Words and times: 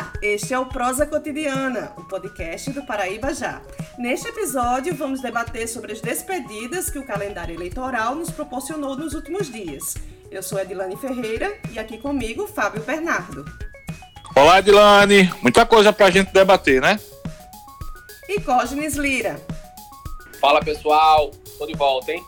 Olá, 0.00 0.12
este 0.22 0.54
é 0.54 0.58
o 0.58 0.64
Prosa 0.64 1.04
Cotidiana, 1.04 1.92
o 1.94 2.04
podcast 2.04 2.70
do 2.70 2.86
Paraíba 2.86 3.34
Já. 3.34 3.60
Neste 3.98 4.28
episódio, 4.28 4.94
vamos 4.94 5.20
debater 5.20 5.68
sobre 5.68 5.92
as 5.92 6.00
despedidas 6.00 6.88
que 6.88 6.98
o 6.98 7.06
calendário 7.06 7.54
eleitoral 7.54 8.14
nos 8.14 8.30
proporcionou 8.30 8.96
nos 8.96 9.12
últimos 9.12 9.52
dias. 9.52 9.96
Eu 10.30 10.42
sou 10.42 10.58
Edilane 10.58 10.96
Ferreira 10.96 11.54
e 11.70 11.78
aqui 11.78 11.98
comigo 11.98 12.46
Fábio 12.46 12.82
Bernardo. 12.82 13.44
Olá, 14.34 14.60
Edilane. 14.60 15.30
Muita 15.42 15.66
coisa 15.66 15.92
para 15.92 16.06
a 16.06 16.10
gente 16.10 16.32
debater, 16.32 16.80
né? 16.80 16.98
E 18.26 18.40
Cógenes 18.40 18.94
Lira. 18.94 19.38
Fala 20.40 20.64
pessoal, 20.64 21.30
tô 21.58 21.66
de 21.66 21.76
volta, 21.76 22.10
hein? 22.10 22.24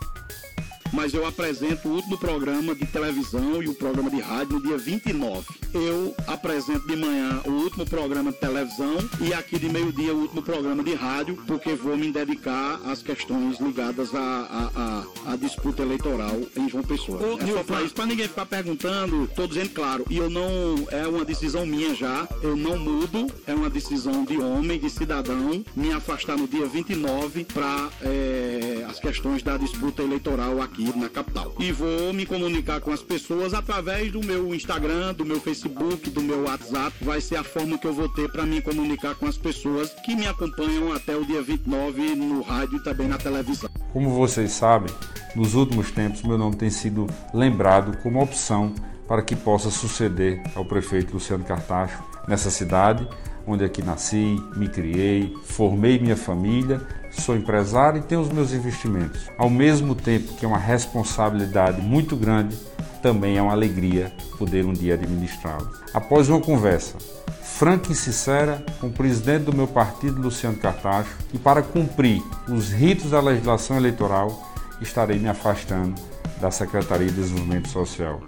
Mas 0.92 1.14
eu 1.14 1.26
apresento 1.26 1.88
o 1.88 1.92
último 1.92 2.18
programa 2.18 2.74
de 2.74 2.86
televisão 2.86 3.62
e 3.62 3.68
o 3.68 3.74
programa 3.74 4.10
de 4.10 4.20
rádio 4.20 4.54
no 4.54 4.62
dia 4.62 4.76
29. 4.76 5.46
Eu 5.72 6.14
apresento 6.26 6.86
de 6.86 6.94
manhã 6.96 7.40
o 7.46 7.50
último 7.50 7.86
programa 7.86 8.30
de 8.30 8.38
televisão 8.38 8.98
e 9.20 9.32
aqui 9.32 9.58
de 9.58 9.68
meio-dia 9.68 10.14
o 10.14 10.20
último 10.20 10.42
programa 10.42 10.82
de 10.82 10.94
rádio, 10.94 11.36
porque 11.46 11.74
vou 11.74 11.96
me 11.96 12.12
dedicar 12.12 12.80
às 12.84 13.02
questões 13.02 13.58
ligadas 13.58 14.14
à, 14.14 15.06
à, 15.26 15.36
disputa 15.36 15.82
eleitoral 15.82 16.38
em 16.56 16.68
João 16.68 16.84
Pessoa. 16.84 17.18
Ô, 17.18 17.38
é 17.38 17.46
só 17.46 17.62
pra 17.64 17.82
isso, 17.82 17.94
pra 17.94 18.06
ninguém 18.06 18.28
ficar 18.28 18.46
perguntando, 18.46 19.28
tô 19.34 19.46
dizendo 19.46 19.70
claro, 19.70 20.04
e 20.10 20.18
eu 20.18 20.28
não, 20.28 20.86
é 20.90 21.06
uma 21.06 21.24
decisão 21.24 21.64
minha 21.64 21.94
já, 21.94 22.28
eu 22.42 22.54
não 22.54 22.78
mudo, 22.78 23.26
é 23.46 23.54
uma 23.54 23.70
decisão 23.70 24.24
de 24.24 24.36
homem, 24.38 24.78
de 24.78 24.90
cidadão, 24.90 25.64
me 25.74 25.92
afastar 25.92 26.36
no 26.36 26.46
dia 26.46 26.66
29 26.66 27.44
para 27.44 27.88
é, 28.02 28.86
as 28.88 28.98
questões 28.98 29.42
da 29.42 29.56
disputa 29.56 30.02
eleitoral 30.02 30.60
aqui 30.60 30.81
aqui 30.90 30.98
na 30.98 31.08
capital. 31.08 31.52
E 31.58 31.72
vou 31.72 32.12
me 32.12 32.26
comunicar 32.26 32.80
com 32.80 32.90
as 32.90 33.02
pessoas 33.02 33.54
através 33.54 34.10
do 34.10 34.20
meu 34.24 34.54
Instagram, 34.54 35.14
do 35.14 35.24
meu 35.24 35.40
Facebook, 35.40 36.10
do 36.10 36.20
meu 36.20 36.44
WhatsApp. 36.44 36.92
Vai 37.02 37.20
ser 37.20 37.36
a 37.36 37.44
forma 37.44 37.78
que 37.78 37.86
eu 37.86 37.92
vou 37.92 38.08
ter 38.08 38.30
para 38.30 38.44
me 38.44 38.60
comunicar 38.60 39.14
com 39.14 39.26
as 39.26 39.36
pessoas 39.36 39.90
que 40.04 40.14
me 40.14 40.26
acompanham 40.26 40.92
até 40.92 41.16
o 41.16 41.24
dia 41.24 41.42
29 41.42 42.14
no 42.14 42.42
rádio 42.42 42.78
e 42.78 42.82
também 42.82 43.08
na 43.08 43.18
televisão. 43.18 43.70
Como 43.92 44.10
vocês 44.10 44.52
sabem, 44.52 44.92
nos 45.36 45.54
últimos 45.54 45.90
tempos 45.90 46.22
meu 46.22 46.38
nome 46.38 46.56
tem 46.56 46.70
sido 46.70 47.06
lembrado 47.32 47.96
como 48.02 48.22
opção 48.22 48.74
para 49.06 49.22
que 49.22 49.36
possa 49.36 49.70
suceder 49.70 50.42
ao 50.54 50.64
prefeito 50.64 51.14
Luciano 51.14 51.44
Cartacho 51.44 52.02
nessa 52.26 52.50
cidade 52.50 53.06
onde 53.46 53.64
aqui 53.64 53.82
nasci, 53.82 54.36
me 54.56 54.68
criei, 54.68 55.34
formei 55.44 55.98
minha 55.98 56.16
família, 56.16 56.80
sou 57.20 57.36
empresário 57.36 58.00
e 58.00 58.02
tenho 58.02 58.20
os 58.20 58.30
meus 58.30 58.52
investimentos. 58.52 59.28
Ao 59.36 59.50
mesmo 59.50 59.94
tempo 59.94 60.34
que 60.34 60.44
é 60.44 60.48
uma 60.48 60.58
responsabilidade 60.58 61.80
muito 61.80 62.16
grande, 62.16 62.56
também 63.02 63.36
é 63.36 63.42
uma 63.42 63.52
alegria 63.52 64.12
poder 64.38 64.64
um 64.64 64.72
dia 64.72 64.94
administrá-los. 64.94 65.68
Após 65.92 66.28
uma 66.28 66.40
conversa 66.40 66.96
franca 67.42 67.92
e 67.92 67.94
sincera 67.94 68.64
com 68.80 68.88
o 68.88 68.92
presidente 68.92 69.44
do 69.44 69.54
meu 69.54 69.66
partido, 69.66 70.20
Luciano 70.20 70.56
Cartacho, 70.56 71.14
e 71.32 71.38
para 71.38 71.62
cumprir 71.62 72.22
os 72.48 72.72
ritos 72.72 73.10
da 73.10 73.20
legislação 73.20 73.76
eleitoral, 73.76 74.50
estarei 74.80 75.18
me 75.18 75.28
afastando 75.28 75.94
da 76.40 76.50
Secretaria 76.50 77.06
de 77.06 77.14
Desenvolvimento 77.14 77.68
Social. 77.68 78.20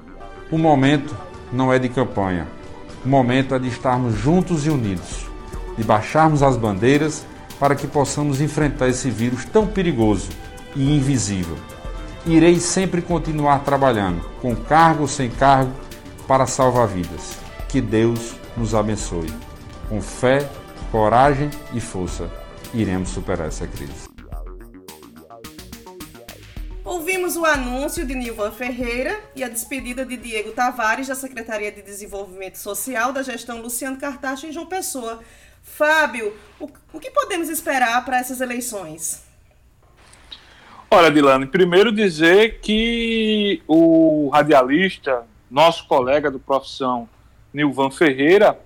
O 0.50 0.58
momento 0.58 1.16
não 1.52 1.72
é 1.72 1.78
de 1.78 1.88
campanha, 1.88 2.46
o 3.05 3.08
momento 3.08 3.55
é 3.55 3.58
de 3.58 3.68
estarmos 3.68 4.14
juntos 4.14 4.66
e 4.66 4.70
unidos, 4.70 5.27
de 5.77 5.82
baixarmos 5.82 6.42
as 6.42 6.56
bandeiras 6.56 7.27
para 7.64 7.74
que 7.74 7.86
possamos 7.86 8.42
enfrentar 8.42 8.90
esse 8.90 9.10
vírus 9.10 9.46
tão 9.46 9.66
perigoso 9.66 10.28
e 10.76 10.94
invisível. 10.98 11.56
Irei 12.26 12.60
sempre 12.60 13.00
continuar 13.00 13.60
trabalhando, 13.60 14.20
com 14.42 14.54
cargo 14.54 15.00
ou 15.00 15.08
sem 15.08 15.30
cargo, 15.30 15.72
para 16.28 16.46
salvar 16.46 16.86
vidas. 16.86 17.38
Que 17.70 17.80
Deus 17.80 18.34
nos 18.54 18.74
abençoe. 18.74 19.32
Com 19.88 20.02
fé, 20.02 20.46
coragem 20.92 21.48
e 21.72 21.80
força, 21.80 22.30
iremos 22.74 23.08
superar 23.08 23.48
essa 23.48 23.66
crise. 23.66 24.10
Ouvimos 26.84 27.34
o 27.34 27.46
anúncio 27.46 28.05
de 28.05 28.14
Nilvan 28.14 28.50
Ferreira 28.50 29.18
e 29.34 29.42
a 29.42 29.48
despedida 29.48 30.05
de 30.05 30.18
Diego 30.18 30.52
Tavares 30.52 31.08
da 31.08 31.14
Secretaria 31.14 31.72
de 31.72 31.80
Desenvolvimento 31.80 32.56
Social 32.56 33.10
da 33.10 33.22
gestão 33.22 33.62
Luciano 33.62 33.96
Cartacho 33.96 34.46
em 34.46 34.52
João 34.52 34.66
Pessoa. 34.66 35.20
Fábio, 35.64 36.36
o, 36.61 36.69
o 36.92 37.01
que 37.01 37.11
podemos 37.11 37.48
esperar 37.48 38.05
para 38.05 38.19
essas 38.19 38.41
eleições? 38.41 39.25
Olha, 40.89 41.11
Dilane, 41.11 41.47
primeiro 41.47 41.91
dizer 41.91 42.61
que 42.61 43.61
o 43.67 44.29
radialista, 44.29 45.27
nosso 45.51 45.89
colega 45.89 46.30
do 46.30 46.39
profissão, 46.39 47.08
Nilvan 47.52 47.91
Ferreira, 47.91 48.57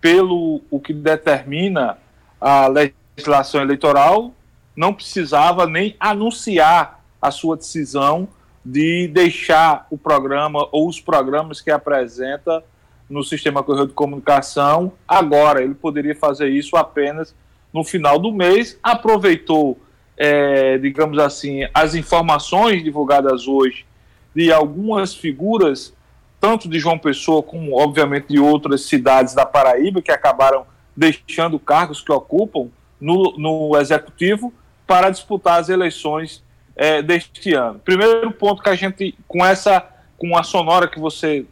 pelo 0.00 0.60
o 0.70 0.78
que 0.78 0.92
determina 0.92 1.98
a 2.40 2.68
legislação 2.68 3.62
eleitoral, 3.62 4.32
não 4.76 4.94
precisava 4.94 5.66
nem 5.66 5.96
anunciar 5.98 7.02
a 7.20 7.30
sua 7.32 7.56
decisão 7.56 8.28
de 8.64 9.08
deixar 9.08 9.86
o 9.90 9.98
programa 9.98 10.68
ou 10.70 10.88
os 10.88 11.00
programas 11.00 11.60
que 11.60 11.70
apresenta 11.70 12.62
no 13.08 13.22
sistema 13.22 13.62
correio 13.62 13.86
de 13.86 13.92
comunicação 13.92 14.92
agora. 15.06 15.62
Ele 15.62 15.74
poderia 15.74 16.14
fazer 16.14 16.48
isso 16.48 16.76
apenas 16.76 17.34
no 17.72 17.84
final 17.84 18.18
do 18.18 18.32
mês. 18.32 18.78
Aproveitou, 18.82 19.78
é, 20.16 20.78
digamos 20.78 21.18
assim, 21.18 21.66
as 21.72 21.94
informações 21.94 22.82
divulgadas 22.82 23.46
hoje 23.46 23.86
de 24.34 24.52
algumas 24.52 25.14
figuras, 25.14 25.94
tanto 26.40 26.68
de 26.68 26.78
João 26.78 26.98
Pessoa 26.98 27.42
como, 27.42 27.78
obviamente, 27.78 28.28
de 28.28 28.38
outras 28.38 28.82
cidades 28.82 29.34
da 29.34 29.44
Paraíba 29.44 30.00
que 30.00 30.10
acabaram 30.10 30.66
deixando 30.96 31.58
cargos 31.58 32.00
que 32.00 32.12
ocupam 32.12 32.68
no, 33.00 33.34
no 33.36 33.76
executivo 33.78 34.52
para 34.86 35.10
disputar 35.10 35.60
as 35.60 35.68
eleições 35.68 36.42
é, 36.76 37.02
deste 37.02 37.54
ano. 37.54 37.78
Primeiro 37.78 38.30
ponto 38.32 38.62
que 38.62 38.68
a 38.68 38.74
gente, 38.74 39.14
com 39.26 39.44
essa, 39.44 39.86
com 40.18 40.36
a 40.36 40.42
sonora 40.42 40.88
que 40.88 40.98
você 40.98 41.46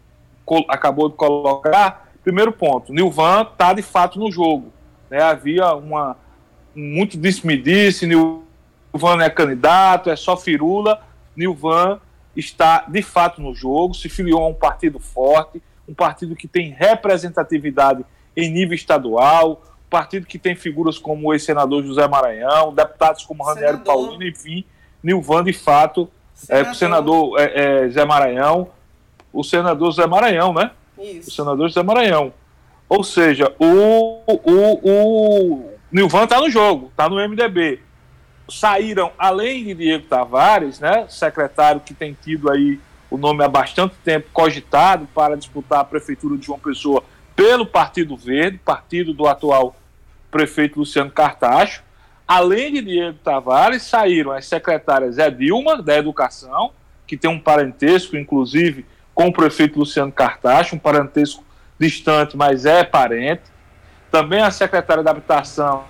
acabou 0.69 1.09
de 1.09 1.17
colocar, 1.17 2.09
primeiro 2.23 2.53
ponto, 2.53 2.93
Nilvan 2.93 3.43
está 3.43 3.73
de 3.73 3.83
fato 3.83 4.19
no 4.19 4.31
jogo. 4.31 4.73
Né? 5.09 5.21
Havia 5.21 5.75
uma 5.75 6.17
muito 6.75 7.17
disse-me-disse, 7.17 8.07
Nilvan 8.07 9.23
é 9.23 9.31
candidato, 9.31 10.11
é 10.11 10.17
só 10.17 10.37
firula, 10.37 11.03
Nilvan 11.37 12.01
está 12.37 12.85
de 12.89 13.03
fato 13.03 13.43
no 13.43 13.55
jogo, 13.55 13.95
se 13.95 14.09
filiou 14.09 14.43
a 14.43 14.49
um 14.49 14.55
partido 14.55 14.99
forte, 14.99 15.61
um 15.89 15.95
partido 15.95 16.37
que 16.37 16.47
tem 16.47 16.71
representatividade 16.71 18.05
em 18.37 18.51
nível 18.51 18.75
estadual, 18.75 19.63
um 19.87 19.91
partido 19.91 20.27
que 20.27 20.39
tem 20.39 20.55
figuras 20.55 20.99
como 20.99 21.29
o 21.29 21.35
ex-senador 21.35 21.85
José 21.85 22.07
Maranhão, 22.07 22.73
deputados 22.73 23.25
como 23.25 23.43
Raniero 23.43 23.81
Paulino, 23.81 24.23
enfim, 24.23 24.65
Nilvan, 25.03 25.43
de 25.43 25.53
fato, 25.53 26.09
senador. 26.35 26.67
é, 26.67 26.71
o 26.71 26.75
senador 26.75 27.41
é, 27.41 27.85
é, 27.85 27.89
Zé 27.89 28.05
Maranhão, 28.05 28.69
o 29.33 29.45
senador 29.45 29.93
Zé 29.93 30.07
Maranhão, 30.07 30.53
né? 30.53 30.71
Isso. 30.99 31.31
O 31.31 31.33
senador 31.33 31.71
Zé 31.71 31.83
Maranhão. 31.83 32.33
Ou 32.89 33.05
seja, 33.05 33.55
o, 33.59 34.21
o, 34.27 34.81
o 34.83 35.71
Nilvan 35.93 36.25
está 36.25 36.41
no 36.41 36.51
jogo, 36.51 36.89
está 36.91 37.09
no 37.09 37.17
MDB. 37.17 37.81
Saíram, 38.49 39.13
além 39.17 39.65
de 39.65 39.75
Diego 39.75 40.07
Tavares, 40.07 40.81
né, 40.81 41.07
secretário 41.09 41.81
que 41.81 41.95
tem 41.95 42.17
tido 42.21 42.51
aí 42.51 42.81
o 43.11 43.17
nome 43.17 43.45
há 43.45 43.49
bastante 43.49 43.95
tempo 44.05 44.29
cogitado 44.33 45.07
para 45.15 45.37
disputar 45.37 45.81
a 45.81 45.85
prefeitura 45.85 46.37
de 46.37 46.47
João 46.47 46.59
Pessoa 46.59 47.03
pelo 47.35 47.67
Partido 47.67 48.17
Verde, 48.17 48.59
partido 48.65 49.13
do 49.13 49.27
atual 49.27 49.75
prefeito 50.31 50.79
Luciano 50.79 51.11
Cartacho. 51.11 51.83
Além 52.27 52.73
de 52.73 52.83
Diego 52.83 53.19
Tavares, 53.25 53.83
saíram 53.83 54.31
as 54.31 54.47
secretárias 54.47 55.19
Edilma, 55.19 55.83
da 55.83 55.97
Educação, 55.97 56.71
que 57.05 57.17
tem 57.17 57.29
um 57.29 57.41
parentesco, 57.41 58.17
inclusive, 58.17 58.87
com 59.21 59.29
o 59.29 59.33
prefeito 59.35 59.79
Luciano 59.79 60.11
Cartacho, 60.11 60.77
um 60.77 60.79
parentesco 60.79 61.45
distante, 61.79 62.39
mas 62.39 62.65
é 62.65 62.83
parente. 62.83 63.43
Também 64.11 64.41
a 64.41 64.51
secretária 64.51 65.03
da 65.03 65.11
Habitação, 65.11 65.85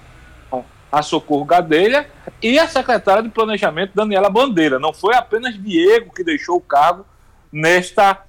a 0.91 1.01
Socorro 1.01 1.45
Gadelha, 1.45 2.11
e 2.43 2.59
a 2.59 2.67
secretária 2.67 3.23
de 3.23 3.29
Planejamento, 3.29 3.93
Daniela 3.95 4.29
Bandeira. 4.29 4.81
Não 4.81 4.93
foi 4.93 5.15
apenas 5.15 5.55
Diego 5.63 6.13
que 6.13 6.25
deixou 6.25 6.57
o 6.57 6.61
cargo 6.61 7.07
nesta 7.53 8.21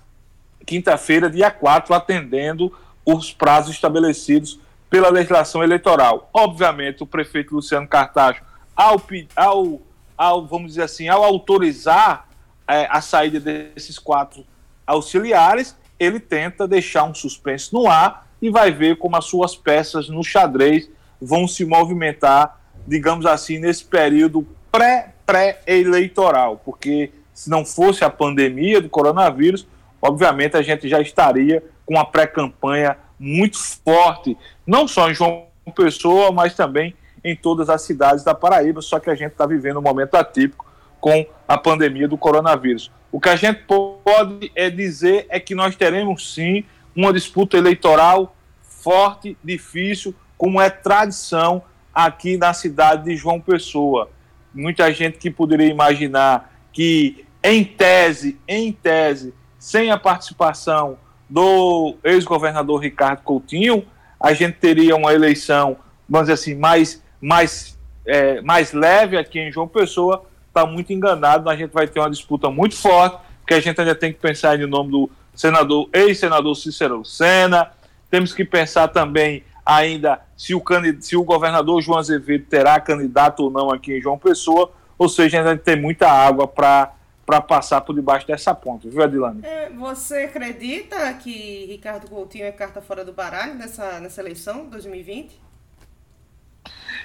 quinta-feira, 0.68 1.32
dia 1.32 1.50
4, 1.50 1.96
atendendo 1.96 2.72
os 3.04 3.34
prazos 3.34 3.74
estabelecidos 3.74 4.60
pela 4.88 5.10
legislação 5.10 5.64
eleitoral. 5.64 6.30
Obviamente, 6.32 7.02
o 7.02 7.08
prefeito 7.08 7.56
Luciano 7.56 7.88
Cartacho, 7.88 8.44
ao, 8.76 9.02
ao, 9.36 9.82
ao 10.16 10.46
vamos 10.46 10.74
dizer 10.74 10.84
assim, 10.84 11.08
ao 11.08 11.24
autorizar 11.24 12.28
é, 12.68 12.88
a 12.88 13.02
saída 13.02 13.40
desses 13.40 13.98
quatro 13.98 14.46
auxiliares, 14.92 15.76
ele 16.00 16.20
tenta 16.20 16.68
deixar 16.68 17.04
um 17.04 17.14
suspense 17.14 17.72
no 17.74 17.88
ar 17.88 18.28
e 18.42 18.50
vai 18.50 18.72
ver 18.72 18.98
como 18.98 19.16
as 19.16 19.26
suas 19.26 19.56
peças 19.56 20.10
no 20.10 20.24
xadrez 20.24 20.90
vão 21.22 21.48
se 21.48 21.64
movimentar, 21.64 22.60
digamos 22.88 23.26
assim, 23.26 23.60
nesse 23.60 23.86
período 23.86 24.46
pré-pré-eleitoral, 24.72 26.62
porque 26.66 27.12
se 27.34 27.50
não 27.50 27.64
fosse 27.64 28.04
a 28.04 28.10
pandemia 28.10 28.82
do 28.82 28.90
coronavírus, 28.90 29.68
obviamente 30.02 30.58
a 30.58 30.62
gente 30.62 30.90
já 30.90 31.00
estaria 31.00 31.64
com 31.86 32.00
a 32.00 32.06
pré-campanha 32.06 32.98
muito 33.20 33.58
forte, 33.58 34.36
não 34.66 34.88
só 34.88 35.10
em 35.10 35.14
João 35.14 35.46
Pessoa, 35.76 36.32
mas 36.32 36.56
também 36.56 36.96
em 37.24 37.36
todas 37.36 37.70
as 37.70 37.84
cidades 37.84 38.24
da 38.24 38.34
Paraíba, 38.34 38.82
só 38.82 39.00
que 39.00 39.10
a 39.10 39.16
gente 39.16 39.34
está 39.34 39.46
vivendo 39.46 39.78
um 39.78 39.82
momento 39.82 40.16
atípico 40.16 40.66
com 41.00 41.26
a 41.48 41.58
pandemia 41.58 42.08
do 42.08 42.18
coronavírus. 42.18 42.92
O 43.12 43.20
que 43.20 43.30
a 43.30 43.36
gente 43.36 43.64
pode 43.66 44.52
é 44.56 44.70
dizer 44.70 45.26
é 45.30 45.40
que 45.40 45.54
nós 45.54 45.76
teremos 45.76 46.34
sim 46.34 46.64
uma 46.96 47.12
disputa 47.12 47.58
eleitoral 47.58 48.36
forte, 48.62 49.38
difícil, 49.44 50.16
como 50.38 50.60
é 50.60 50.70
tradição 50.70 51.62
aqui 51.94 52.38
na 52.38 52.54
cidade 52.54 53.06
de 53.06 53.16
João 53.16 53.40
Pessoa. 53.40 54.10
Muita 54.54 54.92
gente 54.92 55.18
que 55.18 55.30
poderia 55.30 55.68
imaginar 55.68 56.52
que, 56.72 57.26
em 57.44 57.64
tese, 57.64 58.40
em 58.48 58.72
tese, 58.72 59.34
sem 59.60 59.92
a 59.92 59.98
participação 59.98 60.98
do 61.30 61.96
ex-governador 62.04 62.82
Ricardo 62.82 63.22
Coutinho, 63.22 63.86
a 64.20 64.34
gente 64.34 64.58
teria 64.58 64.96
uma 64.96 65.14
eleição, 65.14 65.78
vamos 66.10 66.28
dizer 66.28 66.34
assim, 66.34 66.56
mais, 66.56 67.04
mais, 67.22 67.78
é, 68.06 68.42
mais 68.42 68.74
leve 68.74 69.18
aqui 69.18 69.40
em 69.40 69.52
João 69.52 69.68
Pessoa, 69.68 70.26
está 70.52 70.66
muito 70.66 70.92
enganado, 70.92 71.50
a 71.50 71.56
gente 71.56 71.72
vai 71.72 71.88
ter 71.88 72.00
uma 72.00 72.10
disputa 72.10 72.50
muito 72.52 72.76
forte, 72.76 73.18
porque 73.40 73.54
a 73.54 73.60
gente 73.60 73.80
ainda 73.80 73.96
tem 73.96 74.12
que 74.12 74.20
pensar 74.20 74.58
no 74.58 74.68
nome 74.68 74.92
do 74.92 75.10
senador, 75.34 75.90
ex-senador 75.94 76.56
Cícero 76.56 77.04
Sena, 77.06 77.72
temos 78.10 78.34
que 78.34 78.44
pensar 78.44 78.90
também 78.90 79.44
ainda 79.66 80.20
se 80.36 80.54
o, 80.54 80.62
se 81.00 81.16
o 81.16 81.24
governador 81.24 81.82
João 81.82 82.00
Azevedo 82.00 82.46
terá 82.50 82.80
candidato 82.80 83.44
ou 83.44 83.50
não 83.50 83.72
aqui 83.72 83.98
em 83.98 84.02
João 84.02 84.18
Pessoa, 84.18 84.72
ou 84.98 85.08
seja, 85.08 85.40
ainda 85.40 85.58
tem 85.58 85.80
muita 85.80 86.08
água 86.08 86.48
para 86.48 86.94
para 87.24 87.40
passar 87.40 87.80
por 87.80 87.96
debaixo 87.96 88.28
dessa 88.28 88.54
ponte, 88.54 88.90
viu, 88.90 89.02
Adilane? 89.02 89.40
É, 89.46 89.70
você 89.70 90.24
acredita 90.24 91.14
que 91.14 91.66
Ricardo 91.68 92.10
Coutinho 92.10 92.44
é 92.44 92.52
carta 92.52 92.82
fora 92.82 93.06
do 93.06 93.14
baralho 93.14 93.54
nessa, 93.54 94.02
nessa 94.02 94.20
eleição 94.20 94.66
2020? 94.66 95.40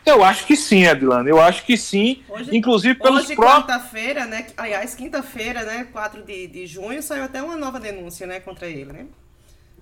Eu 0.06 0.22
acho 0.22 0.46
que 0.46 0.56
sim, 0.56 0.86
Adilane. 0.86 1.28
Eu 1.28 1.40
acho 1.40 1.64
que 1.64 1.76
sim. 1.76 2.22
Hoje, 2.28 2.56
inclusive 2.56 2.94
pelos 2.94 3.24
hoje, 3.24 3.34
próprios. 3.34 3.66
quarta-feira, 3.66 4.24
né? 4.24 4.46
Aliás, 4.56 4.94
quinta-feira, 4.94 5.64
né? 5.64 5.88
4 5.92 6.22
de, 6.22 6.46
de 6.46 6.64
junho, 6.64 7.02
saiu 7.02 7.24
até 7.24 7.42
uma 7.42 7.56
nova 7.56 7.80
denúncia, 7.80 8.24
né? 8.24 8.38
Contra 8.38 8.68
ele, 8.68 8.92
né? 8.92 9.06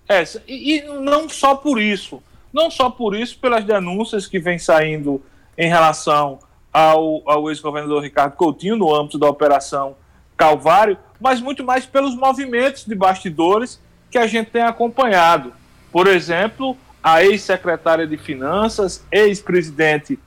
É, 0.08 0.24
e, 0.48 0.78
e 0.78 0.82
não 0.82 1.28
só 1.28 1.54
por 1.54 1.78
isso. 1.78 2.22
Não 2.50 2.70
só 2.70 2.88
por 2.88 3.14
isso, 3.14 3.38
pelas 3.38 3.64
denúncias 3.64 4.26
que 4.26 4.38
vem 4.38 4.58
saindo 4.58 5.22
em 5.58 5.68
relação 5.68 6.38
ao, 6.72 7.22
ao 7.28 7.50
ex-governador 7.50 8.02
Ricardo 8.02 8.34
Coutinho 8.34 8.76
no 8.76 8.94
âmbito 8.94 9.18
da 9.18 9.28
Operação 9.28 9.94
Calvário, 10.36 10.96
mas 11.20 11.40
muito 11.40 11.62
mais 11.62 11.84
pelos 11.84 12.16
movimentos 12.16 12.84
de 12.84 12.94
bastidores 12.94 13.78
que 14.10 14.16
a 14.16 14.26
gente 14.26 14.50
tem 14.50 14.62
acompanhado. 14.62 15.52
Por 15.92 16.06
exemplo, 16.06 16.76
a 17.04 17.22
ex-secretária 17.22 18.06
de 18.06 18.16
Finanças, 18.16 19.04
ex-presidente 19.12 20.18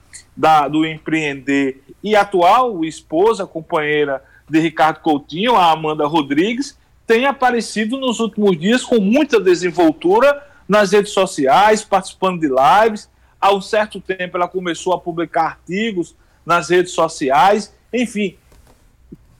do 0.70 0.86
Empreender 0.86 1.82
e 2.04 2.14
atual 2.14 2.84
esposa, 2.84 3.44
companheira 3.44 4.22
de 4.48 4.60
Ricardo 4.60 5.00
Coutinho, 5.00 5.56
a 5.56 5.72
Amanda 5.72 6.06
Rodrigues, 6.06 6.78
tem 7.04 7.26
aparecido 7.26 7.98
nos 7.98 8.20
últimos 8.20 8.56
dias 8.56 8.84
com 8.84 9.00
muita 9.00 9.40
desenvoltura 9.40 10.46
nas 10.68 10.92
redes 10.92 11.10
sociais, 11.10 11.82
participando 11.82 12.40
de 12.40 12.48
lives. 12.48 13.10
Há 13.40 13.52
um 13.52 13.60
certo 13.60 14.00
tempo 14.00 14.36
ela 14.36 14.46
começou 14.46 14.92
a 14.92 15.00
publicar 15.00 15.46
artigos 15.46 16.14
nas 16.46 16.70
redes 16.70 16.92
sociais. 16.92 17.74
Enfim, 17.92 18.36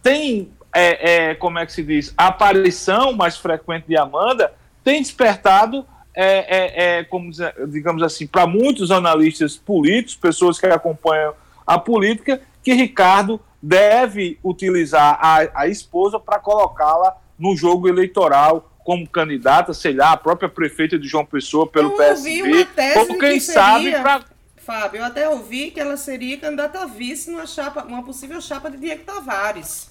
tem 0.03 0.51
é, 0.75 1.29
é, 1.31 1.35
como 1.37 1.61
é 1.61 1.67
que 1.67 1.73
se 1.73 1.85
diz, 1.85 2.13
a 2.17 2.27
aparição 2.27 3.13
mais 3.13 3.37
frequente 3.37 3.87
de 3.87 3.97
Amanda 3.97 4.53
tem 4.83 5.01
despertado, 5.01 5.87
é, 6.15 6.97
é, 6.97 6.99
é 6.99 7.05
como 7.05 7.31
digamos 7.69 8.03
assim, 8.03 8.27
para 8.27 8.47
muitos 8.47 8.91
analistas 8.91 9.57
políticos, 9.57 10.17
pessoas 10.17 10.59
que 10.59 10.67
acompanham 10.67 11.35
a 11.67 11.79
política, 11.79 12.41
que 12.63 12.73
Ricardo 12.73 13.41
deve 13.63 14.39
utilizar 14.43 15.19
a, 15.21 15.63
a 15.63 15.69
esposa 15.69 16.19
para 16.19 16.39
colocá-la 16.39 17.17
no 17.39 17.57
jogo 17.57 17.89
eleitoral 17.89 18.73
como 18.85 19.07
candidata, 19.07 19.75
sei 19.75 19.93
lá, 19.93 20.13
a 20.13 20.17
própria 20.17 20.49
prefeita 20.49 20.99
de 20.99 21.07
João 21.07 21.25
Pessoa 21.25 21.67
pelo 21.67 21.91
eu 21.91 21.97
PSB, 21.97 22.43
uma 22.43 22.65
tese 22.65 22.99
ou 22.99 23.19
quem 23.19 23.39
seria, 23.39 23.63
sabe 23.63 23.91
pra... 24.01 24.25
Fábio, 24.57 25.01
eu 25.01 25.05
até 25.05 25.29
ouvi 25.29 25.71
que 25.71 25.81
ela 25.81 25.97
seria 25.97 26.39
candidata 26.39 26.81
a 26.83 26.87
vice 26.87 27.31
numa 27.31 27.47
chapa, 27.47 27.85
uma 27.85 28.03
possível 28.03 28.41
chapa 28.41 28.71
de 28.71 28.79
Diego 28.79 29.05
Tavares. 29.05 29.91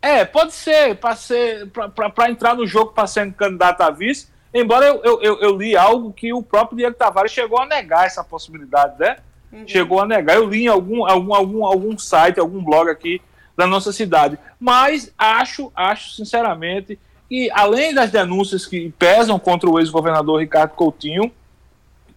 É, 0.00 0.26
pode 0.26 0.52
ser, 0.52 0.96
para 0.96 2.30
entrar 2.30 2.54
no 2.54 2.66
jogo 2.66 2.92
para 2.92 3.06
ser 3.06 3.32
candidato 3.32 3.80
a 3.80 3.90
vice, 3.90 4.28
embora 4.54 4.86
eu, 4.86 5.02
eu, 5.02 5.22
eu, 5.22 5.40
eu, 5.40 5.56
li 5.56 5.76
algo 5.76 6.12
que 6.12 6.32
o 6.32 6.42
próprio 6.42 6.78
Diego 6.78 6.94
Tavares 6.94 7.32
chegou 7.32 7.60
a 7.60 7.66
negar 7.66 8.06
essa 8.06 8.22
possibilidade, 8.22 8.98
né? 8.98 9.16
Uhum. 9.52 9.66
Chegou 9.66 10.00
a 10.00 10.06
negar. 10.06 10.36
Eu 10.36 10.48
li 10.48 10.64
em 10.64 10.68
algum, 10.68 11.04
algum, 11.04 11.34
algum, 11.34 11.64
algum 11.64 11.98
site, 11.98 12.40
algum 12.40 12.62
blog 12.62 12.88
aqui 12.88 13.20
da 13.56 13.66
nossa 13.66 13.92
cidade. 13.92 14.38
Mas 14.58 15.12
acho, 15.18 15.72
acho 15.74 16.12
sinceramente, 16.12 16.98
que 17.28 17.50
além 17.52 17.94
das 17.94 18.10
denúncias 18.10 18.66
que 18.66 18.92
pesam 18.98 19.38
contra 19.38 19.68
o 19.68 19.78
ex-governador 19.78 20.40
Ricardo 20.40 20.72
Coutinho, 20.72 21.30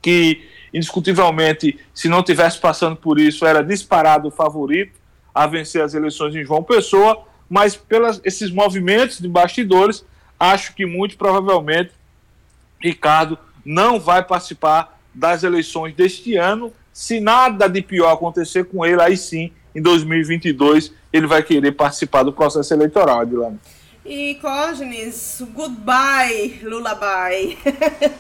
que 0.02 0.48
indiscutivelmente, 0.74 1.80
se 1.94 2.08
não 2.08 2.22
tivesse 2.22 2.60
passando 2.60 2.96
por 2.96 3.20
isso, 3.20 3.46
era 3.46 3.64
disparado 3.64 4.28
o 4.28 4.32
favorito 4.32 5.00
a 5.34 5.48
vencer 5.48 5.82
as 5.82 5.94
eleições 5.94 6.36
em 6.36 6.44
João 6.44 6.64
Pessoa, 6.64 7.26
mas 7.50 7.76
pelos 7.76 8.20
esses 8.24 8.52
movimentos 8.52 9.20
de 9.20 9.28
bastidores, 9.28 10.06
acho 10.40 10.74
que 10.74 10.86
muito 10.86 11.18
provavelmente 11.18 11.92
Ricardo 12.80 13.38
não 13.66 14.00
vai 14.00 14.24
participar 14.24 15.00
das 15.14 15.44
eleições 15.44 15.94
deste 15.94 16.36
ano. 16.36 16.72
Se 16.94 17.20
nada 17.20 17.68
de 17.68 17.82
pior 17.82 18.12
acontecer 18.12 18.66
com 18.66 18.86
ele, 18.86 19.02
aí 19.02 19.18
sim, 19.18 19.52
em 19.76 19.82
2022, 19.82 20.94
ele 21.12 21.28
vai 21.28 21.44
querer 21.44 21.72
participar 21.74 22.24
do 22.24 22.34
processo 22.34 22.74
eleitoral, 22.74 23.22
Adilane. 23.22 23.60
E 24.06 24.36
Cógenes, 24.36 25.44
goodbye, 25.54 26.62
Lullaby. 26.64 27.58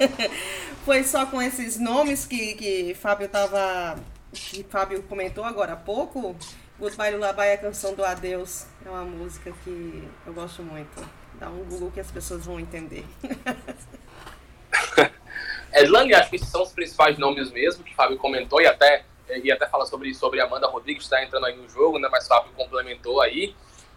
Foi 0.83 1.03
só 1.03 1.25
com 1.25 1.41
esses 1.41 1.79
nomes 1.79 2.25
que, 2.25 2.53
que 2.55 2.93
Fábio 2.93 3.27
tava. 3.27 3.97
que 4.31 4.65
Fábio 4.69 5.01
comentou 5.03 5.43
agora 5.43 5.73
há 5.73 5.77
pouco 5.77 6.35
Goodbye 6.79 7.15
Lullaby 7.15 7.41
é 7.41 7.53
a 7.53 7.57
canção 7.57 7.95
do 7.95 8.05
Adeus. 8.05 8.65
É 8.85 8.89
uma 8.89 9.03
música 9.03 9.51
que 9.63 10.07
eu 10.27 10.33
gosto 10.33 10.61
muito. 10.61 11.03
Dá 11.39 11.49
um 11.49 11.63
Google 11.63 11.89
que 11.89 11.99
as 11.99 12.11
pessoas 12.11 12.45
vão 12.45 12.59
entender. 12.59 13.03
Edlang, 15.73 16.13
acho 16.13 16.29
que 16.29 16.37
esses 16.37 16.49
são 16.49 16.63
os 16.63 16.71
principais 16.71 17.17
nomes 17.17 17.51
mesmo, 17.51 17.83
que 17.83 17.91
o 17.91 17.95
Fábio 17.95 18.17
comentou, 18.17 18.61
e 18.61 18.65
até, 18.65 19.03
e 19.43 19.51
até 19.51 19.67
fala 19.67 19.85
sobre, 19.85 20.13
sobre 20.13 20.41
Amanda 20.41 20.67
Rodrigues, 20.67 21.03
está 21.03 21.23
entrando 21.23 21.45
aí 21.45 21.55
no 21.55 21.69
jogo, 21.69 21.99
né? 21.99 22.07
Mas 22.11 22.25
o 22.25 22.27
Fábio 22.29 22.51
complementou 22.55 23.21
aí. 23.21 23.55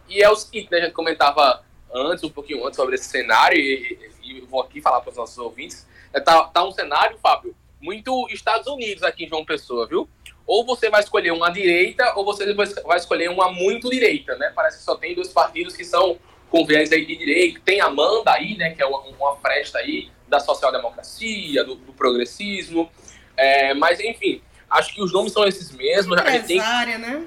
E 0.08 0.22
é 0.22 0.28
o 0.28 0.36
seguinte, 0.36 0.68
né? 0.70 0.78
A 0.78 0.80
gente 0.82 0.92
comentava 0.92 1.62
antes, 1.92 2.24
um 2.24 2.30
pouquinho 2.30 2.64
antes, 2.66 2.76
sobre 2.76 2.96
esse 2.96 3.08
cenário, 3.08 3.58
e, 3.58 4.10
e 4.22 4.40
vou 4.42 4.60
aqui 4.60 4.80
falar 4.80 5.00
para 5.00 5.10
os 5.10 5.16
nossos 5.16 5.38
ouvintes. 5.38 5.86
É, 6.12 6.20
tá, 6.20 6.44
tá 6.44 6.64
um 6.64 6.72
cenário, 6.72 7.18
Fábio, 7.18 7.54
muito 7.80 8.28
Estados 8.30 8.66
Unidos 8.66 9.02
aqui 9.02 9.24
em 9.24 9.28
João 9.28 9.44
Pessoa, 9.44 9.86
viu? 9.86 10.08
ou 10.50 10.66
você 10.66 10.90
vai 10.90 11.00
escolher 11.00 11.30
uma 11.30 11.48
direita 11.48 12.12
ou 12.16 12.24
você 12.24 12.52
vai 12.84 12.98
escolher 12.98 13.30
uma 13.30 13.52
muito 13.52 13.88
direita, 13.88 14.36
né? 14.36 14.50
Parece 14.52 14.78
que 14.78 14.84
só 14.84 14.96
tem 14.96 15.14
dois 15.14 15.28
partidos 15.28 15.76
que 15.76 15.84
são 15.84 16.18
com 16.48 16.66
viés 16.66 16.90
aí 16.90 17.06
de 17.06 17.16
direita. 17.16 17.60
Tem 17.64 17.80
Amanda 17.80 18.32
aí, 18.32 18.56
né? 18.56 18.70
Que 18.70 18.82
é 18.82 18.86
uma, 18.86 18.98
uma 18.98 19.36
fresta 19.36 19.78
aí 19.78 20.10
da 20.30 20.40
social-democracia, 20.40 21.62
do, 21.64 21.74
do, 21.74 21.92
progressismo. 21.92 22.90
É, 23.36 23.74
mas, 23.74 24.00
enfim, 24.00 24.40
acho 24.70 24.94
que 24.94 25.02
os 25.02 25.12
nomes 25.12 25.32
são 25.32 25.44
esses 25.46 25.70
mesmos. 25.70 26.16
A 26.18 26.30
gente 26.30 26.46
tem, 26.46 26.58
né? 26.58 27.26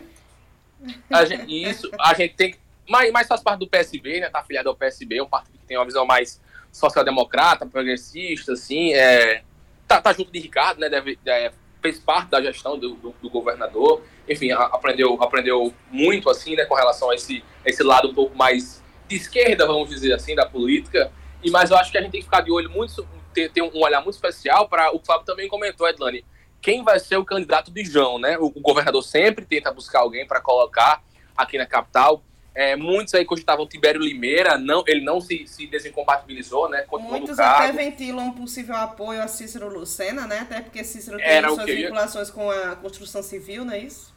A 1.11 1.25
gente, 1.25 1.63
isso, 1.69 1.89
a 1.99 2.13
gente 2.13 2.33
tem 2.33 2.55
mas, 2.87 3.11
mas 3.11 3.27
faz 3.27 3.41
parte 3.41 3.59
do 3.59 3.67
PSB, 3.67 4.19
né? 4.19 4.29
Tá 4.29 4.39
afiliado 4.39 4.69
ao 4.69 4.75
PSB, 4.75 5.21
um 5.21 5.27
partido 5.27 5.57
que 5.57 5.65
tem 5.65 5.77
uma 5.77 5.85
visão 5.85 6.05
mais 6.05 6.41
social-democrata, 6.71 7.65
progressista, 7.65 8.53
assim. 8.53 8.93
É, 8.93 9.43
tá, 9.87 10.01
tá 10.01 10.11
junto 10.11 10.31
de 10.31 10.39
Ricardo, 10.39 10.79
né? 10.79 10.89
Deve, 10.89 11.17
é, 11.25 11.51
fez 11.81 11.99
parte 11.99 12.29
da 12.29 12.41
gestão 12.41 12.77
do, 12.77 12.95
do, 12.95 13.15
do 13.21 13.29
governador, 13.29 14.01
enfim, 14.27 14.51
a, 14.51 14.63
aprendeu, 14.63 15.21
aprendeu 15.21 15.73
muito 15.91 16.29
assim, 16.29 16.55
né, 16.55 16.65
com 16.65 16.75
relação 16.75 17.09
a 17.09 17.15
esse, 17.15 17.43
esse 17.65 17.83
lado 17.83 18.09
um 18.09 18.13
pouco 18.13 18.37
mais 18.37 18.81
de 19.07 19.17
esquerda, 19.17 19.67
vamos 19.67 19.89
dizer 19.89 20.13
assim, 20.13 20.33
da 20.33 20.45
política. 20.45 21.11
E 21.43 21.51
mas 21.51 21.71
eu 21.71 21.77
acho 21.77 21.91
que 21.91 21.97
a 21.97 22.01
gente 22.01 22.11
tem 22.11 22.21
que 22.21 22.25
ficar 22.25 22.41
de 22.41 22.51
olho 22.51 22.69
muito, 22.69 23.07
ter, 23.33 23.51
ter 23.51 23.61
um 23.61 23.81
olhar 23.81 24.01
muito 24.01 24.15
especial 24.15 24.67
para 24.67 24.95
o 24.95 24.99
Fábio 24.99 25.25
também 25.25 25.47
comentou, 25.47 25.87
Edlane, 25.87 26.25
quem 26.61 26.83
vai 26.83 26.99
ser 26.99 27.17
o 27.17 27.25
candidato 27.25 27.69
de 27.69 27.83
João, 27.83 28.17
né? 28.17 28.37
O, 28.37 28.45
o 28.45 28.61
governador 28.61 29.03
sempre 29.03 29.45
tenta 29.45 29.71
buscar 29.71 29.99
alguém 29.99 30.25
para 30.25 30.39
colocar 30.39 31.03
aqui 31.35 31.57
na 31.57 31.65
capital. 31.65 32.23
É, 32.55 32.75
muitos 32.75 33.15
aí 33.15 33.25
cogitavam 33.25 33.67
Tibério 33.67 33.99
Limeira, 33.99 34.59
não, 34.59 34.83
ele 34.87 35.01
não 35.01 35.19
se, 35.19 35.47
se 35.47 35.65
desincompatibilizou, 35.65 36.69
né? 36.69 36.85
Muitos 36.91 37.39
até 37.39 37.71
ventilam 37.71 38.27
um 38.27 38.31
possível 38.31 38.75
apoio 38.75 39.21
a 39.21 39.27
Cícero 39.27 39.67
Lucena, 39.67 40.27
né? 40.27 40.39
Até 40.39 40.61
porque 40.61 40.83
Cícero 40.83 41.17
tem 41.17 41.25
era 41.25 41.49
suas 41.49 41.65
vinculações 41.65 42.29
com 42.29 42.49
a 42.49 42.75
construção 42.75 43.23
civil, 43.23 43.65
não 43.65 43.73
é 43.73 43.79
isso? 43.79 44.13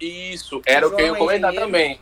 Isso, 0.00 0.62
era 0.64 0.88
o, 0.88 0.92
o 0.92 0.96
que 0.96 1.02
eu 1.02 1.06
ia 1.06 1.16
comentar 1.16 1.52
também. 1.52 2.00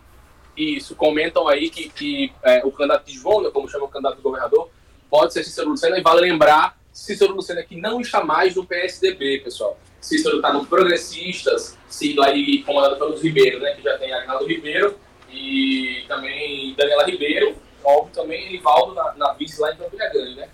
Isso, 0.56 0.94
comentam 0.94 1.48
aí 1.48 1.70
que, 1.70 1.88
que 1.88 2.32
é, 2.42 2.64
o 2.64 2.70
candidato 2.70 3.06
de 3.06 3.14
João, 3.14 3.42
né, 3.42 3.50
como 3.50 3.68
chama 3.68 3.86
o 3.86 3.88
candidato 3.88 4.16
do 4.16 4.22
governador, 4.22 4.68
pode 5.08 5.32
ser 5.32 5.44
Cícero 5.44 5.70
Lucena, 5.70 5.98
e 5.98 6.02
vale 6.02 6.20
lembrar 6.20 6.78
Cícero 6.92 7.34
Lucena, 7.34 7.62
que 7.62 7.76
não 7.76 8.00
está 8.00 8.22
mais 8.22 8.54
no 8.54 8.64
PSDB, 8.64 9.40
pessoal. 9.40 9.78
Cícero 10.00 10.36
está 10.36 10.52
no 10.52 10.66
Progressistas, 10.66 11.78
sido 11.88 12.22
aí 12.22 12.62
comandado 12.64 12.96
pelos 12.96 13.22
Ribeiro, 13.22 13.60
né? 13.60 13.74
Que 13.74 13.82
já 13.82 13.96
tem 13.98 14.12
Agnaldo 14.12 14.46
Ribeiro 14.46 14.96
e 15.30 16.04
também 16.08 16.74
Daniela 16.74 17.04
Ribeiro, 17.04 17.56
óbvio 17.84 18.12
também 18.12 18.48
Rivaldo 18.48 18.94
na, 18.94 19.14
na 19.14 19.32
vice 19.32 19.60
lá 19.60 19.72
em 19.72 19.76
Campina 19.76 20.08
Grande, 20.08 20.34
né? 20.34 20.48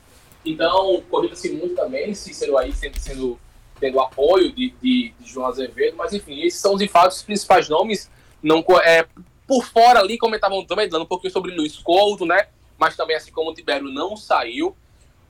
Então, 0.45 1.03
corrida-se 1.11 1.51
muito 1.51 1.75
também, 1.75 2.15
Cícero 2.15 2.57
aí 2.57 2.73
sempre 2.73 3.01
sendo, 3.01 3.39
tendo 3.81 3.99
apoio 4.01 4.53
de, 4.53 4.71
de, 4.83 5.15
de, 5.19 5.29
João 5.29 5.47
Azevedo, 5.47 5.97
mas 5.97 6.13
enfim, 6.13 6.43
esses 6.43 6.61
são 6.61 6.77
de 6.77 6.87
fato 6.87 7.13
os 7.13 7.23
principais 7.23 7.69
nomes. 7.69 8.11
Não, 8.43 8.65
é, 8.85 9.07
por 9.49 9.65
fora 9.65 10.01
ali, 10.01 10.19
comentavam 10.19 10.63
também, 10.67 10.87
dando 10.87 11.03
um 11.03 11.07
pouquinho 11.07 11.33
sobre 11.33 11.57
Luiz 11.57 11.79
Couto, 11.79 12.27
né? 12.27 12.49
Mas 12.77 12.95
também, 12.95 13.17
assim 13.17 13.33
como 13.33 13.51
o 13.51 13.55
Tibério 13.55 13.89
não 13.89 14.15
saiu, 14.15 14.77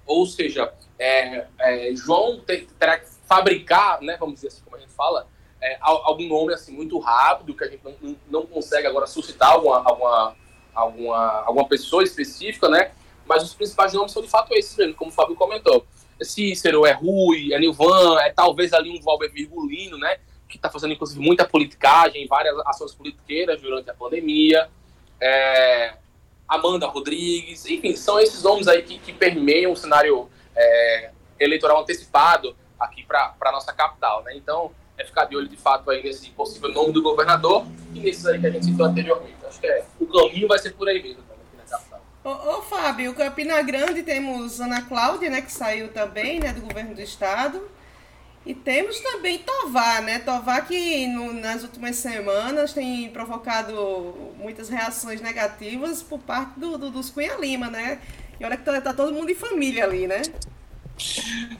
ou 0.04 0.26
seja, 0.26 0.72
é, 0.98 1.46
é, 1.60 1.94
João 1.94 2.40
terá 2.78 2.98
que 2.98 3.06
fabricar, 3.26 4.00
né, 4.02 4.16
vamos 4.18 4.36
dizer 4.36 4.48
assim, 4.48 4.62
como 4.64 4.76
a 4.76 4.80
gente 4.80 4.92
fala, 4.92 5.28
é, 5.60 5.76
algum 5.80 6.26
nome 6.26 6.52
assim 6.52 6.72
muito 6.72 6.98
rápido 6.98 7.54
que 7.54 7.62
a 7.62 7.68
gente 7.68 7.82
não, 7.84 8.16
não 8.28 8.46
consegue 8.46 8.86
agora 8.86 9.06
suscitar 9.06 9.52
alguma, 9.52 9.82
alguma, 9.84 10.36
alguma, 10.74 11.42
alguma 11.44 11.68
pessoa 11.68 12.02
específica, 12.02 12.68
né? 12.68 12.92
Mas 13.26 13.42
os 13.42 13.54
principais 13.54 13.92
nomes 13.92 14.12
são 14.12 14.22
de 14.22 14.28
fato 14.28 14.54
esses 14.54 14.76
mesmo, 14.76 14.94
como 14.94 15.10
o 15.10 15.14
Fábio 15.14 15.36
comentou. 15.36 15.86
É 16.18 16.24
Cícero, 16.24 16.86
é 16.86 16.92
Rui, 16.92 17.52
é 17.52 17.58
Nilvan, 17.58 18.18
é 18.20 18.30
talvez 18.30 18.72
ali 18.72 18.90
um 18.90 19.00
Valber 19.02 19.30
Virgulino, 19.30 19.98
né? 19.98 20.18
Que 20.48 20.56
está 20.56 20.70
fazendo, 20.70 20.94
inclusive, 20.94 21.20
muita 21.20 21.46
politicagem, 21.46 22.26
várias 22.26 22.56
ações 22.66 22.94
politiqueiras 22.94 23.60
durante 23.60 23.90
a 23.90 23.94
pandemia. 23.94 24.68
É, 25.20 25.94
Amanda 26.48 26.86
Rodrigues, 26.86 27.66
enfim, 27.66 27.94
são 27.94 28.18
esses 28.18 28.42
nomes 28.42 28.66
aí 28.66 28.82
que, 28.82 28.98
que 28.98 29.12
permeiam 29.12 29.72
o 29.72 29.76
cenário 29.76 30.30
é, 30.56 31.10
eleitoral 31.38 31.82
antecipado 31.82 32.56
aqui 32.80 33.04
para 33.04 33.34
a 33.38 33.52
nossa 33.52 33.72
capital, 33.72 34.22
né? 34.22 34.34
Então, 34.34 34.72
é 34.96 35.04
ficar 35.04 35.26
de 35.26 35.36
olho 35.36 35.48
de 35.48 35.56
fato 35.56 35.90
aí 35.90 36.02
nesse 36.02 36.30
possível 36.30 36.70
nome 36.72 36.92
do 36.92 37.02
governador 37.02 37.66
e 37.94 38.00
nesses 38.00 38.26
aí 38.26 38.40
que 38.40 38.46
a 38.46 38.50
gente 38.50 38.64
citou 38.64 38.86
anteriormente. 38.86 39.36
Acho 39.46 39.60
que 39.60 39.66
é, 39.66 39.84
o 40.00 40.06
caminho 40.06 40.48
vai 40.48 40.58
ser 40.58 40.72
por 40.72 40.88
aí 40.88 41.02
mesmo, 41.02 41.22
aqui 41.22 41.56
na 41.56 41.64
capital. 41.64 42.00
Ô, 42.24 42.58
ô 42.58 42.62
Fábio, 42.62 43.14
Campina 43.14 43.60
Grande 43.62 44.02
temos 44.02 44.60
Ana 44.60 44.82
Cláudia, 44.82 45.30
né, 45.30 45.42
que 45.42 45.52
saiu 45.52 45.88
também, 45.92 46.40
né, 46.40 46.52
do 46.52 46.62
governo 46.62 46.94
do 46.94 47.00
estado. 47.00 47.70
E 48.48 48.54
temos 48.54 48.98
também 49.00 49.36
Tovar, 49.36 50.00
né? 50.00 50.20
Tovar 50.20 50.66
que 50.66 51.06
no, 51.06 51.34
nas 51.34 51.62
últimas 51.64 51.96
semanas 51.96 52.72
tem 52.72 53.10
provocado 53.10 54.14
muitas 54.38 54.70
reações 54.70 55.20
negativas 55.20 56.02
por 56.02 56.18
parte 56.18 56.58
do, 56.58 56.78
do, 56.78 56.90
dos 56.90 57.10
Cunha 57.10 57.36
Lima, 57.36 57.68
né? 57.68 57.98
E 58.40 58.44
olha 58.46 58.56
que 58.56 58.64
tá, 58.64 58.80
tá 58.80 58.94
todo 58.94 59.12
mundo 59.12 59.30
em 59.30 59.34
família 59.34 59.84
ali, 59.84 60.06
né? 60.06 60.22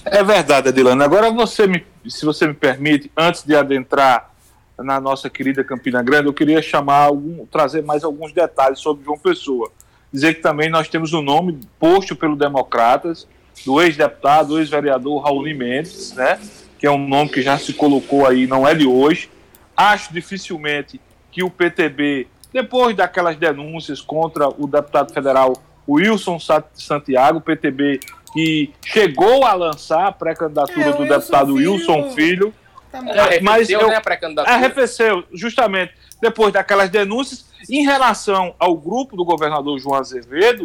É 0.03 0.25
verdade, 0.25 0.69
Adilana. 0.69 1.05
Agora 1.05 1.31
você 1.31 1.67
me, 1.67 1.85
se 2.09 2.25
você 2.25 2.47
me 2.47 2.55
permite, 2.55 3.13
antes 3.15 3.45
de 3.45 3.55
adentrar 3.55 4.33
na 4.79 4.99
nossa 4.99 5.29
querida 5.29 5.63
Campina 5.63 6.03
Grande, 6.03 6.29
eu 6.29 6.33
queria 6.33 6.63
chamar 6.63 7.03
algum, 7.03 7.45
trazer 7.45 7.83
mais 7.83 8.03
alguns 8.03 8.33
detalhes 8.33 8.79
sobre 8.79 9.05
João 9.05 9.19
Pessoa. 9.19 9.71
Dizer 10.11 10.37
que 10.37 10.41
também 10.41 10.71
nós 10.71 10.89
temos 10.89 11.13
o 11.13 11.19
um 11.19 11.23
nome 11.23 11.61
posto 11.79 12.17
pelo 12.17 12.35
Democratas 12.35 13.29
do 13.67 13.79
ex-deputado, 13.79 14.59
ex-vereador 14.59 15.23
Raul 15.23 15.43
Mendes, 15.55 16.15
né? 16.15 16.41
Que 16.79 16.87
é 16.87 16.91
um 16.91 17.09
nome 17.09 17.31
que 17.31 17.43
já 17.43 17.59
se 17.59 17.73
colocou 17.73 18.27
aí, 18.27 18.47
não 18.47 18.67
é 18.67 18.75
de 18.75 18.87
hoje. 18.87 19.29
Acho 19.77 20.13
dificilmente 20.13 21.01
que 21.31 21.43
o 21.43 21.51
PTB, 21.51 22.27
depois 22.53 22.97
daquelas 22.97 23.37
denúncias 23.37 24.01
contra 24.01 24.49
o 24.49 24.67
deputado 24.67 25.13
federal 25.13 25.53
Wilson 25.89 26.39
Santiago, 26.75 27.39
o 27.39 27.41
PTB 27.41 28.01
que 28.33 28.73
chegou 28.85 29.45
a 29.45 29.55
lançar 29.55 30.07
a 30.07 30.13
pré-candidatura 30.13 30.89
é, 30.89 30.93
do 30.93 31.07
deputado 31.07 31.57
Filho, 31.57 31.73
Wilson 31.73 32.11
Filho. 32.11 32.55
Tá 32.91 33.03
é, 33.07 33.41
mas 33.41 33.69
eu, 33.69 33.89
né, 33.89 33.97
a 33.97 34.01
pré-candidatura. 34.01 34.55
Arrefeceu, 34.55 35.25
justamente 35.33 35.95
depois 36.21 36.53
daquelas 36.53 36.91
denúncias. 36.91 37.47
Em 37.69 37.83
relação 37.85 38.55
ao 38.59 38.77
grupo 38.77 39.17
do 39.17 39.25
governador 39.25 39.79
João 39.79 39.99
Azevedo, 39.99 40.65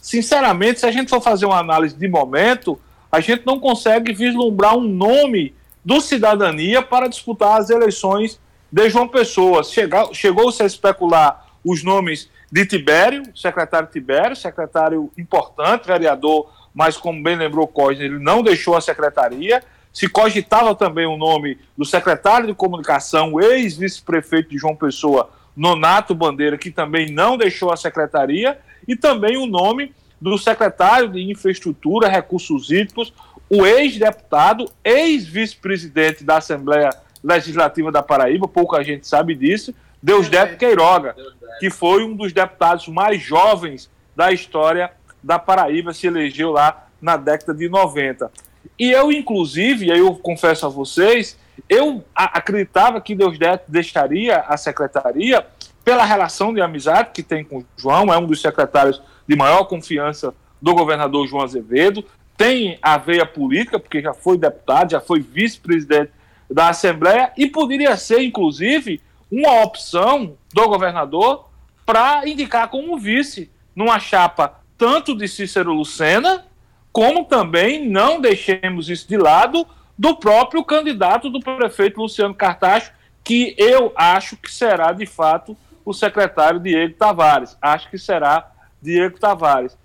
sinceramente, 0.00 0.80
se 0.80 0.86
a 0.86 0.90
gente 0.90 1.10
for 1.10 1.20
fazer 1.20 1.46
uma 1.46 1.58
análise 1.58 1.94
de 1.96 2.08
momento, 2.08 2.80
a 3.10 3.20
gente 3.20 3.44
não 3.46 3.58
consegue 3.58 4.12
vislumbrar 4.12 4.76
um 4.76 4.82
nome 4.82 5.54
do 5.84 6.00
cidadania 6.00 6.82
para 6.82 7.08
disputar 7.08 7.60
as 7.60 7.70
eleições 7.70 8.40
de 8.70 8.88
João 8.90 9.08
Pessoa. 9.08 9.62
Chegou-se 10.12 10.62
a 10.62 10.66
especular 10.66 11.46
os 11.64 11.82
nomes 11.82 12.30
de 12.50 12.66
Tibério, 12.66 13.22
secretário 13.34 13.88
Tibério, 13.90 14.36
secretário 14.36 15.10
importante, 15.16 15.86
vereador 15.86 16.50
mas 16.74 16.96
como 16.96 17.22
bem 17.22 17.36
lembrou 17.36 17.66
Cosne, 17.66 18.04
ele 18.04 18.18
não 18.18 18.42
deixou 18.42 18.76
a 18.76 18.80
secretaria. 18.80 19.62
Se 19.92 20.08
cogitava 20.08 20.74
também 20.74 21.06
o 21.06 21.16
nome 21.16 21.58
do 21.76 21.84
secretário 21.84 22.46
de 22.46 22.54
comunicação, 22.54 23.40
ex-vice-prefeito 23.40 24.50
de 24.50 24.58
João 24.58 24.76
Pessoa, 24.76 25.30
Nonato 25.56 26.14
Bandeira, 26.14 26.56
que 26.56 26.70
também 26.70 27.10
não 27.10 27.36
deixou 27.36 27.72
a 27.72 27.76
secretaria, 27.76 28.58
e 28.86 28.94
também 28.94 29.36
o 29.36 29.46
nome 29.46 29.92
do 30.20 30.36
secretário 30.36 31.08
de 31.08 31.30
Infraestrutura, 31.30 32.08
Recursos 32.08 32.70
Hídricos, 32.70 33.12
o 33.48 33.66
ex-deputado, 33.66 34.70
ex-vice-presidente 34.84 36.22
da 36.22 36.36
Assembleia 36.38 36.90
Legislativa 37.22 37.90
da 37.90 38.02
Paraíba, 38.02 38.46
pouca 38.46 38.82
gente 38.84 39.06
sabe 39.06 39.34
disso, 39.34 39.74
Deusdete 40.02 40.56
Queiroga, 40.56 41.14
que 41.58 41.68
foi 41.68 42.04
um 42.04 42.14
dos 42.14 42.32
deputados 42.32 42.88
mais 42.88 43.22
jovens 43.22 43.90
da 44.14 44.32
história 44.32 44.90
da 45.22 45.38
Paraíba 45.38 45.92
se 45.92 46.06
elegeu 46.06 46.50
lá 46.50 46.86
na 47.00 47.16
década 47.16 47.54
de 47.54 47.68
90. 47.68 48.30
E 48.78 48.90
eu, 48.90 49.12
inclusive, 49.12 49.90
aí 49.92 49.98
eu 49.98 50.14
confesso 50.14 50.66
a 50.66 50.68
vocês, 50.68 51.38
eu 51.68 52.04
acreditava 52.14 53.00
que 53.00 53.14
Deus 53.14 53.38
deixaria 53.68 54.38
a 54.40 54.56
secretaria 54.56 55.46
pela 55.84 56.04
relação 56.04 56.52
de 56.54 56.60
amizade 56.60 57.10
que 57.12 57.22
tem 57.22 57.44
com 57.44 57.58
o 57.58 57.66
João, 57.76 58.12
é 58.12 58.18
um 58.18 58.26
dos 58.26 58.40
secretários 58.40 59.02
de 59.30 59.36
maior 59.36 59.62
confiança 59.66 60.34
do 60.60 60.74
governador 60.74 61.24
João 61.28 61.44
Azevedo, 61.44 62.04
tem 62.36 62.80
a 62.82 62.98
veia 62.98 63.24
política, 63.24 63.78
porque 63.78 64.02
já 64.02 64.12
foi 64.12 64.36
deputado, 64.36 64.90
já 64.90 65.00
foi 65.00 65.20
vice-presidente 65.20 66.10
da 66.50 66.70
Assembleia, 66.70 67.32
e 67.36 67.46
poderia 67.46 67.96
ser, 67.96 68.22
inclusive, 68.22 69.00
uma 69.30 69.62
opção 69.62 70.36
do 70.52 70.68
governador 70.68 71.48
para 71.86 72.26
indicar 72.28 72.66
como 72.70 72.98
vice 72.98 73.48
numa 73.72 74.00
chapa 74.00 74.60
tanto 74.76 75.14
de 75.14 75.28
Cícero 75.28 75.72
Lucena, 75.72 76.44
como 76.92 77.24
também 77.24 77.88
não 77.88 78.20
deixemos 78.20 78.90
isso 78.90 79.08
de 79.08 79.16
lado 79.16 79.64
do 79.96 80.16
próprio 80.16 80.64
candidato 80.64 81.30
do 81.30 81.38
prefeito 81.38 82.00
Luciano 82.00 82.34
Cartacho, 82.34 82.90
que 83.22 83.54
eu 83.56 83.92
acho 83.94 84.36
que 84.36 84.52
será 84.52 84.90
de 84.90 85.06
fato 85.06 85.56
o 85.84 85.92
secretário 85.92 86.58
Diego 86.58 86.94
Tavares. 86.94 87.56
Acho 87.62 87.88
que 87.88 87.96
será 87.96 88.49
Diego 88.82 89.18
Tavares. 89.18 89.76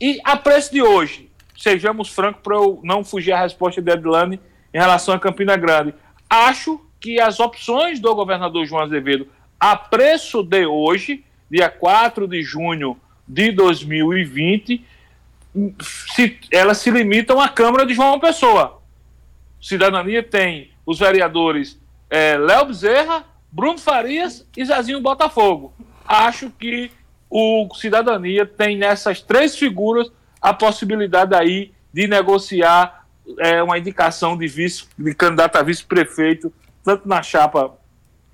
E 0.00 0.20
a 0.24 0.36
preço 0.36 0.72
de 0.72 0.82
hoje, 0.82 1.30
sejamos 1.56 2.08
francos 2.08 2.42
para 2.42 2.56
eu 2.56 2.80
não 2.82 3.04
fugir 3.04 3.32
à 3.32 3.40
resposta 3.40 3.80
de 3.80 3.90
Edlane 3.90 4.40
em 4.72 4.78
relação 4.78 5.14
a 5.14 5.18
Campina 5.18 5.56
Grande. 5.56 5.94
Acho 6.28 6.80
que 7.00 7.20
as 7.20 7.40
opções 7.40 8.00
do 8.00 8.14
governador 8.14 8.64
João 8.66 8.82
Azevedo 8.82 9.28
a 9.58 9.76
preço 9.76 10.42
de 10.42 10.66
hoje, 10.66 11.24
dia 11.48 11.68
4 11.68 12.26
de 12.26 12.42
junho 12.42 12.96
de 13.28 13.52
2020, 13.52 14.84
se, 15.80 16.38
elas 16.50 16.78
se 16.78 16.90
limitam 16.90 17.40
à 17.40 17.48
Câmara 17.48 17.86
de 17.86 17.94
João 17.94 18.18
Pessoa. 18.18 18.82
Cidadania 19.60 20.20
tem 20.20 20.72
os 20.84 20.98
vereadores 20.98 21.80
é, 22.10 22.36
Léo 22.36 22.66
Bezerra, 22.66 23.24
Bruno 23.52 23.78
Farias 23.78 24.44
e 24.56 24.64
Zezinho 24.64 25.00
Botafogo. 25.00 25.72
Acho 26.04 26.50
que 26.50 26.90
o 27.32 27.74
Cidadania 27.74 28.44
tem 28.44 28.76
nessas 28.76 29.22
três 29.22 29.56
figuras 29.56 30.12
a 30.38 30.52
possibilidade 30.52 31.34
aí 31.34 31.72
de 31.90 32.06
negociar 32.06 33.06
é, 33.38 33.62
uma 33.62 33.78
indicação 33.78 34.36
de, 34.36 34.46
vice, 34.46 34.84
de 34.98 35.14
candidato 35.14 35.56
a 35.56 35.62
vice-prefeito, 35.62 36.52
tanto 36.84 37.08
na 37.08 37.22
chapa 37.22 37.72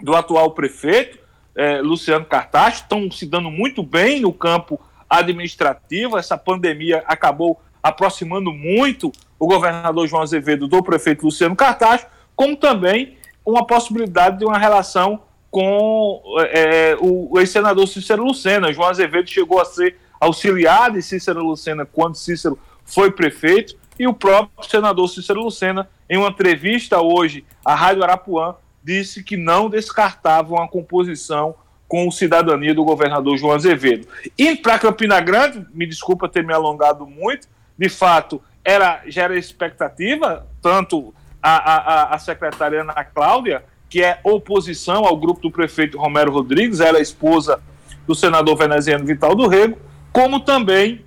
do 0.02 0.16
atual 0.16 0.50
prefeito, 0.50 1.16
é, 1.54 1.80
Luciano 1.80 2.24
Cartacho, 2.24 2.82
estão 2.82 3.08
se 3.08 3.24
dando 3.24 3.52
muito 3.52 3.84
bem 3.84 4.20
no 4.20 4.32
campo 4.32 4.80
administrativa. 5.08 6.18
Essa 6.18 6.36
pandemia 6.36 7.04
acabou 7.06 7.60
aproximando 7.80 8.52
muito 8.52 9.12
o 9.38 9.46
governador 9.46 10.08
João 10.08 10.22
Azevedo 10.22 10.66
do 10.66 10.82
prefeito 10.82 11.24
Luciano 11.24 11.54
Cartacho, 11.54 12.06
como 12.34 12.56
também 12.56 13.16
uma 13.46 13.64
possibilidade 13.64 14.38
de 14.38 14.44
uma 14.44 14.58
relação 14.58 15.22
com 15.50 16.22
é, 16.50 16.96
o 17.00 17.38
ex-senador 17.38 17.86
Cícero 17.88 18.24
Lucena. 18.24 18.72
João 18.72 18.88
Azevedo 18.88 19.28
chegou 19.28 19.60
a 19.60 19.64
ser 19.64 19.96
auxiliar 20.20 20.90
de 20.90 21.02
Cícero 21.02 21.42
Lucena 21.42 21.86
quando 21.86 22.16
Cícero 22.16 22.58
foi 22.84 23.10
prefeito, 23.10 23.76
e 23.98 24.06
o 24.06 24.14
próprio 24.14 24.68
senador 24.68 25.08
Cícero 25.08 25.42
Lucena, 25.42 25.88
em 26.08 26.16
uma 26.16 26.28
entrevista 26.28 27.00
hoje 27.00 27.44
à 27.64 27.74
Rádio 27.74 28.02
Arapuã, 28.02 28.54
disse 28.82 29.22
que 29.22 29.36
não 29.36 29.68
descartavam 29.68 30.62
a 30.62 30.68
composição 30.68 31.54
com 31.86 32.06
o 32.06 32.12
cidadania 32.12 32.74
do 32.74 32.84
governador 32.84 33.36
João 33.36 33.54
Azevedo. 33.54 34.06
E 34.36 34.54
para 34.56 34.78
Campina 34.78 35.20
Grande, 35.20 35.66
me 35.72 35.86
desculpa 35.86 36.28
ter 36.28 36.44
me 36.44 36.52
alongado 36.52 37.06
muito, 37.06 37.48
de 37.76 37.88
fato, 37.88 38.42
era, 38.64 39.02
gera 39.06 39.36
expectativa, 39.36 40.46
tanto 40.62 41.14
a, 41.42 41.56
a, 41.56 42.14
a 42.14 42.18
secretária 42.18 42.82
Ana 42.82 43.04
Cláudia, 43.04 43.64
que 43.88 44.02
é 44.02 44.20
oposição 44.22 45.04
ao 45.04 45.16
grupo 45.16 45.40
do 45.40 45.50
prefeito 45.50 45.98
Romero 45.98 46.32
Rodrigues, 46.32 46.80
ela 46.80 46.98
é 46.98 47.02
esposa 47.02 47.60
do 48.06 48.14
senador 48.14 48.56
veneziano 48.56 49.04
Vital 49.04 49.34
do 49.34 49.46
Rego, 49.46 49.78
como 50.12 50.40
também 50.40 51.04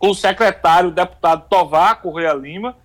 o 0.00 0.14
secretário, 0.14 0.88
o 0.88 0.92
deputado 0.92 1.46
Tovar 1.48 2.02
Correia 2.02 2.32
Lima, 2.32 2.76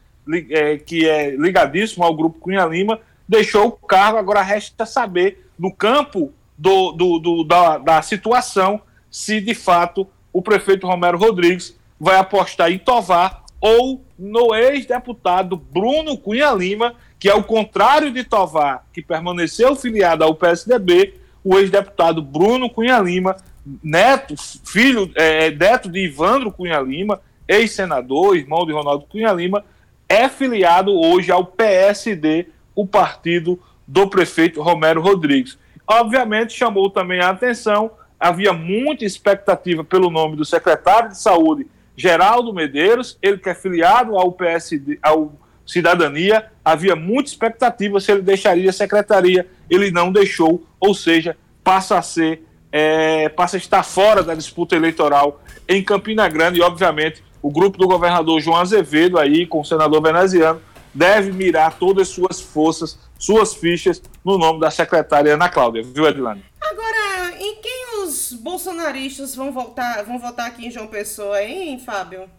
é, 0.51 0.77
que 0.77 1.07
é 1.07 1.31
ligadíssimo 1.31 2.03
ao 2.03 2.15
grupo 2.15 2.39
Cunha 2.39 2.65
Lima, 2.65 3.00
deixou 3.27 3.67
o 3.67 3.72
cargo. 3.72 4.17
Agora 4.17 4.41
resta 4.41 4.86
saber, 4.86 5.50
no 5.57 5.74
campo 5.74 6.31
do, 6.57 6.91
do, 6.91 7.19
do 7.19 7.43
da, 7.43 7.77
da 7.77 8.01
situação, 8.01 8.81
se 9.10 9.41
de 9.41 9.55
fato 9.55 10.07
o 10.31 10.41
prefeito 10.41 10.86
Romero 10.86 11.17
Rodrigues 11.17 11.77
vai 12.00 12.17
apostar 12.17 12.72
em 12.72 12.77
Tovar 12.77 13.43
ou 13.60 14.05
no 14.17 14.53
ex-deputado 14.53 15.55
Bruno 15.55 16.17
Cunha 16.17 16.51
Lima, 16.51 16.96
que 17.20 17.30
é 17.30 17.34
o 17.34 17.44
contrário 17.44 18.12
de 18.12 18.24
Tovar, 18.24 18.86
que 18.94 19.02
permaneceu 19.02 19.76
filiado 19.76 20.24
ao 20.24 20.36
PSDB, 20.36 21.16
o 21.44 21.58
ex-deputado 21.58 22.22
Bruno 22.22 22.70
Cunha 22.70 23.00
Lima, 23.00 23.36
neto, 23.84 24.36
filho, 24.66 25.12
é, 25.16 25.50
neto 25.52 25.90
de 25.90 26.06
Ivandro 26.06 26.52
Cunha 26.52 26.80
Lima, 26.80 27.22
ex-senador, 27.48 28.36
irmão 28.36 28.66
de 28.66 28.74
Ronaldo 28.74 29.06
Cunha 29.06 29.32
Lima, 29.32 29.64
é 30.08 30.30
filiado 30.30 30.94
hoje 30.94 31.32
ao 31.32 31.46
PSD, 31.46 32.48
o 32.76 32.86
partido 32.86 33.60
do 33.88 34.08
prefeito 34.08 34.62
Romero 34.62 35.02
Rodrigues. 35.02 35.58
Obviamente 35.88 36.54
chamou 36.54 36.90
também 36.90 37.20
a 37.20 37.30
atenção, 37.30 37.92
havia 38.20 38.54
muita 38.54 39.06
expectativa 39.06 39.84
pelo 39.84 40.10
nome 40.10 40.36
do 40.36 40.46
secretário 40.46 41.10
de 41.10 41.20
Saúde, 41.20 41.68
Geraldo 41.96 42.54
Medeiros, 42.54 43.18
ele 43.22 43.38
que 43.38 43.50
é 43.50 43.56
filiado 43.56 44.18
ao 44.18 44.32
PSD, 44.32 45.00
ao 45.02 45.34
Cidadania, 45.68 46.50
havia 46.64 46.96
muita 46.96 47.30
expectativa 47.30 48.00
se 48.00 48.12
ele 48.12 48.22
deixaria 48.22 48.70
a 48.70 48.74
secretaria, 48.74 49.46
ele 49.70 49.92
não 49.92 50.12
deixou, 50.12 50.66
ou 50.80 50.94
seja, 50.94 51.36
passa 51.64 51.98
a 51.98 52.02
ser, 52.02 52.44
é, 52.72 53.28
passa 53.28 53.58
a 53.58 53.60
estar 53.60 53.84
fora 53.84 54.24
da 54.24 54.34
disputa 54.34 54.76
eleitoral 54.76 55.42
em 55.68 55.84
Campina 55.84 56.28
Grande 56.30 56.60
e, 56.60 56.64
obviamente, 56.64 57.22
o 57.42 57.52
grupo 57.52 57.78
do 57.78 57.88
governador 57.88 58.40
João 58.40 58.58
Azevedo 58.58 59.20
aí, 59.20 59.46
com 59.46 59.60
o 59.60 59.66
senador 59.66 60.02
veneziano, 60.02 60.62
deve 60.94 61.32
mirar 61.32 61.78
todas 61.78 62.08
as 62.08 62.14
suas 62.14 62.40
forças, 62.40 62.98
suas 63.20 63.54
fichas 63.54 64.02
no 64.24 64.38
nome 64.38 64.62
da 64.62 64.72
secretária 64.72 65.34
Ana 65.34 65.50
Cláudia, 65.50 65.84
viu, 65.84 66.08
Edilane? 66.08 66.44
Agora, 66.62 67.34
em 67.40 67.62
quem 67.62 68.04
os 68.04 68.34
bolsonaristas 68.34 69.36
vão 69.36 69.52
votar, 69.52 70.04
vão 70.06 70.18
votar 70.18 70.48
aqui 70.48 70.66
em 70.66 70.72
João 70.72 70.88
Pessoa, 70.88 71.44
hein, 71.44 71.78
Fábio? 71.80 72.30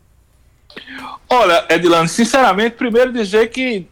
Olha, 1.28 1.66
Edilane, 1.68 2.08
sinceramente, 2.08 2.76
primeiro 2.76 3.12
dizer 3.12 3.50
que 3.50 3.86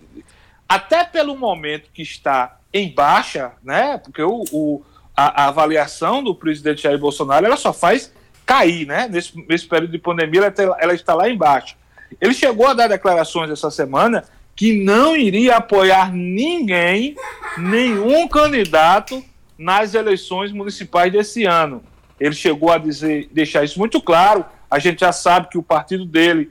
até 0.68 1.04
pelo 1.04 1.37
momento 1.37 1.90
que 1.92 2.02
está 2.02 2.59
em 2.73 2.92
baixa, 2.92 3.52
né? 3.62 3.99
Porque 3.99 4.23
o, 4.23 4.45
o 4.52 4.83
a, 5.16 5.45
a, 5.45 5.49
avaliação 5.49 6.23
do 6.23 6.35
presidente 6.35 6.83
Jair 6.83 6.99
Bolsonaro 6.99 7.47
ela 7.47 7.56
só 7.56 7.73
faz 7.73 8.12
cair, 8.45 8.87
né? 8.87 9.09
Nesse, 9.09 9.33
nesse 9.49 9.66
período 9.66 9.92
de 9.92 9.99
pandemia, 9.99 10.52
ela, 10.56 10.76
ela 10.78 10.95
está 10.95 11.14
lá 11.14 11.28
embaixo. 11.28 11.76
Ele 12.21 12.35
chegou 12.35 12.66
a 12.66 12.75
dar 12.75 12.88
declarações 12.88 13.50
essa 13.50 13.71
semana 13.71 14.25
que 14.54 14.85
não 14.85 15.16
iria 15.16 15.56
apoiar 15.56 16.12
ninguém, 16.12 17.14
nenhum 17.59 18.26
candidato 18.26 19.23
nas 19.59 19.95
eleições 19.95 20.52
municipais 20.52 21.12
desse 21.12 21.45
ano. 21.45 21.83
Ele 22.18 22.35
chegou 22.35 22.71
a 22.71 22.78
dizer, 22.78 23.28
deixar 23.33 23.64
isso 23.64 23.78
muito 23.78 24.00
claro. 24.00 24.45
A 24.71 24.78
gente 24.78 25.00
já 25.00 25.12
sabe 25.12 25.49
que 25.49 25.59
o 25.59 25.62
partido 25.62 26.06
dele 26.06 26.50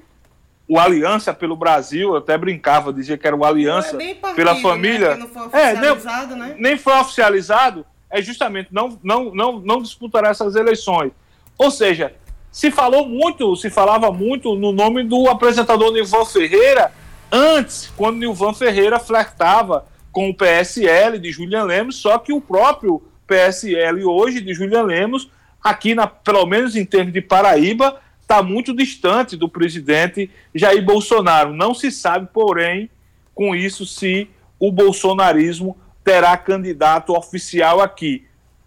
o 0.67 0.79
Aliança 0.79 1.34
pelo 1.34 1.55
Brasil, 1.55 2.15
até 2.15 2.38
brincava, 2.38 2.91
dizia 2.91 3.17
que 3.17 3.27
era 3.27 3.36
o 3.36 3.45
Aliança 3.45 4.01
é 4.01 4.15
partido, 4.15 4.36
pela 4.36 4.54
né, 4.56 4.62
família. 4.62 5.15
Né? 5.15 5.17
Não 5.17 5.28
foi 5.28 5.43
oficializado, 5.43 6.34
é, 6.34 6.36
nem, 6.36 6.49
né? 6.49 6.56
nem 6.58 6.78
foi 6.78 6.93
oficializado, 6.93 7.86
é 8.10 8.21
justamente 8.21 8.69
não, 8.71 8.99
não, 9.04 9.34
não, 9.34 9.60
não 9.60 9.82
disputará 9.82 10.30
essas 10.30 10.56
eleições. 10.56 11.12
Ou 11.58 11.69
seja, 11.69 12.15
se 12.51 12.71
falou 12.71 13.08
muito, 13.08 13.56
se 13.58 13.69
falava 13.69 14.12
muito 14.12 14.56
no 14.56 14.71
nome 14.71 15.04
do 15.04 15.30
apresentador 15.30 15.91
Nilvan 15.91 16.25
Ferreira 16.25 16.91
antes, 17.32 17.91
quando 17.95 18.17
Nilvan 18.17 18.54
Ferreira 18.54 18.99
flertava 18.99 19.86
com 20.12 20.30
o 20.30 20.34
PSL 20.34 21.19
de 21.19 21.32
Julian 21.32 21.63
Lemos, 21.63 21.97
só 21.97 22.17
que 22.17 22.32
o 22.32 22.41
próprio 22.41 23.04
PSL 23.28 24.06
hoje 24.06 24.41
de 24.41 24.54
Julian 24.54 24.84
Lemos, 24.84 25.30
aqui 25.62 25.93
na, 25.93 26.08
pelo 26.08 26.45
menos 26.45 26.75
em 26.75 26.86
termos 26.86 27.12
de 27.12 27.21
Paraíba, 27.21 27.99
está 28.25 28.41
muito 28.41 28.75
distante 28.75 29.38
do 29.38 29.47
presidente 29.47 30.31
Jair 30.53 30.83
Bolsonaro. 30.83 31.53
Não 31.53 31.75
se 31.75 31.91
sabe, 31.91 32.27
porém, 32.33 32.89
com 33.35 33.55
isso, 33.55 33.85
se 33.85 34.27
o 34.59 34.71
bolsonarismo 34.71 35.77
terá 36.03 36.35
candidato 36.35 37.13
oficial 37.13 37.81
aqui. 37.81 38.25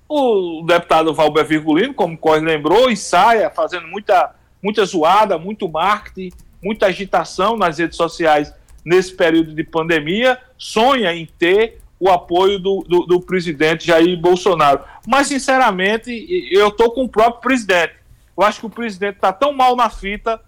O 0.08 0.62
deputado 0.64 1.12
Valber 1.12 1.44
Virgulino, 1.44 1.92
como 1.92 2.16
Corre 2.16 2.40
lembrou, 2.40 2.90
ensaia 2.90 3.50
fazendo 3.50 3.88
muita, 3.88 4.32
muita 4.62 4.84
zoada, 4.84 5.36
muito 5.36 5.68
marketing, 5.68 6.30
muita 6.62 6.86
agitação 6.86 7.56
nas 7.56 7.78
redes 7.78 7.96
sociais 7.96 8.54
nesse 8.84 9.12
período 9.12 9.54
de 9.54 9.64
pandemia, 9.64 10.38
sonha 10.56 11.12
em 11.12 11.26
ter 11.26 11.80
o 12.00 12.08
apoio 12.08 12.60
do, 12.60 12.84
do, 12.88 13.06
do 13.06 13.20
presidente 13.20 13.86
Jair 13.88 14.16
Bolsonaro. 14.16 14.84
Mas, 15.06 15.26
sinceramente, 15.26 16.26
eu 16.52 16.68
estou 16.68 16.92
com 16.92 17.04
o 17.04 17.08
próprio 17.08 17.40
presidente. 17.40 17.98
Eu 18.38 18.44
acho 18.44 18.60
que 18.60 18.66
o 18.66 18.70
presidente 18.70 19.16
está 19.16 19.32
tão 19.32 19.52
mal 19.52 19.74
na 19.74 19.90
fita, 19.90 20.40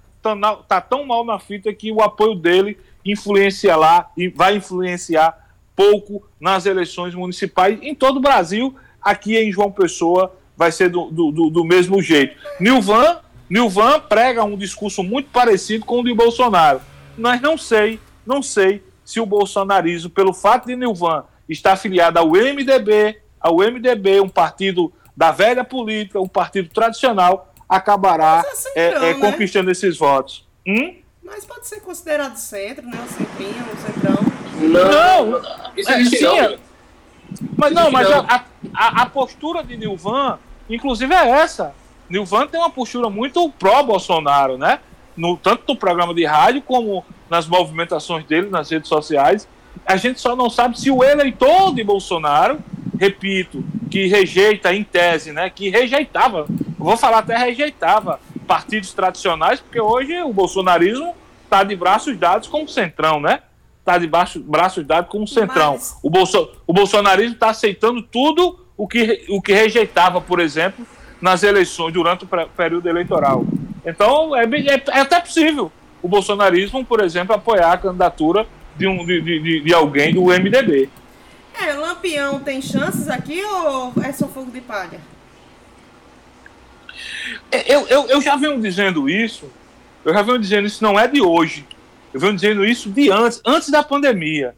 tá 0.69 0.81
tão 0.81 1.05
mal 1.05 1.25
na 1.25 1.41
fita 1.41 1.75
que 1.75 1.91
o 1.91 2.01
apoio 2.01 2.37
dele 2.37 2.79
influencia 3.05 3.75
lá 3.75 4.09
e 4.17 4.29
vai 4.29 4.55
influenciar 4.55 5.37
pouco 5.75 6.23
nas 6.39 6.67
eleições 6.67 7.17
municipais 7.17 7.81
em 7.83 7.93
todo 7.93 8.19
o 8.19 8.21
Brasil. 8.21 8.77
Aqui 9.03 9.37
em 9.37 9.51
João 9.51 9.73
Pessoa 9.73 10.37
vai 10.57 10.71
ser 10.71 10.89
do, 10.89 11.11
do, 11.11 11.51
do 11.51 11.65
mesmo 11.65 12.01
jeito. 12.01 12.37
Nilvan, 12.61 13.19
Nilvan 13.49 13.99
prega 13.99 14.45
um 14.45 14.57
discurso 14.57 15.03
muito 15.03 15.29
parecido 15.31 15.85
com 15.85 15.99
o 15.99 16.05
de 16.05 16.15
Bolsonaro. 16.15 16.81
Mas 17.19 17.41
não 17.41 17.59
sei, 17.59 17.99
não 18.25 18.41
sei 18.41 18.85
se 19.05 19.19
o 19.19 19.27
bolsonarismo, 19.27 20.11
pelo 20.11 20.33
fato 20.33 20.67
de 20.67 20.77
Nilvan 20.77 21.25
estar 21.49 21.73
afiliado 21.73 22.21
ao 22.21 22.29
MDB, 22.29 23.19
ao 23.41 23.57
MDB, 23.57 24.21
um 24.21 24.29
partido 24.29 24.93
da 25.17 25.33
velha 25.33 25.65
política, 25.65 26.21
um 26.21 26.29
partido 26.29 26.69
tradicional, 26.69 27.50
acabará 27.71 28.45
é, 28.75 28.87
é, 28.89 29.01
né? 29.01 29.15
conquistando 29.15 29.71
esses 29.71 29.97
votos. 29.97 30.45
Hum? 30.67 30.97
Mas 31.23 31.45
pode 31.45 31.69
ser 31.69 31.81
considerado 31.81 32.35
centro, 32.37 32.85
né? 32.85 32.99
O 33.07 33.09
centrinho, 33.09 33.65
o 33.73 33.77
centrão. 33.77 34.19
Não, 34.61 35.27
não. 35.27 35.41
Isso 35.77 35.91
é, 35.93 36.05
sim, 36.05 36.27
é. 36.27 36.59
Mas 37.57 37.73
não, 37.73 37.93
mas 37.93 38.11
a, 38.11 38.45
a, 38.75 39.03
a, 39.03 39.07
postura 39.07 39.63
de 39.63 39.77
Nilvan, 39.77 40.39
inclusive, 40.69 41.15
é 41.15 41.29
essa. 41.29 41.73
Nilvan 42.09 42.49
tem 42.49 42.59
uma 42.59 42.71
postura 42.71 43.09
muito 43.09 43.49
pró-Bolsonaro, 43.53 44.59
né? 44.59 44.81
No, 45.17 45.37
tanto 45.37 45.63
no 45.69 45.77
programa 45.77 46.13
de 46.13 46.25
rádio 46.25 46.63
como 46.63 47.05
nas 47.29 47.47
movimentações 47.47 48.25
dele 48.25 48.51
nas 48.51 48.69
redes 48.69 48.89
sociais. 48.89 49.47
A 49.87 49.97
gente 49.97 50.21
só 50.21 50.35
não 50.35 50.51
sabe 50.51 50.79
se 50.81 50.91
o 50.91 51.05
eleitor 51.05 51.73
de 51.73 51.85
Bolsonaro, 51.85 52.59
repito, 52.99 53.65
que 53.89 54.09
rejeita 54.09 54.75
em 54.75 54.83
tese, 54.83 55.33
né? 55.33 55.49
Que 55.49 55.69
rejeitava 55.69 56.47
vou 56.85 56.97
falar 56.97 57.19
até 57.19 57.37
rejeitava 57.37 58.21
partidos 58.47 58.93
tradicionais, 58.93 59.61
porque 59.61 59.81
hoje 59.81 60.21
o 60.23 60.33
bolsonarismo 60.33 61.15
está 61.45 61.63
de 61.63 61.77
braços 61.77 62.17
dados 62.17 62.49
com 62.49 62.65
o 62.65 62.69
centrão, 62.69 63.21
né? 63.21 63.41
Está 63.81 63.99
de 63.99 64.07
braços, 64.07 64.43
braços 64.43 64.85
dados 64.87 65.11
com 65.11 65.23
o 65.23 65.27
centrão. 65.27 65.73
Mas... 65.73 65.97
O, 66.03 66.11
bolso, 66.11 66.51
o 66.67 66.73
bolsonarismo 66.73 67.35
está 67.35 67.51
aceitando 67.51 68.03
tudo 68.03 68.59
o 68.77 68.87
que, 68.87 69.25
o 69.29 69.43
que 69.43 69.53
rejeitava, 69.53 70.21
por 70.21 70.41
exemplo, 70.41 70.87
nas 71.21 71.43
eleições, 71.43 71.93
durante 71.93 72.25
o 72.25 72.29
período 72.57 72.89
eleitoral. 72.89 73.45
Então, 73.85 74.35
é, 74.35 74.45
é, 74.45 74.83
é 74.89 75.01
até 75.01 75.21
possível 75.21 75.71
o 76.03 76.09
bolsonarismo, 76.09 76.85
por 76.85 77.01
exemplo, 77.01 77.35
apoiar 77.35 77.73
a 77.73 77.79
candidatura 77.79 78.47
de, 78.77 78.87
um, 78.87 79.05
de, 79.05 79.21
de, 79.21 79.61
de 79.61 79.75
alguém 79.75 80.15
do 80.15 80.25
MDB. 80.25 80.89
É, 81.61 81.73
Lampião 81.75 82.41
tem 82.41 82.63
chances 82.63 83.09
aqui 83.09 83.43
ou 83.45 83.93
é 84.03 84.13
só 84.13 84.27
fogo 84.29 84.51
de 84.51 84.61
palha? 84.61 85.01
Eu, 87.67 87.87
eu, 87.89 88.07
eu 88.07 88.21
já 88.21 88.37
venho 88.37 88.61
dizendo 88.61 89.09
isso, 89.09 89.51
eu 90.05 90.13
já 90.13 90.23
venho 90.23 90.39
dizendo 90.39 90.67
isso 90.67 90.83
não 90.83 90.99
é 90.99 91.07
de 91.07 91.21
hoje, 91.21 91.67
eu 92.13 92.21
venho 92.21 92.35
dizendo 92.35 92.65
isso 92.65 92.91
de 92.91 93.11
antes, 93.11 93.41
antes 93.45 93.71
da 93.71 93.83
pandemia, 93.83 94.55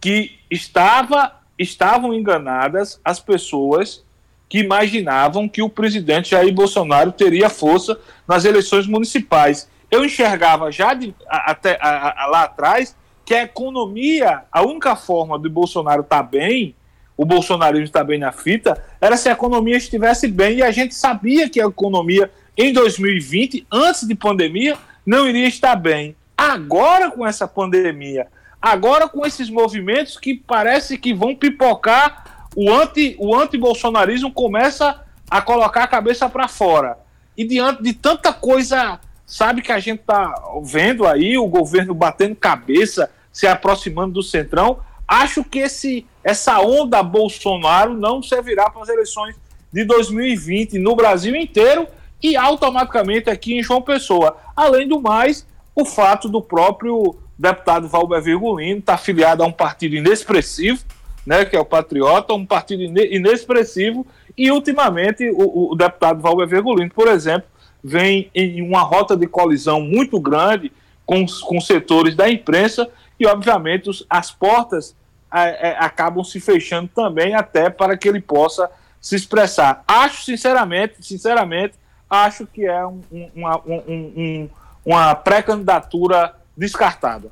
que 0.00 0.38
estava, 0.50 1.32
estavam 1.58 2.14
enganadas 2.14 3.00
as 3.04 3.20
pessoas 3.20 4.04
que 4.48 4.58
imaginavam 4.60 5.48
que 5.48 5.60
o 5.60 5.68
presidente 5.68 6.30
Jair 6.30 6.52
Bolsonaro 6.52 7.12
teria 7.12 7.50
força 7.50 7.98
nas 8.26 8.44
eleições 8.44 8.86
municipais. 8.86 9.68
Eu 9.90 10.04
enxergava 10.04 10.72
já 10.72 10.94
de, 10.94 11.14
até 11.28 11.78
a, 11.80 12.24
a, 12.24 12.26
lá 12.26 12.42
atrás 12.44 12.96
que 13.24 13.34
a 13.34 13.42
economia, 13.42 14.42
a 14.50 14.62
única 14.62 14.96
forma 14.96 15.38
do 15.38 15.50
Bolsonaro 15.50 16.00
estar 16.00 16.18
tá 16.18 16.22
bem 16.22 16.74
o 17.18 17.24
bolsonarismo 17.24 17.84
está 17.84 18.04
bem 18.04 18.20
na 18.20 18.30
fita, 18.30 18.80
era 19.00 19.16
se 19.16 19.28
a 19.28 19.32
economia 19.32 19.76
estivesse 19.76 20.28
bem. 20.28 20.58
E 20.58 20.62
a 20.62 20.70
gente 20.70 20.94
sabia 20.94 21.50
que 21.50 21.60
a 21.60 21.66
economia 21.66 22.30
em 22.56 22.72
2020, 22.72 23.66
antes 23.70 24.06
de 24.06 24.14
pandemia, 24.14 24.78
não 25.04 25.28
iria 25.28 25.48
estar 25.48 25.74
bem. 25.74 26.14
agora 26.36 27.10
com 27.10 27.26
essa 27.26 27.48
pandemia, 27.48 28.28
agora 28.62 29.08
com 29.08 29.26
esses 29.26 29.50
movimentos 29.50 30.16
que 30.16 30.34
parece 30.34 30.96
que 30.96 31.12
vão 31.12 31.34
pipocar, 31.34 32.46
o 32.54 32.72
anti 32.72 33.16
o 33.18 33.34
anti-bolsonarismo 33.34 34.30
começa 34.32 35.04
a 35.28 35.42
colocar 35.42 35.82
a 35.82 35.88
cabeça 35.88 36.28
para 36.28 36.46
fora. 36.46 36.96
E 37.36 37.44
diante 37.44 37.82
de 37.82 37.92
tanta 37.92 38.32
coisa, 38.32 39.00
sabe 39.26 39.62
que 39.62 39.72
a 39.72 39.80
gente 39.80 40.02
tá 40.06 40.32
vendo 40.62 41.04
aí 41.04 41.36
o 41.36 41.48
governo 41.48 41.92
batendo 41.94 42.36
cabeça, 42.36 43.10
se 43.32 43.46
aproximando 43.46 44.14
do 44.14 44.22
Centrão, 44.22 44.78
acho 45.08 45.42
que 45.42 45.60
esse 45.60 46.06
essa 46.22 46.60
onda 46.60 47.02
Bolsonaro 47.02 47.94
não 47.94 48.22
servirá 48.22 48.68
para 48.68 48.82
as 48.82 48.88
eleições 48.90 49.34
de 49.72 49.82
2020 49.84 50.78
no 50.78 50.94
Brasil 50.94 51.34
inteiro 51.34 51.88
e 52.22 52.36
automaticamente 52.36 53.30
aqui 53.30 53.58
em 53.58 53.62
João 53.62 53.80
Pessoa. 53.80 54.36
Além 54.54 54.86
do 54.86 55.00
mais, 55.00 55.46
o 55.74 55.84
fato 55.84 56.28
do 56.28 56.42
próprio 56.42 57.16
deputado 57.38 57.88
Valber 57.88 58.20
Virgulino 58.20 58.80
estar 58.80 58.92
tá 58.92 58.98
afiliado 58.98 59.42
a 59.42 59.46
um 59.46 59.52
partido 59.52 59.94
inexpressivo, 59.94 60.82
né, 61.24 61.44
que 61.44 61.56
é 61.56 61.60
o 61.60 61.64
Patriota, 61.64 62.34
um 62.34 62.44
partido 62.44 62.82
inexpressivo, 62.82 64.06
e 64.36 64.50
ultimamente 64.50 65.30
o, 65.30 65.72
o 65.72 65.74
deputado 65.74 66.20
Valber 66.20 66.48
Virgulino, 66.48 66.90
por 66.90 67.08
exemplo, 67.08 67.48
vem 67.82 68.30
em 68.34 68.60
uma 68.60 68.82
rota 68.82 69.16
de 69.16 69.26
colisão 69.26 69.80
muito 69.80 70.18
grande 70.20 70.72
com, 71.06 71.24
com 71.24 71.60
setores 71.60 72.14
da 72.14 72.28
imprensa 72.28 72.88
e, 73.18 73.26
obviamente, 73.26 73.90
os, 73.90 74.06
as 74.08 74.30
portas 74.30 74.94
é, 75.32 75.70
é, 75.70 75.76
acabam 75.78 76.24
se 76.24 76.40
fechando 76.40 76.88
também 76.88 77.34
até 77.34 77.68
para 77.68 77.96
que 77.96 78.08
ele 78.08 78.20
possa 78.20 78.70
se 79.00 79.16
expressar. 79.16 79.82
Acho, 79.86 80.22
sinceramente, 80.24 80.96
sinceramente, 81.00 81.74
acho 82.08 82.46
que 82.46 82.66
é 82.66 82.86
um, 82.86 83.02
uma, 83.34 83.58
um, 83.66 83.82
um, 83.88 84.50
uma 84.84 85.14
pré-candidatura 85.14 86.34
descartada. 86.56 87.30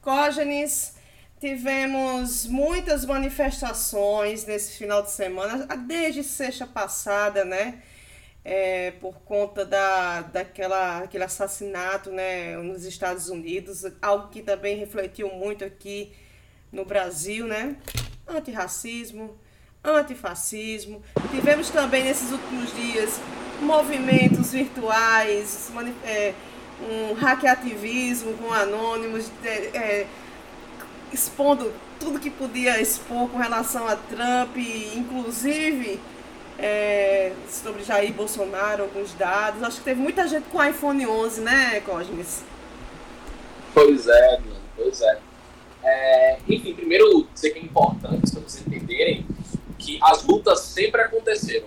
Cógenes, 0.00 0.96
tivemos 1.40 2.46
muitas 2.46 3.04
manifestações 3.04 4.46
nesse 4.46 4.76
final 4.76 5.02
de 5.02 5.10
semana, 5.10 5.66
desde 5.76 6.22
sexta 6.22 6.66
passada, 6.66 7.44
né? 7.44 7.78
É, 8.44 8.90
por 9.00 9.14
conta 9.20 9.64
da, 9.64 10.22
daquela, 10.22 10.98
aquele 10.98 11.22
assassinato 11.22 12.10
né, 12.10 12.56
nos 12.56 12.84
Estados 12.84 13.28
Unidos, 13.28 13.84
algo 14.02 14.28
que 14.30 14.42
também 14.42 14.76
refletiu 14.76 15.28
muito 15.28 15.64
aqui 15.64 16.12
no 16.72 16.84
Brasil, 16.84 17.46
né? 17.46 17.76
Antirracismo, 18.26 19.38
antifascismo. 19.84 21.02
Tivemos 21.30 21.70
também 21.70 22.02
nesses 22.02 22.32
últimos 22.32 22.74
dias 22.74 23.20
movimentos 23.60 24.52
virtuais, 24.52 25.70
é, 26.04 26.34
um 26.80 27.14
hackeativismo 27.14 28.34
com 28.34 28.52
anônimos, 28.52 29.30
é, 29.44 29.48
é, 29.48 30.06
expondo 31.12 31.72
tudo 32.00 32.18
que 32.18 32.30
podia 32.30 32.80
expor 32.80 33.28
com 33.28 33.38
relação 33.38 33.86
a 33.86 33.94
Trump, 33.94 34.56
inclusive 34.96 36.00
é, 36.62 37.32
sobre 37.48 37.82
Jair 37.82 38.12
Bolsonaro, 38.12 38.84
alguns 38.84 39.12
dados. 39.14 39.62
Acho 39.62 39.78
que 39.78 39.84
teve 39.84 40.00
muita 40.00 40.26
gente 40.28 40.48
com 40.48 40.64
iPhone 40.64 41.06
11, 41.06 41.40
né, 41.40 41.80
Cosmes? 41.80 42.44
Pois 43.74 44.06
é, 44.06 44.40
pois 44.76 45.00
é. 45.02 45.18
é. 45.82 46.38
Enfim, 46.48 46.74
primeiro 46.74 47.26
dizer 47.34 47.50
que 47.50 47.58
é 47.58 47.62
importante 47.62 48.30
para 48.30 48.40
vocês 48.40 48.64
entenderem 48.66 49.26
que 49.78 49.98
as 50.02 50.22
lutas 50.22 50.60
sempre 50.60 51.00
aconteceram. 51.02 51.66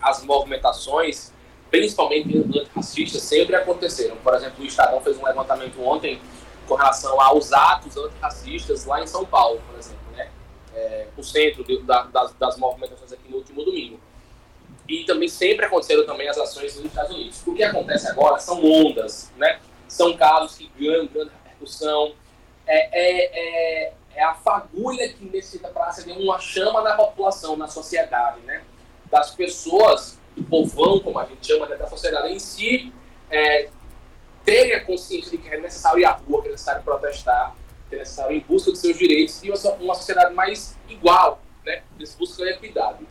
As 0.00 0.24
movimentações, 0.24 1.30
principalmente 1.70 2.38
antirracistas, 2.38 3.22
sempre 3.22 3.54
aconteceram. 3.54 4.16
Por 4.16 4.34
exemplo, 4.34 4.64
o 4.64 4.66
Estadão 4.66 5.00
fez 5.02 5.18
um 5.18 5.24
levantamento 5.24 5.78
ontem 5.82 6.18
com 6.66 6.76
relação 6.76 7.20
aos 7.20 7.52
atos 7.52 7.96
antirracistas 7.96 8.86
lá 8.86 9.02
em 9.02 9.06
São 9.06 9.26
Paulo, 9.26 9.60
por 9.68 9.78
exemplo, 9.78 10.00
né? 10.16 10.30
É, 10.72 11.08
o 11.16 11.22
centro 11.22 11.64
de, 11.64 11.82
da, 11.82 12.04
das, 12.04 12.32
das, 12.34 12.56
movimentações 12.56 13.12
aqui 13.12 13.28
no 13.28 13.38
último 13.38 13.64
domingo. 13.64 14.00
E 14.90 15.04
também 15.04 15.28
sempre 15.28 15.66
aconteceram 15.66 16.04
também 16.04 16.28
as 16.28 16.36
ações 16.36 16.74
nos 16.76 16.86
Estados 16.86 17.14
Unidos. 17.14 17.42
O 17.46 17.54
que 17.54 17.62
acontece 17.62 18.08
agora 18.08 18.38
são 18.38 18.64
ondas, 18.64 19.30
né? 19.36 19.60
São 19.86 20.16
casos 20.16 20.56
que 20.56 20.70
ganham 20.78 21.06
grande 21.06 21.30
repercussão. 21.44 22.12
É, 22.66 22.88
é, 22.92 23.86
é 23.86 23.92
é 24.14 24.22
a 24.22 24.34
fagulha 24.34 25.08
que 25.08 25.24
necessita 25.24 25.68
para 25.68 25.86
acender 25.86 26.16
uma 26.18 26.38
chama 26.38 26.82
na 26.82 26.94
população, 26.94 27.56
na 27.56 27.68
sociedade, 27.68 28.40
né? 28.40 28.62
Das 29.10 29.30
pessoas, 29.34 30.18
do 30.36 30.44
povão, 30.44 31.00
como 31.00 31.18
a 31.18 31.24
gente 31.24 31.46
chama, 31.46 31.66
da 31.66 31.86
sociedade 31.86 32.32
em 32.32 32.38
si, 32.38 32.92
é, 33.30 33.68
terem 34.44 34.74
a 34.74 34.84
consciência 34.84 35.30
de 35.30 35.38
que 35.38 35.48
é 35.48 35.58
necessário 35.58 36.00
ir 36.00 36.04
à 36.04 36.12
rua, 36.12 36.42
que 36.42 36.48
é 36.48 36.50
necessário 36.52 36.82
protestar, 36.82 37.54
que 37.88 37.94
é 37.94 37.98
necessário 37.98 38.36
ir 38.36 38.38
em 38.38 38.40
busca 38.40 38.72
de 38.72 38.78
seus 38.78 38.98
direitos 38.98 39.42
e 39.42 39.50
uma 39.80 39.94
sociedade 39.94 40.34
mais 40.34 40.76
igual, 40.88 41.40
né? 41.64 41.82
Eles 41.96 42.14
buscam 42.14 42.44
equidade. 42.44 43.06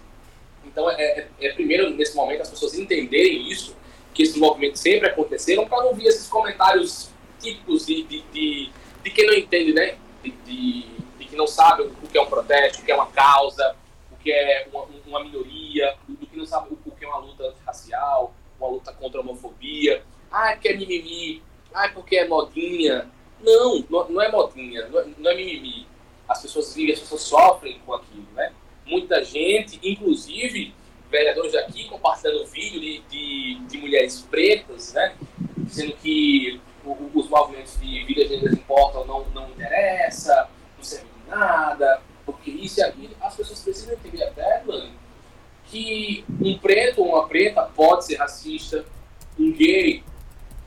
Então, 0.65 0.89
é, 0.89 1.01
é, 1.01 1.27
é, 1.41 1.53
primeiro, 1.53 1.89
nesse 1.91 2.15
momento, 2.15 2.41
as 2.41 2.49
pessoas 2.49 2.73
entenderem 2.75 3.49
isso, 3.49 3.75
que 4.13 4.23
esses 4.23 4.37
movimentos 4.37 4.81
sempre 4.81 5.09
aconteceram, 5.09 5.67
para 5.67 5.83
não 5.83 5.93
vir 5.93 6.07
esses 6.07 6.27
comentários 6.27 7.09
típicos 7.39 7.85
de, 7.85 8.03
de, 8.03 8.21
de, 8.33 8.69
de 9.03 9.09
quem 9.11 9.25
não 9.25 9.33
entende, 9.33 9.73
né? 9.73 9.97
de, 10.23 10.31
de, 10.31 10.85
de, 11.17 11.25
que 11.25 11.35
não 11.35 11.47
sabe 11.47 11.83
o 11.83 12.07
que 12.07 12.17
é 12.17 12.21
um 12.21 12.27
protesto, 12.27 12.81
o 12.81 12.85
que 12.85 12.91
é 12.91 12.95
uma 12.95 13.07
causa, 13.07 13.75
o 14.11 14.17
que 14.17 14.31
é 14.31 14.67
uma, 14.71 14.85
uma 15.07 15.23
minoria, 15.23 15.95
do 16.07 16.25
que 16.25 16.37
não 16.37 16.45
sabe 16.45 16.69
o 16.85 16.91
que 16.91 17.05
é 17.05 17.07
uma 17.07 17.19
luta 17.19 17.53
racial, 17.65 18.33
uma 18.59 18.69
luta 18.69 18.91
contra 18.93 19.19
a 19.19 19.23
homofobia. 19.23 20.03
Ah, 20.31 20.51
porque 20.53 20.69
é 20.69 20.75
mimimi. 20.75 21.41
Ah, 21.73 21.85
é 21.85 21.89
porque 21.89 22.17
é 22.17 22.27
modinha. 22.27 23.09
Não, 23.41 23.79
não 23.89 24.21
é 24.21 24.29
modinha, 24.29 24.87
não 24.87 24.99
é, 24.99 25.05
não 25.17 25.31
é 25.31 25.35
mimimi. 25.35 25.87
As 26.27 26.41
pessoas 26.41 26.73
vivem, 26.73 26.93
as 26.93 26.99
pessoas 26.99 27.21
sofrem 27.21 27.79
com 27.85 27.93
aquilo, 27.93 28.27
né? 28.33 28.53
Muita 28.89 29.23
gente, 29.23 29.79
inclusive 29.83 30.73
vereadores 31.11 31.53
aqui 31.55 31.85
compartilhando 31.85 32.45
vídeo 32.47 32.79
de, 32.79 32.99
de, 33.09 33.59
de 33.67 33.77
mulheres 33.77 34.21
pretas, 34.21 34.93
né? 34.93 35.15
Dizendo 35.57 35.93
que 36.01 36.59
os 37.13 37.29
movimentos 37.29 37.79
de 37.79 38.03
vidas 38.05 38.29
negras 38.29 38.53
importam 38.53 39.05
não, 39.05 39.25
não 39.29 39.49
interessa, 39.49 40.49
não 40.75 40.83
serve 40.83 41.05
de 41.05 41.29
nada, 41.29 42.01
porque 42.25 42.49
isso 42.49 42.79
e 42.79 42.83
aquilo. 42.83 43.15
As 43.21 43.35
pessoas 43.35 43.59
precisam 43.59 43.93
entender 43.93 44.23
até, 44.23 44.63
mano, 44.63 44.91
que 45.65 46.25
um 46.41 46.57
preto 46.57 47.01
ou 47.01 47.09
uma 47.09 47.27
preta 47.27 47.61
pode 47.75 48.05
ser 48.05 48.15
racista, 48.15 48.85
um 49.37 49.51
gay 49.51 50.03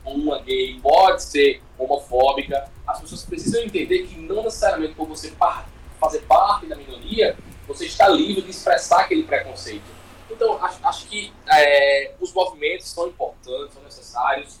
ou 0.05 0.15
uma 0.15 0.41
gay 0.41 0.79
pode 0.81 1.23
ser 1.23 1.61
homofóbica. 1.77 2.71
As 2.87 3.01
pessoas 3.01 3.23
precisam 3.23 3.63
entender 3.63 4.03
que 4.03 4.17
não 4.17 4.43
necessariamente 4.43 4.93
por 4.93 5.07
você 5.07 5.33
fazer 5.99 6.21
parte 6.21 6.67
da 6.67 6.75
minoria, 6.75 7.35
você 7.67 7.85
está 7.85 8.07
livre 8.07 8.41
de 8.41 8.51
expressar 8.51 9.01
aquele 9.01 9.23
preconceito. 9.23 9.83
Então, 10.29 10.63
acho, 10.63 10.79
acho 10.83 11.07
que 11.07 11.31
é, 11.47 12.13
os 12.19 12.33
movimentos 12.33 12.89
são 12.89 13.07
importantes, 13.07 13.73
são 13.73 13.83
necessários, 13.83 14.59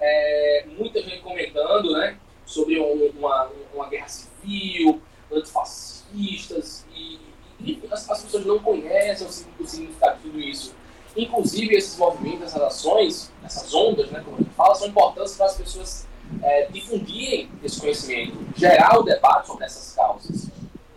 é, 0.00 0.64
muita 0.76 1.02
gente 1.02 1.20
comentando 1.20 1.92
né, 1.92 2.16
sobre 2.44 2.78
uma, 2.78 3.50
uma 3.74 3.88
guerra 3.88 4.08
civil, 4.08 5.00
antifascistas, 5.32 6.84
e, 6.94 7.18
e 7.60 7.82
as, 7.90 8.08
as, 8.08 8.22
pessoas 8.22 8.46
não 8.46 8.58
conhecem 8.58 9.26
o 9.26 9.66
significado 9.66 10.16
de 10.18 10.22
tudo 10.22 10.40
isso. 10.40 10.74
Inclusive, 11.16 11.74
esses 11.74 11.96
movimentos, 11.98 12.42
essas 12.42 12.62
ações, 12.62 13.32
essas 13.44 13.74
ondas, 13.74 14.10
né, 14.10 14.22
como 14.24 14.36
a 14.36 14.40
gente 14.40 14.54
fala, 14.54 14.74
são 14.74 14.88
importantes 14.88 15.34
para 15.36 15.46
as 15.46 15.56
pessoas 15.56 16.06
é, 16.42 16.66
difundirem 16.66 17.50
esse 17.62 17.80
conhecimento, 17.80 18.38
gerar 18.56 18.98
o 18.98 19.02
debate 19.02 19.46
sobre 19.46 19.64
essas 19.64 19.94
causas. 19.94 20.48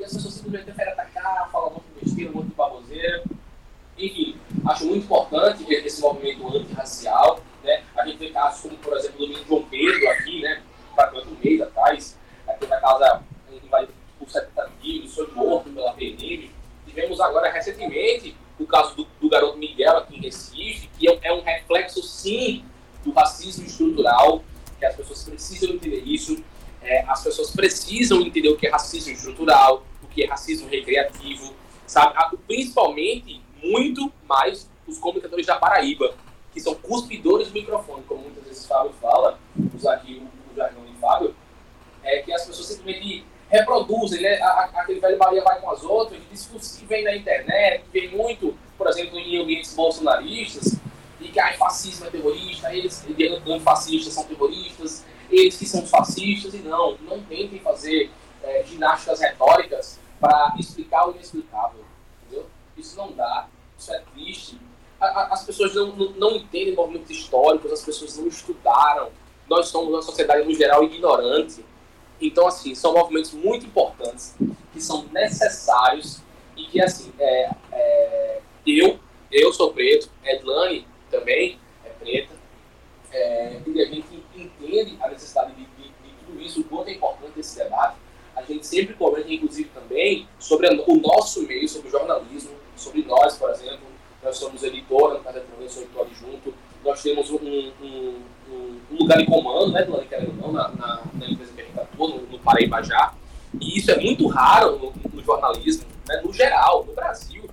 E 0.01 0.03
as 0.03 0.13
pessoas 0.13 0.33
simplesmente 0.33 0.65
preferem 0.65 0.93
atacar, 0.93 1.49
falar 1.51 1.67
um 1.67 1.73
monte 1.75 1.83
de 1.93 2.05
besteira, 2.05 2.31
um 2.31 2.33
monte 2.33 2.47
de 2.47 2.55
baboseira. 2.55 3.23
Enfim, 3.97 4.35
acho 4.67 4.85
muito 4.85 5.05
importante 5.05 5.65
esse 5.71 6.01
movimento 6.01 6.57
antirracial 6.57 7.39
né? 7.63 7.83
A 7.95 8.05
gente 8.05 8.17
vê 8.17 8.29
casos 8.31 8.61
como, 8.61 8.77
por 8.77 8.97
exemplo, 8.97 9.27
do 9.27 9.45
João 9.45 9.63
Pedro 9.63 10.09
aqui, 10.09 10.41
né? 10.41 10.61
praticamente 10.95 11.33
um 11.33 11.37
mês 11.43 11.61
atrás, 11.61 12.17
aqui 12.47 12.67
na 12.67 12.79
casa 12.79 13.23
invadida 13.63 13.93
por 14.19 14.29
70 14.29 14.71
tiros, 14.81 15.13
foi 15.13 15.31
morto 15.31 15.69
pela 15.69 15.93
PNM. 15.93 16.51
Tivemos 16.85 17.19
agora, 17.21 17.51
recentemente, 17.51 18.35
o 18.59 18.65
caso 18.65 18.95
do, 18.95 19.07
do 19.19 19.29
garoto 19.29 19.57
Miguel 19.57 19.97
aqui 19.97 20.17
em 20.17 20.21
Recife, 20.21 20.89
que 20.97 21.07
é, 21.07 21.19
é 21.21 21.33
um 21.33 21.41
reflexo, 21.41 22.01
sim, 22.03 22.65
do 23.03 23.11
racismo 23.11 23.65
estrutural, 23.65 24.43
que 24.79 24.85
as 24.85 24.95
pessoas 24.95 25.23
precisam 25.23 25.75
entender 25.75 26.03
isso. 26.03 26.43
É, 26.81 27.03
as 27.07 27.23
pessoas 27.23 27.51
precisam 27.51 28.21
entender 28.21 28.49
o 28.49 28.57
que 28.57 28.65
é 28.65 28.71
racismo 28.71 29.13
estrutural, 29.13 29.83
o 29.90 29.90
que 30.13 30.23
é 30.23 30.27
racismo 30.27 30.69
recreativo, 30.69 31.53
sabe? 31.87 32.37
Principalmente, 32.47 33.41
muito 33.61 34.11
mais 34.27 34.69
os 34.87 34.97
comunicadores 34.97 35.45
da 35.45 35.57
Paraíba, 35.57 36.13
que 36.53 36.59
são 36.59 36.75
cuspidores 36.75 37.47
do 37.47 37.53
microfone, 37.53 38.03
como 38.03 38.21
muitas 38.23 38.43
vezes 38.43 38.65
Fábio 38.65 38.93
fala, 39.01 39.39
usar 39.75 39.93
aqui 39.93 40.21
o, 40.51 40.55
jargão 40.55 40.83
de 40.83 40.93
Fábio, 40.99 41.33
é 42.03 42.21
que 42.21 42.33
as 42.33 42.45
pessoas 42.45 42.67
simplesmente 42.67 43.25
reproduzem, 43.49 44.21
né? 44.21 44.41
Aquele 44.41 44.99
velho 44.99 45.17
Maria 45.17 45.43
vai 45.43 45.59
com 45.61 45.71
as 45.71 45.83
outras, 45.83 46.19
discursos 46.29 46.77
que 46.77 46.85
vem 46.85 47.03
na 47.03 47.15
internet, 47.15 47.83
que 47.85 47.99
vem 47.99 48.09
muito, 48.09 48.57
por 48.77 48.87
exemplo, 48.87 49.17
em 49.17 49.41
ambientes 49.41 49.73
bolsonaristas, 49.73 50.75
e 51.21 51.27
que 51.27 51.39
ah, 51.39 51.53
fascismo 51.53 52.07
é 52.07 52.09
terrorista, 52.09 52.73
eles, 52.73 53.05
antifascistas 53.47 54.13
são 54.13 54.23
terroristas, 54.23 55.05
eles 55.29 55.55
que 55.55 55.65
são 55.65 55.85
fascistas 55.85 56.53
e 56.53 56.57
não. 56.57 56.97
Não 56.97 57.21
tentem 57.23 57.59
fazer 57.59 58.09
é, 58.43 58.63
ginásticas 58.63 59.19
retóricas 59.19 60.00
para 60.21 60.55
explicar 60.59 61.07
o 61.07 61.11
inexplicável. 61.11 61.83
Entendeu? 62.21 62.45
Isso 62.77 62.95
não 62.95 63.11
dá, 63.11 63.47
isso 63.77 63.91
é 63.91 63.99
triste. 64.13 64.57
A, 64.99 65.05
a, 65.05 65.33
as 65.33 65.43
pessoas 65.43 65.73
não, 65.73 65.87
não, 65.95 66.11
não, 66.11 66.35
entendem 66.35 66.75
movimentos 66.75 67.09
históricos, 67.09 67.71
as 67.71 67.83
pessoas 67.83 68.17
não 68.17 68.27
estudaram. 68.27 69.09
Nós 69.49 69.67
somos 69.67 69.89
uma 69.89 70.01
sociedade, 70.01 70.47
no 70.47 70.53
geral, 70.53 70.83
ignorante. 70.83 71.65
Então, 72.21 72.47
assim, 72.47 72.75
são 72.75 72.93
movimentos 72.93 73.33
muito 73.33 73.65
importantes, 73.65 74.35
que 74.71 74.79
são 74.79 75.05
necessários 75.11 76.21
e 76.55 76.65
que, 76.65 76.79
assim, 76.79 77.11
é, 77.19 77.49
é, 77.71 78.41
eu, 78.65 78.99
eu 79.31 79.51
sou 79.51 79.73
preto, 79.73 80.07
Edlane 80.23 80.87
também 81.09 81.59
é 81.83 81.89
preta, 81.89 82.35
é, 83.11 83.59
e 83.65 83.81
a 83.81 83.85
gente 83.85 84.23
entende 84.35 84.97
a 85.01 85.09
necessidade 85.09 85.53
de, 85.53 85.65
de, 85.65 85.83
de, 85.83 86.25
tudo 86.25 86.41
isso, 86.41 86.61
o 86.61 86.63
quanto 86.65 86.89
é 86.89 86.93
importante 86.93 87.39
esse 87.39 87.57
debate. 87.57 87.97
A 88.35 88.41
gente 88.43 88.65
sempre 88.65 88.93
comenta, 88.93 89.31
inclusive, 89.31 89.69
também 89.69 90.27
sobre 90.39 90.67
o 90.67 90.95
nosso 90.97 91.41
meio, 91.43 91.67
sobre 91.67 91.89
o 91.89 91.91
jornalismo, 91.91 92.51
sobre 92.75 93.03
nós, 93.03 93.37
por 93.37 93.49
exemplo. 93.49 93.91
Nós 94.23 94.37
somos 94.37 94.63
editora, 94.63 95.15
no 95.15 95.23
caso 95.23 95.39
da 95.39 95.69
sou 95.69 95.83
editor 95.83 96.05
adjunto. 96.05 96.53
Nós 96.83 97.01
temos 97.01 97.29
um, 97.29 97.37
um, 97.37 97.73
um, 97.81 98.21
um, 98.91 98.97
lugar 98.97 99.17
de 99.17 99.25
comando, 99.25 99.71
né, 99.71 99.83
Dona 99.83 100.05
querendo 100.05 100.31
ou 100.41 100.47
não, 100.47 100.51
na, 100.51 100.69
na, 100.69 101.01
na, 101.13 101.29
empresa 101.29 101.53
que 101.53 101.61
a 101.61 101.65
gente 101.65 101.79
atua, 101.79 102.07
no, 102.09 102.21
no 102.27 102.39
Paraíba 102.39 102.83
já. 102.83 103.13
E 103.59 103.77
isso 103.77 103.91
é 103.91 103.99
muito 103.99 104.27
raro 104.27 104.77
no, 104.77 105.09
no 105.11 105.23
jornalismo, 105.23 105.85
né, 106.07 106.21
no 106.23 106.31
geral, 106.33 106.85
no 106.85 106.93
Brasil. 106.93 107.49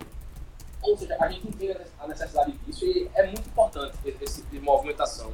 Ou 0.82 0.96
seja, 0.96 1.16
a 1.20 1.28
gente 1.28 1.48
entende 1.48 1.76
a 1.98 2.06
necessidade 2.06 2.52
disso 2.66 2.84
e 2.84 3.10
é 3.14 3.26
muito 3.26 3.48
importante 3.48 3.94
esse 4.20 4.42
tipo 4.42 4.50
de 4.50 4.60
movimentação. 4.60 5.32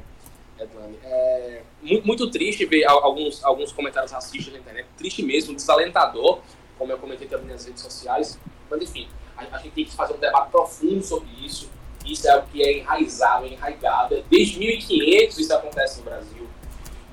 Edlane. 0.59 0.97
É 1.03 1.61
muito, 1.81 2.07
muito, 2.07 2.31
triste 2.31 2.65
ver 2.65 2.85
alguns, 2.85 3.43
alguns 3.43 3.71
comentários 3.71 4.11
racistas 4.11 4.53
na 4.53 4.59
internet, 4.59 4.87
triste 4.97 5.21
mesmo, 5.23 5.55
desalentador, 5.55 6.39
como 6.77 6.91
eu 6.91 6.97
comentei 6.97 7.27
também 7.27 7.47
nas 7.47 7.65
redes 7.65 7.81
sociais. 7.81 8.39
Mas 8.69 8.81
enfim, 8.81 9.07
a, 9.37 9.43
a 9.55 9.59
gente 9.59 9.73
tem 9.73 9.85
que 9.85 9.95
fazer 9.95 10.13
um 10.13 10.19
debate 10.19 10.49
profundo 10.51 11.03
sobre 11.03 11.29
isso. 11.45 11.69
Isso 12.05 12.27
é 12.27 12.37
o 12.37 12.43
que 12.43 12.63
é 12.63 12.79
enraizado, 12.79 13.45
é 13.45 13.49
enraigado. 13.49 14.23
Desde 14.29 14.59
1500 14.59 15.39
isso 15.39 15.53
acontece 15.53 15.99
no 15.99 16.05
Brasil, 16.05 16.47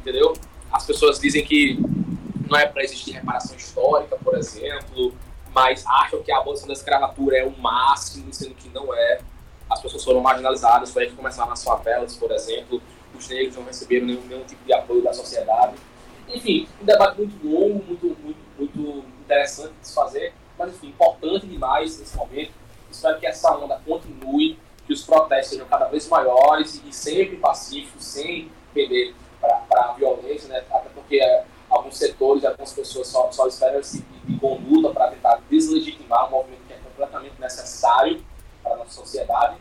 entendeu? 0.00 0.34
As 0.70 0.86
pessoas 0.86 1.18
dizem 1.18 1.44
que 1.44 1.78
não 2.48 2.58
é 2.58 2.66
para 2.66 2.82
existir 2.82 3.12
reparação 3.12 3.56
histórica, 3.56 4.16
por 4.16 4.36
exemplo, 4.36 5.14
mas 5.54 5.84
acham 5.86 6.22
que 6.22 6.30
a 6.30 6.38
abolição 6.38 6.66
da 6.66 6.74
escravatura 6.74 7.38
é 7.38 7.44
o 7.44 7.58
máximo, 7.58 8.32
sendo 8.32 8.54
que 8.54 8.68
não 8.68 8.94
é. 8.94 9.20
As 9.70 9.80
pessoas 9.80 10.04
foram 10.04 10.20
marginalizadas, 10.20 10.92
foi 10.92 11.04
aí 11.04 11.10
que 11.10 11.16
começaram 11.16 11.48
nas 11.48 11.64
favelas, 11.64 12.14
por 12.16 12.30
exemplo 12.30 12.82
os 13.22 13.28
negros 13.28 13.56
não 13.56 13.64
receberam 13.64 14.06
nenhum, 14.06 14.22
nenhum 14.22 14.44
tipo 14.44 14.64
de 14.64 14.72
apoio 14.72 15.02
da 15.02 15.12
sociedade. 15.12 15.76
Enfim, 16.28 16.68
um 16.80 16.84
debate 16.84 17.18
muito 17.18 17.46
longo, 17.46 17.84
muito, 17.84 18.06
muito, 18.20 18.38
muito 18.58 19.04
interessante 19.20 19.72
de 19.80 19.88
se 19.88 19.94
fazer, 19.94 20.34
mas 20.58 20.74
enfim, 20.74 20.88
importante 20.88 21.46
demais 21.46 21.98
nesse 21.98 22.16
momento. 22.16 22.52
Espero 22.90 23.18
que 23.18 23.26
essa 23.26 23.54
onda 23.56 23.80
continue, 23.86 24.58
que 24.86 24.92
os 24.92 25.02
protestos 25.04 25.50
sejam 25.50 25.66
cada 25.66 25.86
vez 25.86 26.08
maiores 26.08 26.82
e 26.84 26.92
sempre 26.92 27.36
pacíficos, 27.36 28.04
sem 28.04 28.50
perder 28.74 29.14
para 29.40 29.90
a 29.90 29.92
violência, 29.92 30.48
né? 30.48 30.64
até 30.70 30.88
porque 30.90 31.16
é, 31.16 31.44
alguns 31.70 31.96
setores, 31.96 32.44
algumas 32.44 32.72
pessoas 32.72 33.08
só, 33.08 33.30
só 33.30 33.46
esperam 33.46 33.80
esse 33.80 33.98
tipo 33.98 34.26
de 34.26 34.38
conduta 34.38 34.90
para 34.90 35.08
tentar 35.08 35.40
deslegitimar 35.48 36.28
um 36.28 36.30
movimento 36.30 36.62
que 36.66 36.72
é 36.72 36.76
completamente 36.76 37.40
necessário 37.40 38.22
para 38.62 38.74
a 38.74 38.76
nossa 38.76 38.90
sociedade. 38.90 39.56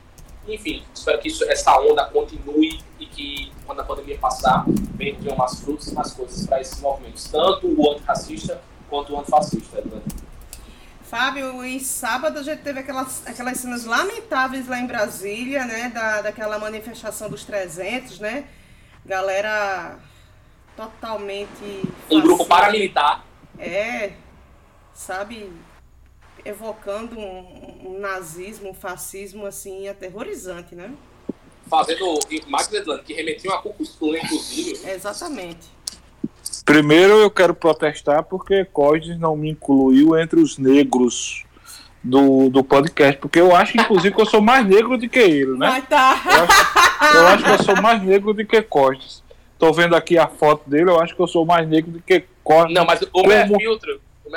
Enfim, 0.48 0.84
espero 0.94 1.20
que 1.20 1.28
isso, 1.28 1.44
essa 1.46 1.80
onda 1.80 2.06
continue 2.06 2.82
e 3.00 3.06
que, 3.06 3.52
quando 3.66 3.82
a 3.82 3.84
pandemia 3.84 4.18
passar, 4.18 4.66
venham 4.96 5.36
mais 5.36 5.60
frutos 5.60 5.88
e 5.88 5.94
mais 5.94 6.12
coisas 6.12 6.46
para 6.46 6.60
esses 6.60 6.80
movimentos, 6.82 7.26
tanto 7.26 7.68
o 7.68 7.92
antirracista 7.92 8.62
quanto 8.90 9.14
o 9.14 9.20
antifascista. 9.20 9.82
Né? 9.82 10.02
Fábio, 11.04 11.64
em 11.64 11.80
sábado 11.80 12.40
a 12.40 12.44
gente 12.44 12.62
teve 12.62 12.80
aquelas, 12.80 13.28
aquelas 13.28 13.58
cenas 13.58 13.86
lamentáveis 13.86 14.68
lá 14.68 14.80
em 14.80 14.88
Brasília, 14.88 15.66
né? 15.66 15.90
Da, 15.90 16.22
daquela 16.22 16.58
manifestação 16.58 17.30
dos 17.30 17.44
300, 17.44 18.20
né? 18.20 18.46
Galera 19.06 19.98
totalmente. 20.76 21.84
Um 22.10 22.22
grupo 22.22 22.46
paramilitar. 22.46 23.26
É, 23.60 24.14
sabe? 24.94 25.52
Evocando 26.46 27.18
um, 27.18 27.78
um, 27.86 28.00
nazismo, 28.00 28.70
um 28.70 28.74
fascismo 28.74 29.46
assim 29.46 29.88
aterrorizante, 29.88 30.76
né? 30.76 30.92
Fazendo 31.70 32.20
Max 32.48 32.72
Edland, 32.74 33.04
que 33.04 33.14
remetiu 33.14 33.54
a 33.54 33.60
Ku 33.60 33.76
inclusive. 33.80 34.90
Exatamente. 34.90 35.70
Primeiro 36.66 37.14
eu 37.14 37.32
quero 37.32 37.54
protestar 37.54 38.24
porque 38.24 38.66
Costes 38.66 39.18
não 39.18 39.36
me 39.36 39.52
incluiu 39.52 40.18
entre 40.18 40.40
os 40.40 40.58
negros 40.58 41.44
do, 42.04 42.50
do 42.50 42.64
podcast, 42.64 43.20
porque 43.20 43.40
eu 43.40 43.56
acho, 43.56 43.80
inclusive, 43.80 44.14
que 44.14 44.22
eu 44.22 44.26
sou 44.26 44.42
mais 44.42 44.66
negro 44.66 44.98
do 44.98 45.08
que 45.08 45.20
ele, 45.20 45.58
né? 45.58 45.68
Mas 45.68 45.88
tá. 45.88 46.22
Eu 46.26 46.44
acho, 46.44 47.18
eu 47.18 47.28
acho 47.28 47.44
que 47.44 47.50
eu 47.50 47.64
sou 47.64 47.82
mais 47.82 48.02
negro 48.04 48.34
do 48.34 48.46
que 48.46 48.62
Costes. 48.62 49.24
Tô 49.60 49.72
vendo 49.72 49.96
aqui 49.96 50.18
a 50.18 50.28
foto 50.28 50.68
dele, 50.70 50.90
eu 50.90 51.00
acho 51.00 51.16
que 51.16 51.22
eu 51.22 51.28
sou 51.28 51.46
mais 51.46 51.68
negro 51.68 51.92
do 51.92 52.02
que 52.02 52.24
Costes. 52.44 52.74
Não, 52.74 52.86
mas 52.86 53.02
o 53.02 53.08
Como... 53.08 53.32
é 53.32 53.48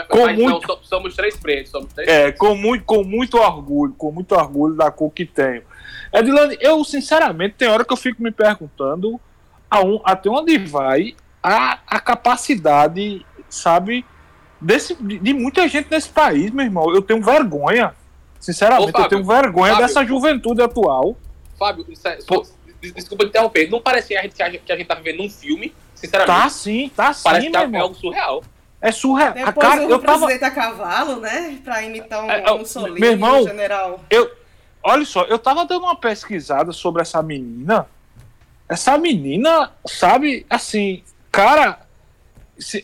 filtro. 0.03 0.19
Com 0.19 0.27
Mas 0.27 0.39
muito, 0.39 0.69
não, 0.69 0.79
somos 0.83 1.15
três 1.15 1.37
pretos. 1.37 1.71
Somos 1.71 1.93
três 1.93 2.09
é, 2.09 2.33
com 2.33 2.55
muito, 2.55 2.85
com 2.85 3.05
muito 3.05 3.39
orgulho, 3.39 3.95
com 3.95 4.11
muito 4.11 4.35
orgulho 4.35 4.75
da 4.75 4.91
cor 4.91 5.11
que 5.11 5.25
tenho. 5.25 5.63
Edilane, 6.13 6.57
eu 6.61 6.85
sinceramente 6.85 7.57
tem 7.57 7.69
hora 7.69 7.85
que 7.85 7.93
eu 7.93 7.97
fico 7.97 8.23
me 8.23 8.31
perguntando 8.31 9.21
a 9.71 9.81
um, 9.81 10.01
até 10.05 10.31
onde 10.31 10.59
vai 10.59 11.15
a, 11.43 11.79
a 11.87 12.01
capacidade, 12.01 13.25
sabe, 13.49 14.05
desse, 14.61 14.95
de, 14.95 15.19
de, 15.19 15.35
muita 15.35 15.69
gente 15.69 15.91
nesse 15.91 16.09
país, 16.09 16.51
meu 16.51 16.65
irmão. 16.65 16.95
Eu 16.95 17.03
tenho 17.03 17.23
vergonha. 17.23 17.95
Sinceramente, 18.41 18.91
Ô, 18.91 18.93
Fábio, 18.93 19.05
eu 19.05 19.09
tenho 19.09 19.25
vergonha 19.25 19.73
Fábio, 19.73 19.87
dessa 19.87 20.05
juventude 20.05 20.63
atual. 20.63 21.17
Fábio, 21.59 21.87
Pô, 22.27 22.47
desculpa 22.95 23.25
interromper, 23.25 23.71
não 23.71 23.81
parece 23.81 24.09
que 24.09 24.17
a 24.17 24.23
gente, 24.23 24.35
que 24.35 24.43
a 24.43 24.51
gente, 24.51 24.63
que 24.63 24.73
a 24.73 24.77
gente 24.77 24.87
tá 24.87 24.95
vivendo 24.95 25.23
um 25.23 25.31
filme, 25.31 25.75
sinceramente. 25.95 26.43
Tá 26.43 26.49
sim, 26.49 26.91
tá 26.95 27.13
sim, 27.13 27.23
Parece 27.25 27.47
que 27.47 27.53
tá, 27.53 27.63
é 27.63 27.77
algo 27.79 27.95
surreal. 27.95 28.45
É 28.85 28.93
surreal. 28.93 29.33
Depois 29.33 29.49
a 29.49 29.53
cara, 29.55 29.87
o 29.87 29.91
eu 29.91 29.99
presidente 29.99 30.41
tava... 30.41 30.53
a 30.53 30.55
cavalo, 30.55 31.17
né? 31.19 31.59
Pra 31.65 31.83
imitar 31.83 32.23
um, 32.23 32.31
é, 32.31 32.59
Mussolini, 32.59 33.01
meu 33.01 33.13
irmão, 33.13 33.41
um 33.41 33.49
general. 33.49 34.01
Eu, 34.11 34.31
olha 34.83 35.07
só, 35.07 35.23
eu 35.23 35.39
tava 35.39 35.65
dando 35.65 35.85
uma 35.85 35.97
pesquisada 35.97 36.71
sobre 36.71 37.01
essa 37.01 37.23
menina. 37.23 37.87
Essa 38.69 38.99
menina, 38.99 39.73
sabe, 39.87 40.45
assim, 40.51 41.03
cara, 41.33 41.79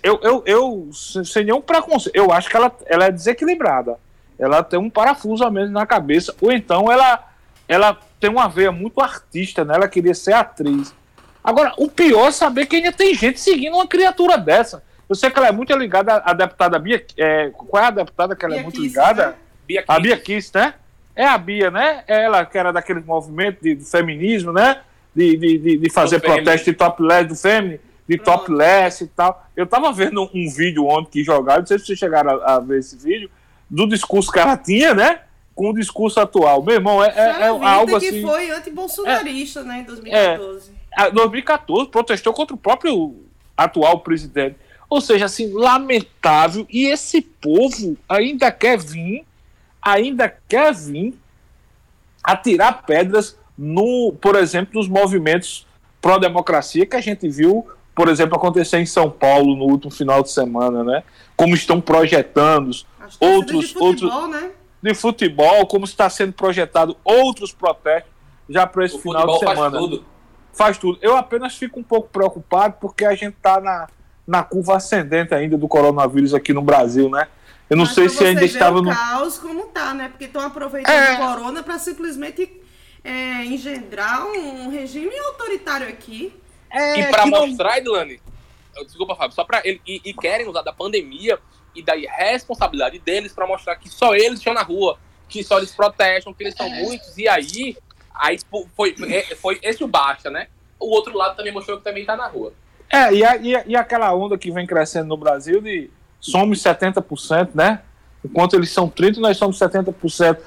eu, 0.03 0.19
eu, 0.23 0.43
eu 0.47 0.91
sem 0.93 1.45
nenhum 1.45 1.61
preconceito, 1.61 2.17
eu 2.17 2.33
acho 2.33 2.49
que 2.49 2.57
ela, 2.57 2.75
ela 2.87 3.05
é 3.05 3.13
desequilibrada. 3.13 3.99
Ela 4.39 4.63
tem 4.63 4.79
um 4.79 4.89
parafuso 4.89 5.51
mesmo 5.51 5.75
na 5.75 5.85
cabeça, 5.85 6.35
ou 6.41 6.51
então 6.51 6.91
ela, 6.91 7.29
ela 7.69 7.99
tem 8.19 8.31
uma 8.31 8.49
veia 8.49 8.73
muito 8.73 9.03
artista, 9.03 9.67
né? 9.67 9.75
Ela 9.75 9.87
queria 9.87 10.15
ser 10.15 10.33
atriz. 10.33 10.95
Agora, 11.45 11.75
o 11.77 11.91
pior 11.91 12.29
é 12.29 12.33
saber 12.33 12.65
que 12.65 12.77
ainda 12.77 12.91
tem 12.91 13.15
gente 13.15 13.39
seguindo 13.39 13.75
uma 13.75 13.87
criatura 13.87 14.39
dessa. 14.39 14.83
Eu 15.11 15.17
sei 15.17 15.29
que 15.29 15.37
ela 15.37 15.49
é 15.49 15.53
muito 15.53 15.75
ligada 15.77 16.23
à 16.25 16.33
deputada 16.33 16.79
Bia. 16.79 17.05
É, 17.17 17.51
qual 17.51 17.83
é 17.83 17.87
a 17.89 17.91
deputada 17.91 18.37
que 18.37 18.45
ela 18.45 18.55
é 18.55 18.59
Bia 18.59 18.61
é 18.61 18.63
muito 18.63 18.81
Kiss, 18.81 18.89
ligada? 18.89 19.27
Né? 19.27 19.35
Bia 19.67 19.85
a 19.89 19.99
Bia 19.99 20.17
Kiss, 20.17 20.53
né? 20.55 20.75
É 21.17 21.27
a 21.27 21.37
Bia, 21.37 21.69
né? 21.69 22.05
Ela 22.07 22.47
que 22.47 22.57
era 22.57 22.73
daquele 22.73 23.01
movimento 23.01 23.61
de, 23.61 23.75
de 23.75 23.85
feminismo, 23.85 24.53
né? 24.53 24.83
De, 25.13 25.37
de, 25.37 25.79
de 25.79 25.91
fazer 25.91 26.21
protesto 26.21 26.71
de 26.71 26.77
topless 26.77 27.25
do 27.27 27.35
fêmea, 27.35 27.81
de 28.09 28.17
Pronto. 28.19 28.47
topless 28.47 29.03
e 29.03 29.09
tal. 29.09 29.45
Eu 29.57 29.67
tava 29.67 29.93
vendo 29.93 30.23
um 30.33 30.49
vídeo 30.49 30.87
ontem 30.87 31.11
que 31.11 31.25
jogaram, 31.25 31.61
não 31.63 31.67
sei 31.67 31.81
se 31.81 31.87
vocês 31.87 31.99
chegaram 31.99 32.41
a, 32.43 32.55
a 32.55 32.61
ver 32.61 32.79
esse 32.79 32.97
vídeo, 32.97 33.29
do 33.69 33.89
discurso 33.89 34.31
que 34.31 34.39
ela 34.39 34.57
tinha, 34.57 34.95
né? 34.95 35.23
com 35.53 35.71
o 35.71 35.75
discurso 35.75 36.19
atual. 36.21 36.63
Meu 36.63 36.77
irmão, 36.77 37.05
é, 37.05 37.09
é, 37.09 37.41
é 37.43 37.49
algo 37.49 37.99
que 37.99 38.07
assim. 38.07 38.13
que 38.13 38.23
foi 38.23 38.51
antibolsonarista, 38.51 39.61
é, 39.61 39.65
né, 39.65 39.81
em 39.81 39.85
2014. 39.85 40.71
É, 40.97 41.11
2014, 41.11 41.91
protestou 41.91 42.33
contra 42.33 42.55
o 42.55 42.59
próprio 42.59 43.17
atual 43.57 44.01
presidente. 44.01 44.57
Ou 44.91 45.01
seja, 45.01 45.27
assim, 45.27 45.53
lamentável. 45.53 46.67
E 46.69 46.87
esse 46.87 47.23
povo 47.23 47.97
ainda 48.09 48.51
quer 48.51 48.77
vir, 48.77 49.25
ainda 49.81 50.29
quer 50.29 50.75
vir 50.75 51.15
atirar 52.25 52.85
pedras 52.85 53.39
no, 53.57 54.13
por 54.21 54.35
exemplo, 54.35 54.75
nos 54.75 54.89
movimentos 54.89 55.67
pró-democracia 56.03 56.87
que 56.87 56.97
a 56.97 57.01
gente 57.01 57.29
viu, 57.29 57.67
por 57.95 58.09
exemplo, 58.09 58.37
acontecer 58.37 58.79
em 58.79 58.87
São 58.87 59.11
Paulo 59.11 59.55
no 59.55 59.65
último 59.65 59.93
final 59.93 60.23
de 60.23 60.33
semana, 60.33 60.83
né? 60.83 61.05
Como 61.37 61.55
estão 61.55 61.81
projetando 61.81 62.71
outros 63.21 63.69
de 63.69 63.75
futebol, 63.75 64.23
outros 64.23 64.43
né? 64.43 64.51
de 64.83 64.95
futebol, 64.95 65.67
como 65.67 65.85
está 65.85 66.11
sendo 66.11 66.33
projetado 66.33 66.97
outros 67.05 67.53
protestos 67.53 68.11
já 68.49 68.67
para 68.67 68.85
esse 68.85 68.97
o 68.97 68.99
final 68.99 69.27
de 69.27 69.39
semana. 69.39 69.71
Faz 69.71 69.73
tudo. 69.73 70.05
Faz 70.53 70.79
tudo. 70.79 70.99
Eu 71.01 71.17
apenas 71.17 71.55
fico 71.55 71.79
um 71.79 71.83
pouco 71.85 72.09
preocupado 72.09 72.77
porque 72.81 73.05
a 73.05 73.15
gente 73.15 73.37
está 73.37 73.61
na 73.61 73.89
na 74.31 74.45
curva 74.45 74.77
ascendente 74.77 75.35
ainda 75.35 75.59
do 75.59 75.67
coronavírus 75.67 76.33
aqui 76.33 76.53
no 76.53 76.63
Brasil, 76.63 77.11
né? 77.11 77.27
Eu 77.69 77.77
não 77.77 77.85
Mas 77.85 77.95
sei 77.95 78.09
se 78.09 78.25
ainda 78.25 78.45
estava 78.45 78.81
no 78.81 78.95
caos 78.95 79.39
como 79.39 79.65
tá, 79.67 79.93
né? 79.93 80.09
Porque 80.09 80.27
estão 80.27 80.41
aproveitando 80.41 80.95
é... 80.95 81.15
o 81.15 81.19
corona 81.19 81.65
para 81.65 81.81
simplesmente 81.81 82.63
é, 83.03 83.45
engendrar 83.45 84.25
um 84.25 84.71
regime 84.71 85.19
autoritário 85.19 85.89
aqui. 85.89 86.33
É, 86.71 87.01
e 87.01 87.07
para 87.09 87.27
mostrar, 87.27 87.71
não... 87.71 87.77
Edlane, 87.79 88.21
desculpa, 88.87 89.17
Fábio, 89.17 89.35
só 89.35 89.43
para 89.43 89.63
ele 89.65 89.81
e, 89.85 90.01
e, 90.05 90.15
querem 90.15 90.47
usar 90.47 90.63
da 90.63 90.73
pandemia 90.73 91.37
e 91.75 91.83
da 91.83 91.95
responsabilidade 91.95 93.01
deles 93.01 93.33
para 93.33 93.49
mostrar 93.49 93.75
que 93.75 93.89
só 93.89 94.15
eles 94.15 94.39
estão 94.39 94.55
na 94.55 94.63
rua, 94.63 94.97
que 95.29 95.43
só 95.43 95.59
eles 95.59 95.75
protestam, 95.75 96.33
que 96.33 96.45
eles 96.45 96.55
são 96.55 96.71
muitos 96.71 97.19
e 97.19 97.27
aí 97.27 97.77
aí 98.15 98.39
foi, 98.49 98.65
foi, 98.77 99.23
foi 99.41 99.59
esse 99.61 99.83
o 99.83 99.89
basta, 99.89 100.31
né? 100.31 100.47
O 100.79 100.89
outro 100.95 101.17
lado 101.17 101.37
também 101.37 101.53
mostrou 101.53 101.79
que 101.79 101.85
também 101.85 102.03
está 102.03 102.15
na 102.15 102.29
rua. 102.29 102.53
É, 102.91 103.15
e, 103.15 103.25
a, 103.25 103.37
e, 103.37 103.57
a, 103.57 103.65
e 103.67 103.77
aquela 103.77 104.13
onda 104.15 104.37
que 104.37 104.51
vem 104.51 104.67
crescendo 104.67 105.09
no 105.09 105.17
Brasil 105.17 105.61
de 105.61 105.89
somos 106.21 106.63
70%, 106.63 107.51
né? 107.55 107.81
Enquanto 108.25 108.55
eles 108.55 108.71
são 108.71 108.91
30%, 108.91 109.19
nós 109.19 109.37
somos 109.37 109.59
70%. 109.59 110.39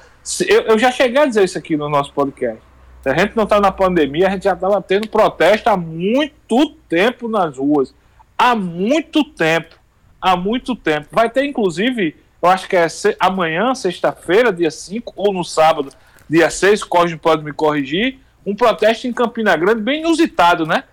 Eu, 0.46 0.62
eu 0.62 0.78
já 0.78 0.90
cheguei 0.90 1.20
a 1.20 1.26
dizer 1.26 1.44
isso 1.44 1.58
aqui 1.58 1.76
no 1.76 1.88
nosso 1.88 2.12
podcast. 2.12 2.60
Se 3.02 3.08
a 3.08 3.18
gente 3.18 3.36
não 3.36 3.44
está 3.44 3.60
na 3.60 3.72
pandemia, 3.72 4.28
a 4.28 4.30
gente 4.30 4.44
já 4.44 4.54
estava 4.54 4.80
tendo 4.80 5.08
protesto 5.08 5.68
há 5.68 5.76
muito 5.76 6.70
tempo 6.88 7.28
nas 7.28 7.58
ruas. 7.58 7.94
Há 8.36 8.54
muito 8.54 9.24
tempo. 9.24 9.76
Há 10.20 10.36
muito 10.36 10.76
tempo. 10.76 11.08
Vai 11.10 11.28
ter, 11.28 11.44
inclusive, 11.44 12.16
eu 12.42 12.48
acho 12.48 12.68
que 12.68 12.76
é 12.76 12.86
amanhã, 13.20 13.74
sexta-feira, 13.74 14.52
dia 14.52 14.70
5, 14.70 15.12
ou 15.16 15.32
no 15.32 15.44
sábado, 15.44 15.90
dia 16.28 16.48
6, 16.48 16.82
o 16.82 16.88
Cosme 16.88 17.18
pode 17.18 17.44
me 17.44 17.52
corrigir, 17.52 18.18
um 18.46 18.54
protesto 18.54 19.06
em 19.06 19.12
Campina 19.12 19.56
Grande 19.56 19.82
bem 19.82 20.00
inusitado, 20.00 20.66
né? 20.66 20.84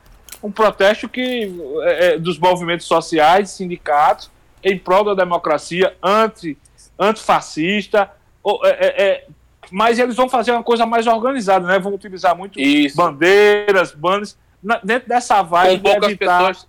Um 0.43 0.51
protesto 0.51 1.07
que 1.07 1.53
é, 1.83 2.13
é 2.13 2.17
dos 2.17 2.39
movimentos 2.39 2.85
sociais, 2.87 3.51
sindicatos, 3.51 4.31
em 4.63 4.77
prol 4.77 5.03
da 5.03 5.13
democracia, 5.13 5.95
anti, 6.01 6.57
antifascista, 6.99 8.11
é, 8.63 8.87
é, 8.87 9.03
é 9.03 9.25
mas 9.71 9.97
eles 9.97 10.15
vão 10.15 10.27
fazer 10.27 10.51
uma 10.51 10.63
coisa 10.63 10.85
mais 10.85 11.07
organizada, 11.07 11.65
né? 11.65 11.79
Vão 11.79 11.93
utilizar 11.93 12.35
muito 12.35 12.59
Isso. 12.59 12.95
bandeiras, 12.95 13.93
bandas, 13.93 14.37
dentro 14.83 15.07
dessa 15.07 15.41
vibe 15.41 15.77
Com 15.77 15.89
poucas 15.91 16.09
evitar 16.09 16.47
pessoas. 16.47 16.67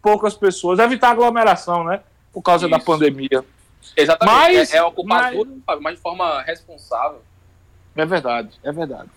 poucas 0.00 0.34
pessoas, 0.34 0.78
evitar 0.78 1.10
aglomeração, 1.10 1.82
né? 1.84 2.00
Por 2.32 2.42
causa 2.42 2.66
Isso. 2.66 2.78
da 2.78 2.82
pandemia. 2.82 3.44
Exatamente. 3.96 4.34
Mas, 4.34 4.72
é, 4.72 4.76
é 4.76 4.82
ocupar 4.82 5.22
mas... 5.22 5.36
tudo, 5.36 5.62
mas 5.80 5.96
de 5.96 6.00
forma 6.00 6.42
responsável. 6.42 7.20
É 7.96 8.06
verdade, 8.06 8.50
é 8.62 8.72
verdade. 8.72 9.10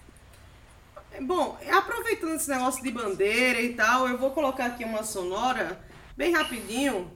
Bom, 1.22 1.58
aproveitando 1.72 2.36
esse 2.36 2.48
negócio 2.48 2.84
de 2.84 2.92
bandeira 2.92 3.60
e 3.60 3.74
tal, 3.74 4.08
eu 4.08 4.20
vou 4.20 4.30
colocar 4.32 4.68
aqui 4.68 4.84
uma 4.84 5.02
sonora 5.02 5.80
bem 6.16 6.32
rapidinho 6.32 7.10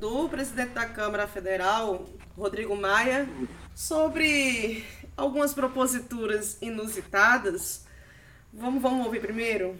do 0.00 0.28
presidente 0.28 0.70
da 0.70 0.84
Câmara 0.84 1.28
Federal, 1.28 2.06
Rodrigo 2.36 2.74
Maia, 2.76 3.28
sobre 3.72 4.84
algumas 5.16 5.54
proposituras 5.54 6.58
inusitadas. 6.60 7.86
Vamos, 8.52 8.82
vamos 8.82 9.06
ouvir 9.06 9.20
primeiro? 9.20 9.76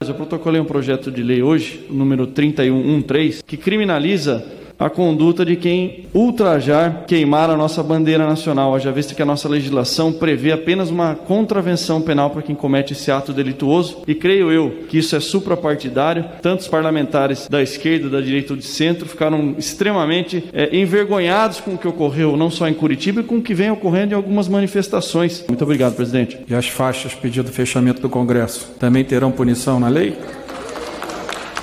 Eu 0.00 0.14
protocolei 0.14 0.60
um 0.60 0.66
projeto 0.66 1.10
de 1.10 1.22
lei 1.22 1.42
hoje, 1.42 1.86
número 1.88 2.26
3113, 2.26 3.42
que 3.42 3.56
criminaliza 3.56 4.40
a 4.78 4.90
conduta 4.90 5.44
de 5.44 5.56
quem 5.56 6.04
ultrajar, 6.12 7.04
queimar 7.06 7.48
a 7.48 7.56
nossa 7.56 7.82
bandeira 7.82 8.26
nacional, 8.26 8.78
já 8.78 8.90
visto 8.90 9.14
que 9.14 9.22
a 9.22 9.26
nossa 9.26 9.48
legislação 9.48 10.12
prevê 10.12 10.52
apenas 10.52 10.90
uma 10.90 11.14
contravenção 11.14 12.00
penal 12.00 12.30
para 12.30 12.42
quem 12.42 12.54
comete 12.54 12.92
esse 12.92 13.10
ato 13.10 13.32
delituoso, 13.32 14.02
e 14.06 14.14
creio 14.14 14.50
eu 14.50 14.70
que 14.88 14.98
isso 14.98 15.16
é 15.16 15.20
suprapartidário. 15.20 16.24
Tantos 16.42 16.68
parlamentares 16.68 17.48
da 17.48 17.62
esquerda, 17.62 18.08
da 18.08 18.20
direita 18.20 18.52
ou 18.52 18.58
de 18.58 18.64
centro 18.64 19.08
ficaram 19.08 19.54
extremamente 19.58 20.44
é, 20.52 20.76
envergonhados 20.76 21.60
com 21.60 21.74
o 21.74 21.78
que 21.78 21.88
ocorreu, 21.88 22.36
não 22.36 22.50
só 22.50 22.68
em 22.68 22.74
Curitiba, 22.74 23.20
e 23.20 23.24
com 23.24 23.36
o 23.36 23.42
que 23.42 23.54
vem 23.54 23.70
ocorrendo 23.70 24.12
em 24.12 24.16
algumas 24.16 24.48
manifestações. 24.48 25.44
Muito 25.48 25.64
obrigado, 25.64 25.94
presidente. 25.94 26.38
E 26.48 26.54
as 26.54 26.68
faixas 26.68 27.14
pedido 27.14 27.50
fechamento 27.50 28.00
do 28.00 28.08
Congresso 28.08 28.70
também 28.78 29.04
terão 29.04 29.30
punição 29.30 29.80
na 29.80 29.88
lei? 29.88 30.16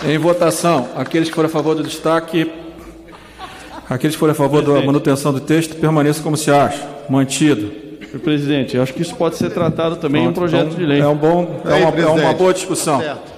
Em 0.05 0.17
votação, 0.17 0.89
aqueles 0.95 1.29
que 1.29 1.35
forem 1.35 1.49
a 1.49 1.51
favor 1.51 1.75
do 1.75 1.83
destaque 1.83 2.62
Aqueles 3.89 4.15
que 4.15 4.19
forem 4.19 4.31
a 4.31 4.35
favor 4.35 4.61
da 4.63 4.81
manutenção 4.81 5.33
do 5.33 5.39
texto, 5.39 5.75
permaneçam 5.75 6.23
como 6.23 6.37
se 6.37 6.49
acha. 6.51 6.87
Mantido. 7.09 7.83
Presidente, 8.19 8.75
eu 8.77 8.83
acho 8.83 8.93
que 8.93 9.01
isso 9.01 9.15
pode 9.15 9.37
ser 9.37 9.49
tratado 9.51 9.95
também 9.95 10.21
Pronto, 10.21 10.27
em 10.27 10.31
um 10.31 10.33
projeto 10.33 10.67
então, 10.67 10.77
de 10.77 10.85
lei. 10.85 11.01
É, 11.01 11.07
um 11.07 11.15
bom, 11.15 11.61
é, 11.65 11.73
uma, 11.73 11.99
é 11.99 12.05
uma 12.05 12.33
boa 12.33 12.53
discussão. 12.53 12.99
Certo. 12.99 13.33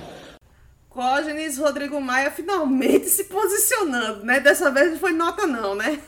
Cógenes 0.90 1.58
Rodrigo 1.58 2.00
Maia 2.00 2.32
finalmente 2.32 3.08
se 3.10 3.26
posicionando, 3.26 4.26
né? 4.26 4.40
Dessa 4.40 4.72
vez 4.72 4.92
não 4.92 5.00
foi 5.00 5.14
nota 5.14 5.48
não, 5.48 5.76
né? 5.76 6.00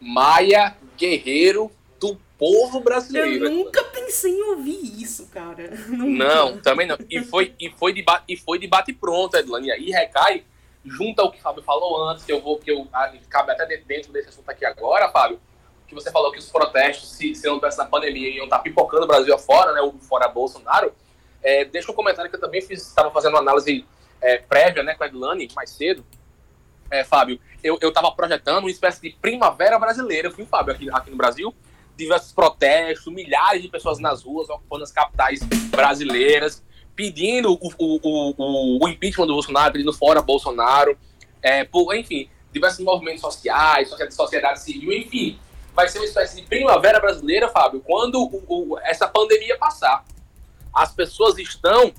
Maia, 0.00 0.76
guerreiro 0.96 1.70
do 2.00 2.16
povo 2.38 2.80
brasileiro. 2.80 3.46
Eu 3.46 3.50
nunca 3.50 3.82
pensei 3.84 4.32
em 4.32 4.42
ouvir 4.50 5.02
isso, 5.02 5.26
cara. 5.32 5.70
Nunca. 5.88 6.24
Não, 6.24 6.58
também 6.58 6.86
não. 6.86 6.96
E 7.10 7.20
foi, 7.22 7.52
e 7.58 7.70
foi, 7.70 7.92
debate, 7.92 8.24
e 8.28 8.36
foi 8.36 8.58
debate 8.58 8.92
pronto, 8.92 9.36
Edlane. 9.36 9.68
E 9.68 9.72
aí 9.72 9.90
recai 9.90 10.44
junta 10.86 11.22
o 11.22 11.30
que 11.30 11.38
o 11.38 11.42
Fábio 11.42 11.62
falou 11.62 12.08
antes, 12.08 12.24
que 12.24 12.32
eu 12.32 12.40
vou, 12.40 12.58
que 12.58 12.70
eu 12.70 12.86
ah, 12.92 13.12
cabe 13.28 13.52
até 13.52 13.66
dentro 13.66 14.12
desse 14.12 14.28
assunto 14.28 14.48
aqui 14.48 14.64
agora, 14.64 15.10
Fábio, 15.10 15.40
que 15.86 15.94
você 15.94 16.10
falou 16.10 16.32
que 16.32 16.38
os 16.38 16.50
protestos, 16.50 17.10
se, 17.12 17.34
se 17.34 17.46
não 17.46 17.56
tivesse 17.56 17.78
na 17.78 17.86
pandemia, 17.86 18.28
iam 18.30 18.44
estar 18.44 18.58
tá 18.58 18.62
pipocando 18.62 19.04
o 19.04 19.06
Brasil 19.06 19.34
afora, 19.34 19.72
né, 19.72 19.80
o 19.80 19.92
fora 19.92 20.28
Bolsonaro. 20.28 20.92
É, 21.42 21.64
deixa 21.64 21.90
um 21.90 21.94
comentário 21.94 22.30
que 22.30 22.36
eu 22.36 22.40
também 22.40 22.60
fiz, 22.60 22.86
estava 22.86 23.10
fazendo 23.10 23.34
uma 23.34 23.40
análise 23.40 23.86
é, 24.20 24.38
prévia, 24.38 24.82
né, 24.82 24.94
com 24.94 25.04
a 25.04 25.06
Edlane, 25.06 25.48
mais 25.54 25.70
cedo. 25.70 26.04
É, 26.90 27.02
Fábio, 27.02 27.40
eu 27.62 27.76
estava 27.82 28.12
projetando 28.12 28.60
uma 28.60 28.70
espécie 28.70 29.02
de 29.02 29.10
primavera 29.10 29.78
brasileira, 29.78 30.30
fui, 30.30 30.44
Fábio, 30.44 30.72
aqui, 30.72 30.88
aqui 30.90 31.10
no 31.10 31.16
Brasil, 31.16 31.52
diversos 31.96 32.32
protestos, 32.32 33.12
milhares 33.12 33.62
de 33.62 33.68
pessoas 33.68 33.98
nas 33.98 34.22
ruas, 34.22 34.48
ocupando 34.48 34.84
as 34.84 34.92
capitais 34.92 35.40
brasileiras, 35.70 36.62
pedindo 36.96 37.52
o, 37.52 37.70
o, 37.78 38.34
o, 38.38 38.84
o 38.84 38.88
impeachment 38.88 39.26
do 39.26 39.34
Bolsonaro, 39.34 39.72
pedindo 39.72 39.92
fora 39.92 40.22
Bolsonaro, 40.22 40.98
é, 41.42 41.62
por, 41.62 41.94
enfim, 41.94 42.28
diversos 42.50 42.82
movimentos 42.82 43.20
sociais, 43.20 43.94
sociedade 44.10 44.60
civil, 44.60 44.92
enfim. 44.92 45.38
Vai 45.74 45.88
ser 45.88 45.98
uma 45.98 46.06
espécie 46.06 46.40
de 46.40 46.48
primavera 46.48 46.98
brasileira, 46.98 47.50
Fábio, 47.50 47.80
quando 47.80 48.18
o, 48.18 48.44
o, 48.48 48.78
essa 48.78 49.06
pandemia 49.06 49.58
passar. 49.58 50.04
As 50.74 50.92
pessoas 50.92 51.38
estão. 51.38 51.92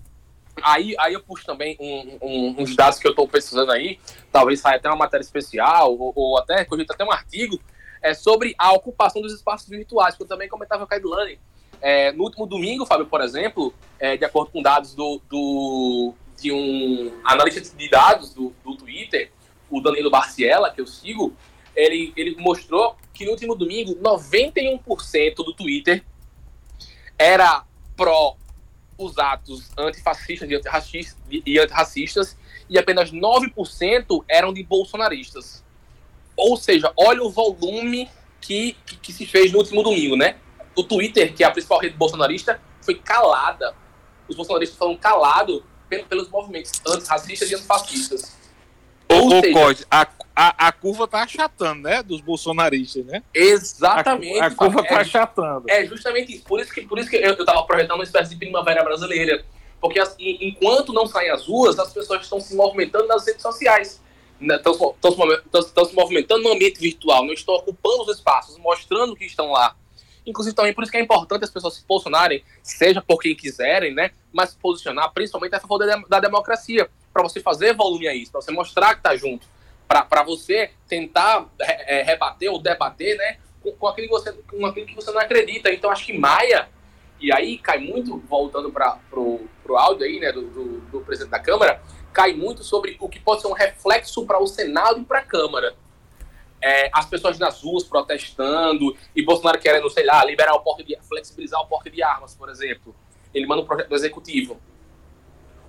Aí, 0.64 0.96
aí 0.98 1.14
eu 1.14 1.22
puxo 1.22 1.46
também 1.46 1.78
um, 1.80 2.18
um, 2.20 2.56
uns 2.58 2.76
dados 2.76 2.98
que 2.98 3.08
eu 3.08 3.12
estou 3.12 3.28
pesquisando 3.28 3.72
aí, 3.72 4.00
talvez 4.32 4.60
saia 4.60 4.78
até 4.78 4.90
uma 4.90 4.96
matéria 4.96 5.24
especial, 5.24 5.96
ou, 5.96 6.12
ou 6.16 6.40
até, 6.40 6.66
cogito 6.66 6.92
até 6.92 7.06
um 7.06 7.12
artigo, 7.12 7.62
é, 8.02 8.16
sobre 8.16 8.56
a 8.58 8.74
ocupação 8.74 9.22
dos 9.22 9.34
espaços 9.34 9.70
virtuais, 9.70 10.16
que 10.16 10.24
eu 10.24 10.28
também 10.28 10.50
comentava 10.50 10.88
com 10.88 10.94
a 10.96 10.98
Edlane 10.98 11.40
é, 11.82 12.12
no 12.12 12.24
último 12.24 12.46
domingo, 12.46 12.86
Fábio, 12.86 13.06
por 13.06 13.22
exemplo, 13.22 13.74
é, 14.00 14.18
de 14.18 14.26
acordo 14.26 14.52
com 14.52 14.62
dados 14.62 14.94
do, 14.94 15.22
do, 15.30 16.14
de 16.40 16.52
um 16.52 17.12
analista 17.24 17.76
de 17.76 17.90
dados 17.90 18.34
do, 18.34 18.54
do 18.64 18.76
Twitter, 18.76 19.32
o 19.70 19.82
Danilo 19.82 20.10
Barciela, 20.10 20.72
que 20.72 20.82
eu 20.82 20.88
sigo, 20.88 21.34
ele, 21.76 22.14
ele 22.16 22.36
mostrou 22.40 22.96
que 23.14 23.26
no 23.26 23.32
último 23.32 23.56
domingo, 23.56 23.96
91% 23.96 25.36
do 25.36 25.54
Twitter 25.54 26.04
era 27.18 27.64
pró 27.96 28.36
os 28.98 29.18
atos 29.18 29.72
antifascistas 29.78 30.50
e 30.50 30.56
antirracistas, 30.56 31.18
e 31.30 31.60
antirracistas 31.60 32.38
e 32.70 32.78
apenas 32.78 33.12
9% 33.12 34.24
eram 34.28 34.54
de 34.54 34.64
bolsonaristas. 34.64 35.64
Ou 36.36 36.58
seja, 36.58 36.92
olha 36.96 37.24
o 37.24 37.30
volume 37.30 38.10
que, 38.42 38.76
que, 38.86 38.98
que 38.98 39.14
se 39.14 39.26
fez 39.26 39.52
no 39.52 39.60
último 39.60 39.84
domingo, 39.84 40.16
né? 40.16 40.38
O 40.78 40.84
Twitter, 40.84 41.34
que 41.34 41.44
é 41.44 41.48
a 41.48 41.52
principal 41.52 41.80
rede 41.80 41.98
bolsonarista, 41.98 42.62
foi 42.82 42.96
calada. 42.96 43.76
Os 44.28 44.36
bolsonaristas 44.36 44.78
foram 44.78 44.96
calados 44.96 45.64
pelos 46.08 46.30
movimentos 46.30 46.72
antirracistas 46.88 47.50
e 47.50 47.56
antifascistas. 47.56 48.38
Ou 49.10 49.28
Ô, 49.28 49.42
seja, 49.42 49.88
a, 49.90 50.08
a, 50.36 50.68
a, 50.68 50.72
curva 50.72 51.08
tá 51.08 51.24
achatando, 51.24 51.84
né? 51.84 52.04
Dos 52.04 52.22
bolsonaristas, 52.22 53.06
né? 53.06 53.24
Exatamente. 53.34 54.40
A, 54.40 54.46
a 54.48 54.52
curva 54.52 54.84
tá 54.84 54.96
é, 54.96 54.98
achatando. 55.00 55.64
É 55.68 55.86
justamente 55.86 56.36
isso. 56.36 56.44
Por 56.44 56.60
isso 56.60 56.72
que, 56.72 56.82
por 56.82 57.00
isso 57.00 57.10
que 57.10 57.16
eu, 57.16 57.34
eu 57.34 57.46
tava 57.46 57.64
projetando 57.64 57.98
uma 57.98 58.04
espécie 58.04 58.32
de 58.32 58.36
primavera 58.36 58.84
brasileira. 58.84 59.44
Porque 59.82 60.00
assim, 60.00 60.38
enquanto 60.42 60.94
não 60.94 61.08
saem 61.08 61.32
as 61.32 61.48
ruas, 61.48 61.80
as 61.80 61.92
pessoas 61.92 62.22
estão 62.22 62.40
se 62.40 62.56
movimentando 62.56 63.08
nas 63.08 63.26
redes 63.26 63.42
sociais. 63.42 64.02
Estão, 64.40 64.74
né? 64.74 65.42
estão, 65.44 65.62
estão 65.62 65.86
se 65.86 65.96
movimentando 65.96 66.44
no 66.44 66.52
ambiente 66.52 66.80
virtual, 66.80 67.26
não 67.26 67.34
estão 67.34 67.56
ocupando 67.56 68.04
os 68.04 68.18
espaços, 68.18 68.58
mostrando 68.60 69.16
que 69.16 69.26
estão 69.26 69.52
lá. 69.52 69.76
Inclusive, 70.28 70.54
também 70.54 70.74
por 70.74 70.84
isso 70.84 70.92
que 70.92 70.98
é 70.98 71.02
importante 71.02 71.46
as 71.46 71.50
pessoas 71.50 71.76
se 71.76 71.84
posicionarem, 71.86 72.44
seja 72.62 73.02
por 73.02 73.22
quem 73.22 73.34
quiserem, 73.34 73.96
né? 73.96 74.12
Mas 74.34 74.50
se 74.50 74.58
posicionar 74.58 75.10
principalmente 75.14 75.56
a 75.56 75.60
favor 75.60 75.80
da, 75.80 75.96
da 76.10 76.20
democracia, 76.20 76.90
para 77.14 77.24
você 77.24 77.40
fazer 77.40 77.74
volume 77.74 78.10
a 78.10 78.14
isso, 78.14 78.30
para 78.30 78.42
você 78.42 78.52
mostrar 78.52 78.94
que 78.94 79.00
está 79.00 79.16
junto, 79.16 79.48
para 79.88 80.24
você 80.24 80.72
tentar 80.86 81.48
é, 81.60 82.04
rebater 82.04 82.52
ou 82.52 82.62
debater, 82.62 83.18
né? 83.18 83.38
Com, 83.64 83.72
com, 83.72 83.88
aquilo 83.88 84.08
que 84.08 84.14
você, 84.14 84.34
com 84.34 84.66
aquilo 84.66 84.86
que 84.86 84.96
você 84.96 85.12
não 85.12 85.22
acredita. 85.22 85.72
Então, 85.74 85.90
acho 85.90 86.06
que 86.06 86.18
Maia, 86.18 86.68
e 87.22 87.32
aí 87.32 87.58
cai 87.58 87.80
muito, 87.80 88.18
voltando 88.28 88.70
para 88.70 89.00
o 89.16 89.48
áudio 89.78 90.06
aí, 90.06 90.20
né, 90.20 90.32
do, 90.34 90.42
do, 90.42 90.80
do 90.82 91.02
presidente 91.02 91.32
da 91.32 91.40
Câmara, 91.40 91.82
cai 92.12 92.34
muito 92.34 92.66
sobre 92.66 92.98
o 93.00 93.08
que 93.08 93.20
pode 93.20 93.42
ser 93.42 93.48
um 93.48 93.54
reflexo 93.54 94.26
para 94.26 94.40
o 94.40 94.46
Senado 94.46 95.00
e 95.00 95.06
para 95.06 95.20
a 95.20 95.24
Câmara 95.24 95.74
é, 96.62 96.90
as 96.94 97.06
pessoas 97.06 97.38
nas 97.38 97.62
ruas 97.62 97.84
protestando 97.84 98.96
e 99.16 99.24
Bolsonaro 99.24 99.60
querendo, 99.60 99.90
sei 99.90 100.06
lá, 100.06 100.24
liberar 100.26 100.54
o 100.54 100.62
porte 100.62 100.84
de, 100.84 100.98
flexibilizar 101.08 101.62
o 101.62 101.68
porte 101.68 101.90
de 101.90 102.02
armas, 102.02 102.34
por 102.36 102.50
exemplo. 102.50 102.96
Ele 103.34 103.46
manda 103.46 103.62
um 103.62 103.66
projeto 103.66 103.90
do 103.90 103.96
executivo. 103.96 104.60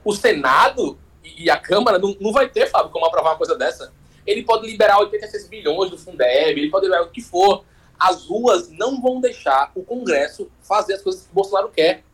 O 0.04 0.14
Senado 0.14 0.98
e 1.22 1.50
a 1.50 1.56
Câmara 1.58 1.98
não, 1.98 2.16
não 2.20 2.32
vai 2.32 2.48
ter, 2.48 2.66
Fábio, 2.66 2.90
como 2.90 3.04
aprovar 3.04 3.32
uma 3.32 3.36
coisa 3.36 3.56
dessa. 3.56 3.92
Ele 4.26 4.42
pode 4.42 4.66
liberar 4.66 4.98
86 4.98 5.48
bilhões 5.48 5.90
do 5.90 5.98
Fundeb, 5.98 6.58
ele 6.58 6.70
pode 6.70 6.86
liberar 6.86 7.02
o 7.02 7.10
que 7.10 7.20
for. 7.20 7.64
As 7.98 8.26
ruas 8.26 8.70
não 8.70 9.00
vão 9.00 9.20
deixar 9.20 9.72
o 9.74 9.82
Congresso 9.82 10.50
fazer 10.62 10.94
as 10.94 11.02
coisas 11.02 11.26
que 11.26 11.34
Bolsonaro 11.34 11.68
quer. 11.68 12.04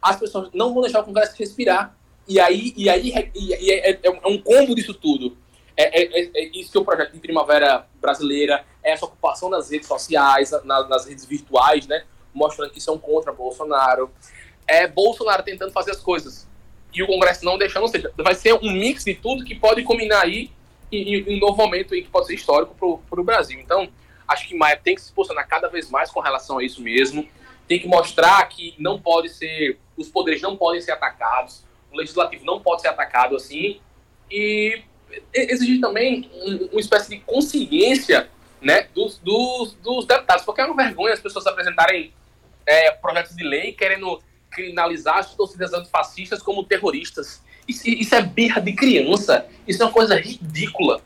As 0.00 0.16
pessoas 0.16 0.50
não 0.54 0.72
vão 0.72 0.82
deixar 0.82 1.00
o 1.00 1.04
Congresso 1.04 1.34
respirar. 1.36 1.96
E 2.28 2.40
aí, 2.40 2.72
e 2.76 2.88
aí 2.88 3.12
e, 3.34 3.54
e 3.54 3.72
é, 3.72 3.90
é, 3.90 4.00
é, 4.02 4.28
um 4.28 4.40
combo 4.40 4.74
disso 4.74 4.94
tudo. 4.94 5.36
É, 5.76 6.02
é, 6.02 6.20
é, 6.20 6.30
é, 6.34 6.50
isso 6.58 6.72
que 6.72 6.78
é 6.78 6.80
o 6.80 6.84
projeto 6.84 7.12
de 7.12 7.20
Primavera 7.20 7.86
Brasileira, 8.00 8.64
é 8.82 8.92
essa 8.92 9.04
ocupação 9.04 9.50
das 9.50 9.70
redes 9.70 9.86
sociais, 9.86 10.50
na, 10.64 10.86
nas 10.88 11.06
redes 11.06 11.24
virtuais, 11.24 11.86
né? 11.86 12.04
Mostrando 12.32 12.70
que 12.70 12.80
são 12.80 12.98
contra 12.98 13.32
Bolsonaro. 13.32 14.10
É 14.66 14.86
Bolsonaro 14.86 15.42
tentando 15.42 15.72
fazer 15.72 15.92
as 15.92 16.00
coisas 16.00 16.46
e 16.96 17.02
o 17.02 17.06
Congresso 17.06 17.44
não 17.44 17.58
deixando, 17.58 17.82
ou 17.82 17.88
seja, 17.88 18.10
vai 18.16 18.34
ser 18.34 18.54
um 18.54 18.72
mix 18.72 19.04
de 19.04 19.14
tudo 19.14 19.44
que 19.44 19.54
pode 19.54 19.82
combinar 19.82 20.22
aí 20.22 20.50
em, 20.90 21.16
em 21.16 21.36
um 21.36 21.38
novo 21.38 21.56
momento 21.56 21.90
que 21.90 22.02
pode 22.04 22.26
ser 22.26 22.34
histórico 22.34 22.74
para 22.74 23.20
o 23.20 23.24
Brasil. 23.24 23.60
Então, 23.60 23.86
acho 24.26 24.48
que 24.48 24.56
Maia 24.56 24.80
tem 24.82 24.94
que 24.94 25.02
se 25.02 25.12
posicionar 25.12 25.46
cada 25.46 25.68
vez 25.68 25.90
mais 25.90 26.10
com 26.10 26.20
relação 26.20 26.58
a 26.58 26.64
isso 26.64 26.80
mesmo. 26.80 27.28
Tem 27.68 27.78
que 27.78 27.86
mostrar 27.86 28.42
que 28.48 28.74
não 28.78 28.98
pode 28.98 29.28
ser, 29.28 29.78
os 29.94 30.08
poderes 30.08 30.40
não 30.40 30.56
podem 30.56 30.80
ser 30.80 30.92
atacados, 30.92 31.64
o 31.92 31.96
legislativo 31.96 32.46
não 32.46 32.60
pode 32.60 32.80
ser 32.80 32.88
atacado 32.88 33.36
assim. 33.36 33.78
E 34.30 34.82
exigir 35.32 35.80
também 35.80 36.30
uma 36.70 36.80
espécie 36.80 37.10
de 37.10 37.20
consciência 37.20 38.28
né, 38.60 38.88
dos, 38.94 39.18
dos, 39.18 39.74
dos 39.74 40.06
deputados, 40.06 40.44
porque 40.44 40.60
é 40.60 40.64
uma 40.64 40.76
vergonha 40.76 41.14
as 41.14 41.20
pessoas 41.20 41.46
apresentarem 41.46 42.12
é, 42.66 42.90
projetos 42.90 43.36
de 43.36 43.44
lei 43.44 43.72
querendo 43.72 44.20
criminalizar 44.50 45.18
as 45.18 45.34
torcidas 45.34 45.72
antifascistas 45.72 46.42
como 46.42 46.64
terroristas. 46.64 47.42
Isso, 47.68 47.88
isso, 47.88 48.14
é 48.14 48.22
birra 48.22 48.60
de 48.60 48.72
criança. 48.72 49.46
Isso 49.66 49.82
é 49.82 49.86
uma 49.86 49.92
coisa 49.92 50.16
ridícula. 50.16 51.00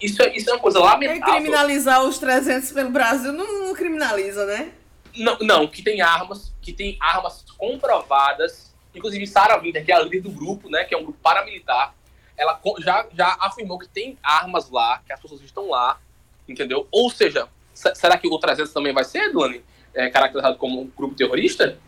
Isso 0.00 0.22
é, 0.22 0.36
isso 0.36 0.50
é 0.50 0.52
uma 0.54 0.60
coisa 0.60 0.78
lamentável. 0.78 1.34
E 1.34 1.36
criminalizar 1.36 2.02
os 2.02 2.18
300 2.18 2.72
pelo 2.72 2.90
Brasil 2.90 3.32
não, 3.32 3.66
não, 3.66 3.74
criminaliza, 3.74 4.44
né? 4.46 4.72
Não, 5.14 5.38
não, 5.40 5.66
que 5.66 5.82
tem 5.82 6.00
armas, 6.00 6.52
que 6.60 6.72
tem 6.72 6.96
armas 7.00 7.44
comprovadas. 7.56 8.74
Inclusive, 8.94 9.26
Sara 9.26 9.58
Winter, 9.58 9.84
que 9.84 9.92
é 9.92 9.94
a 9.94 10.00
líder 10.00 10.20
do 10.20 10.30
grupo, 10.30 10.68
né, 10.68 10.84
que 10.84 10.94
é 10.94 10.98
um 10.98 11.04
grupo 11.04 11.18
paramilitar, 11.22 11.94
ela 12.36 12.60
já, 12.78 13.06
já 13.16 13.36
afirmou 13.40 13.78
que 13.78 13.88
tem 13.88 14.18
armas 14.22 14.70
lá, 14.70 15.02
que 15.06 15.12
as 15.12 15.20
pessoas 15.20 15.40
estão 15.42 15.68
lá, 15.68 16.00
entendeu? 16.48 16.86
Ou 16.90 17.10
seja, 17.10 17.48
será 17.74 18.16
que 18.18 18.28
o 18.28 18.38
300 18.38 18.72
também 18.72 18.92
vai 18.92 19.04
ser, 19.04 19.32
Duane, 19.32 19.62
é, 19.94 20.08
caracterizado 20.10 20.58
como 20.58 20.82
um 20.82 20.90
grupo 20.96 21.14
terrorista? 21.14 21.78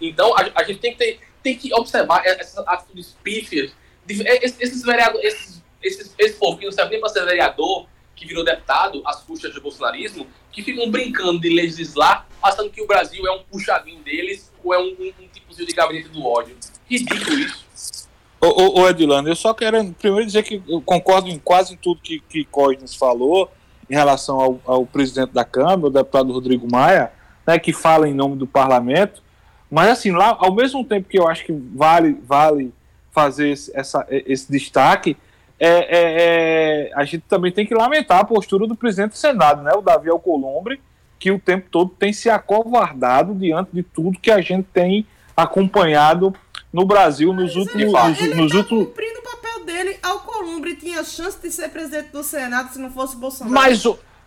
Então, 0.00 0.36
a, 0.36 0.50
a, 0.54 0.64
gente 0.64 0.80
tem 0.80 0.92
que, 0.92 0.98
ter, 0.98 1.20
tem 1.42 1.56
que 1.56 1.72
observar 1.72 2.26
essas 2.26 2.66
atitudes 2.66 3.16
pífias. 3.22 3.72
É, 4.08 4.44
esses 4.44 4.82
vereadores, 4.82 5.24
esses, 5.24 5.62
esses, 5.82 6.14
esse 6.18 6.38
povo 6.38 6.58
que 6.58 6.64
não 6.64 6.72
serve 6.72 6.92
nem 6.92 7.00
para 7.00 7.08
ser 7.08 7.24
vereador, 7.24 7.86
que 8.16 8.26
virou 8.26 8.44
deputado 8.44 9.00
às 9.06 9.22
custas 9.22 9.54
do 9.54 9.60
bolsonarismo, 9.60 10.26
que 10.50 10.62
ficam 10.62 10.90
brincando 10.90 11.40
de 11.40 11.48
legislar, 11.48 12.26
achando 12.42 12.68
que 12.68 12.82
o 12.82 12.86
Brasil 12.86 13.24
é 13.26 13.30
um 13.30 13.44
puxadinho 13.44 14.02
deles 14.02 14.52
ou 14.64 14.74
é 14.74 14.78
um, 14.78 14.88
um, 14.98 15.12
um 15.20 15.28
tipozinho 15.28 15.68
de 15.68 15.72
gabinete 15.72 16.08
do 16.08 16.26
ódio. 16.26 16.56
Ridículo 16.90 17.38
isso. 17.38 18.07
Ô, 18.40 18.80
ô, 18.80 18.88
Edilano, 18.88 19.28
eu 19.28 19.34
só 19.34 19.52
quero 19.52 19.92
primeiro 19.94 20.24
dizer 20.24 20.44
que 20.44 20.62
eu 20.68 20.80
concordo 20.80 21.28
em 21.28 21.38
quase 21.38 21.76
tudo 21.76 22.00
que, 22.00 22.20
que 22.20 22.44
Cosnes 22.44 22.94
falou 22.94 23.50
em 23.90 23.94
relação 23.94 24.40
ao, 24.40 24.60
ao 24.64 24.86
presidente 24.86 25.32
da 25.32 25.44
Câmara, 25.44 25.86
o 25.86 25.90
deputado 25.90 26.32
Rodrigo 26.32 26.68
Maia, 26.70 27.10
né, 27.44 27.58
que 27.58 27.72
fala 27.72 28.08
em 28.08 28.14
nome 28.14 28.36
do 28.36 28.46
parlamento. 28.46 29.22
Mas 29.68 29.88
assim, 29.88 30.12
lá, 30.12 30.36
ao 30.38 30.54
mesmo 30.54 30.84
tempo 30.84 31.08
que 31.08 31.18
eu 31.18 31.26
acho 31.26 31.44
que 31.44 31.52
vale, 31.52 32.16
vale 32.24 32.72
fazer 33.10 33.50
esse, 33.50 33.76
essa, 33.76 34.06
esse 34.08 34.50
destaque, 34.50 35.16
é, 35.58 35.68
é, 35.68 35.88
é, 35.90 36.90
a 36.94 37.04
gente 37.04 37.24
também 37.28 37.50
tem 37.50 37.66
que 37.66 37.74
lamentar 37.74 38.20
a 38.20 38.24
postura 38.24 38.68
do 38.68 38.76
presidente 38.76 39.12
do 39.12 39.16
Senado, 39.16 39.62
né, 39.62 39.72
o 39.72 39.82
Davi 39.82 40.08
Alcolumbre, 40.08 40.80
que 41.18 41.32
o 41.32 41.40
tempo 41.40 41.66
todo 41.68 41.90
tem 41.90 42.12
se 42.12 42.30
acovardado 42.30 43.34
diante 43.34 43.70
de 43.72 43.82
tudo 43.82 44.20
que 44.20 44.30
a 44.30 44.40
gente 44.40 44.68
tem 44.72 45.04
acompanhado 45.36 46.32
no 46.72 46.84
Brasil 46.84 47.32
nos 47.32 47.56
últimos. 47.56 47.82
Ele, 47.82 47.92
nos, 47.92 48.20
ele 48.20 48.34
nos 48.34 48.52
tá 48.52 48.58
últimos... 48.58 48.86
cumprindo 48.86 49.18
o 49.18 49.22
papel 49.22 49.64
dele. 49.64 49.98
Alcolumbre 50.02 50.74
tinha 50.76 51.02
chance 51.04 51.38
de 51.40 51.50
ser 51.50 51.68
presidente 51.70 52.10
do 52.10 52.22
Senado 52.22 52.72
se 52.72 52.78
não 52.78 52.90
fosse 52.90 53.16
Bolsonaro. 53.16 53.54
Mas 53.54 53.82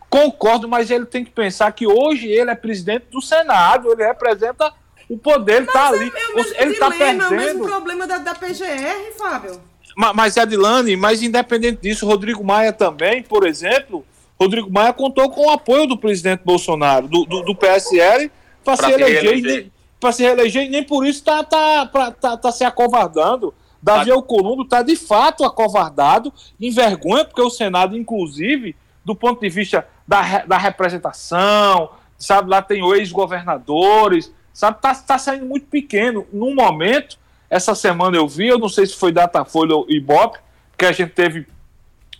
concordo, 0.10 0.68
mas 0.68 0.92
ele 0.92 1.06
tem 1.06 1.24
que 1.24 1.32
pensar 1.32 1.72
que 1.72 1.88
hoje 1.88 2.28
ele 2.28 2.52
é 2.52 2.56
presidente 2.56 3.06
do 3.10 3.22
Senado, 3.22 3.92
ele 3.92 4.04
representa 4.04 4.74
o 5.10 5.18
poder 5.18 5.64
está 5.64 5.88
ali. 5.90 6.12
É 6.56 6.64
ele 6.64 6.72
está 6.72 6.90
perdendo. 6.90 7.24
É 7.24 7.28
o 7.28 7.32
mesmo 7.32 7.66
problema 7.66 8.08
da, 8.08 8.18
da 8.18 8.34
PGR, 8.34 9.12
Fábio. 9.18 9.62
Mas, 9.96 10.16
mas 10.16 10.38
Adilane, 10.38 10.96
mas 10.96 11.22
independente 11.22 11.82
disso, 11.82 12.06
Rodrigo 12.06 12.44
Maia 12.44 12.72
também, 12.72 13.22
por 13.22 13.46
exemplo, 13.46 14.06
Rodrigo 14.40 14.72
Maia 14.72 14.94
contou 14.94 15.30
com 15.30 15.48
o 15.48 15.50
apoio 15.50 15.86
do 15.86 15.98
presidente 15.98 16.44
Bolsonaro, 16.46 17.08
do, 17.08 17.26
do, 17.26 17.42
do 17.42 17.56
PSL, 17.56 18.32
para 18.64 18.78
se 18.78 18.92
eleger. 18.92 19.70
Para 20.02 20.12
se 20.12 20.24
reeleger, 20.24 20.66
e 20.66 20.70
nem 20.70 20.84
por 20.84 21.06
isso 21.06 21.20
está 21.20 21.44
tá, 21.44 21.86
tá, 22.20 22.36
tá 22.36 22.52
se 22.52 22.66
acovardando. 22.66 23.54
Davi 23.82 24.10
tá. 24.10 24.16
Alcolumbre 24.16 24.66
está 24.66 24.82
de 24.82 24.96
fato 24.96 25.46
acovardado, 25.46 26.34
envergonha, 26.60 27.24
porque 27.24 27.42
o 27.42 27.50
Senado, 27.50 27.98
inclusive, 27.98 28.76
do 29.06 29.16
ponto 29.16 29.40
de 29.40 29.50
vista 29.50 29.88
da, 30.08 30.46
da 30.46 30.58
representação, 30.58 31.92
sabe, 32.18 32.50
lá 32.50 32.62
tem 32.62 32.84
ex-governadores, 32.94 34.32
sabe? 34.54 34.82
Tá, 34.82 34.94
tá 34.94 35.18
saindo 35.18 35.46
muito 35.46 35.68
pequeno. 35.68 36.28
No 36.34 36.54
momento, 36.54 37.18
essa 37.50 37.74
semana 37.74 38.18
eu 38.18 38.28
vi, 38.28 38.48
eu 38.48 38.60
não 38.60 38.70
sei 38.70 38.86
se 38.86 38.96
foi 38.96 39.12
Datafolha 39.12 39.76
ou 39.76 39.86
Ibope, 39.90 40.40
que 40.78 40.86
a 40.86 40.92
gente 40.92 41.12
teve 41.12 41.48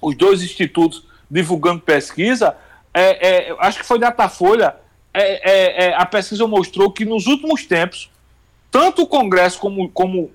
os 0.02 0.16
dois 0.16 0.42
institutos 0.42 1.08
divulgando 1.30 1.82
pesquisa. 1.82 2.56
É, 2.94 3.50
é, 3.50 3.56
acho 3.60 3.80
que 3.80 3.86
foi 3.86 4.00
Datafolha. 4.00 4.76
É, 5.14 5.52
é, 5.52 5.86
é, 5.86 5.96
a 5.96 6.06
pesquisa 6.06 6.48
mostrou 6.48 6.92
que 6.92 7.04
nos 7.04 7.28
últimos 7.28 7.66
tempos, 7.66 8.10
tanto 8.70 9.02
o 9.02 9.08
Congresso 9.08 9.60
como, 9.60 9.90
como 9.90 10.32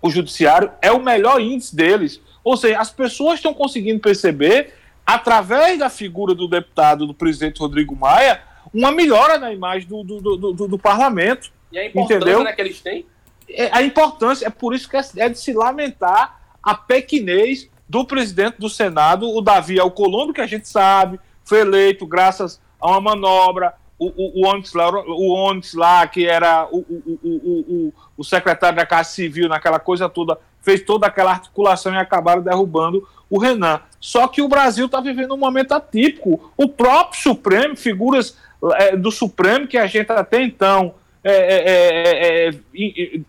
o 0.00 0.10
Judiciário 0.10 0.70
é 0.80 0.92
o 0.92 1.02
melhor 1.02 1.40
índice 1.40 1.74
deles. 1.74 2.20
Ou 2.44 2.56
seja, 2.56 2.78
as 2.78 2.90
pessoas 2.90 3.34
estão 3.34 3.52
conseguindo 3.52 4.00
perceber, 4.00 4.74
através 5.04 5.78
da 5.78 5.90
figura 5.90 6.34
do 6.34 6.46
deputado, 6.46 7.06
do 7.06 7.14
presidente 7.14 7.58
Rodrigo 7.58 7.96
Maia, 7.96 8.40
uma 8.72 8.92
melhora 8.92 9.38
na 9.38 9.52
imagem 9.52 9.88
do, 9.88 10.04
do, 10.04 10.20
do, 10.20 10.52
do, 10.52 10.68
do 10.68 10.78
parlamento. 10.78 11.50
E 11.72 11.78
a 11.78 11.86
importância 11.86 12.16
entendeu? 12.16 12.44
Né, 12.44 12.52
que 12.52 12.60
eles 12.60 12.80
têm? 12.80 13.06
É, 13.48 13.68
a 13.72 13.82
importância, 13.82 14.46
é 14.46 14.50
por 14.50 14.74
isso 14.74 14.88
que 14.88 14.96
é, 14.96 15.04
é 15.16 15.28
de 15.28 15.38
se 15.38 15.52
lamentar 15.52 16.40
a 16.62 16.74
pequenez 16.74 17.68
do 17.88 18.04
presidente 18.04 18.58
do 18.58 18.68
Senado, 18.68 19.28
o 19.28 19.40
Davi 19.40 19.78
Alcolumbre, 19.78 20.34
que 20.34 20.40
a 20.40 20.46
gente 20.46 20.68
sabe, 20.68 21.20
foi 21.44 21.60
eleito 21.60 22.06
graças 22.06 22.60
a 22.80 22.88
uma 22.88 23.00
manobra, 23.00 23.74
o, 23.98 24.06
o, 24.06 24.42
o, 24.42 24.48
Onyx, 24.48 24.74
lá, 24.74 24.90
o 24.90 25.32
Onyx 25.32 25.74
lá, 25.74 26.06
que 26.06 26.26
era 26.26 26.68
o, 26.70 26.78
o, 26.78 27.18
o, 27.24 27.94
o, 28.18 28.24
secretário 28.24 28.76
da 28.76 28.84
Casa 28.84 29.10
Civil, 29.10 29.48
naquela 29.48 29.78
coisa 29.78 30.08
toda, 30.08 30.38
fez 30.60 30.82
toda 30.82 31.06
aquela 31.06 31.30
articulação 31.30 31.94
e 31.94 31.96
acabaram 31.96 32.42
derrubando 32.42 33.06
o 33.30 33.38
Renan. 33.38 33.80
Só 33.98 34.28
que 34.28 34.42
o 34.42 34.48
Brasil 34.48 34.86
está 34.86 35.00
vivendo 35.00 35.34
um 35.34 35.38
momento 35.38 35.72
atípico. 35.72 36.52
O 36.56 36.68
próprio 36.68 37.20
Supremo, 37.20 37.76
figuras 37.76 38.36
é, 38.74 38.96
do 38.96 39.10
Supremo, 39.10 39.66
que 39.66 39.78
a 39.78 39.86
gente 39.86 40.12
até 40.12 40.42
então 40.42 40.94
é, 41.24 41.32
é, 41.32 42.48
é, 42.48 42.48
é 42.48 42.54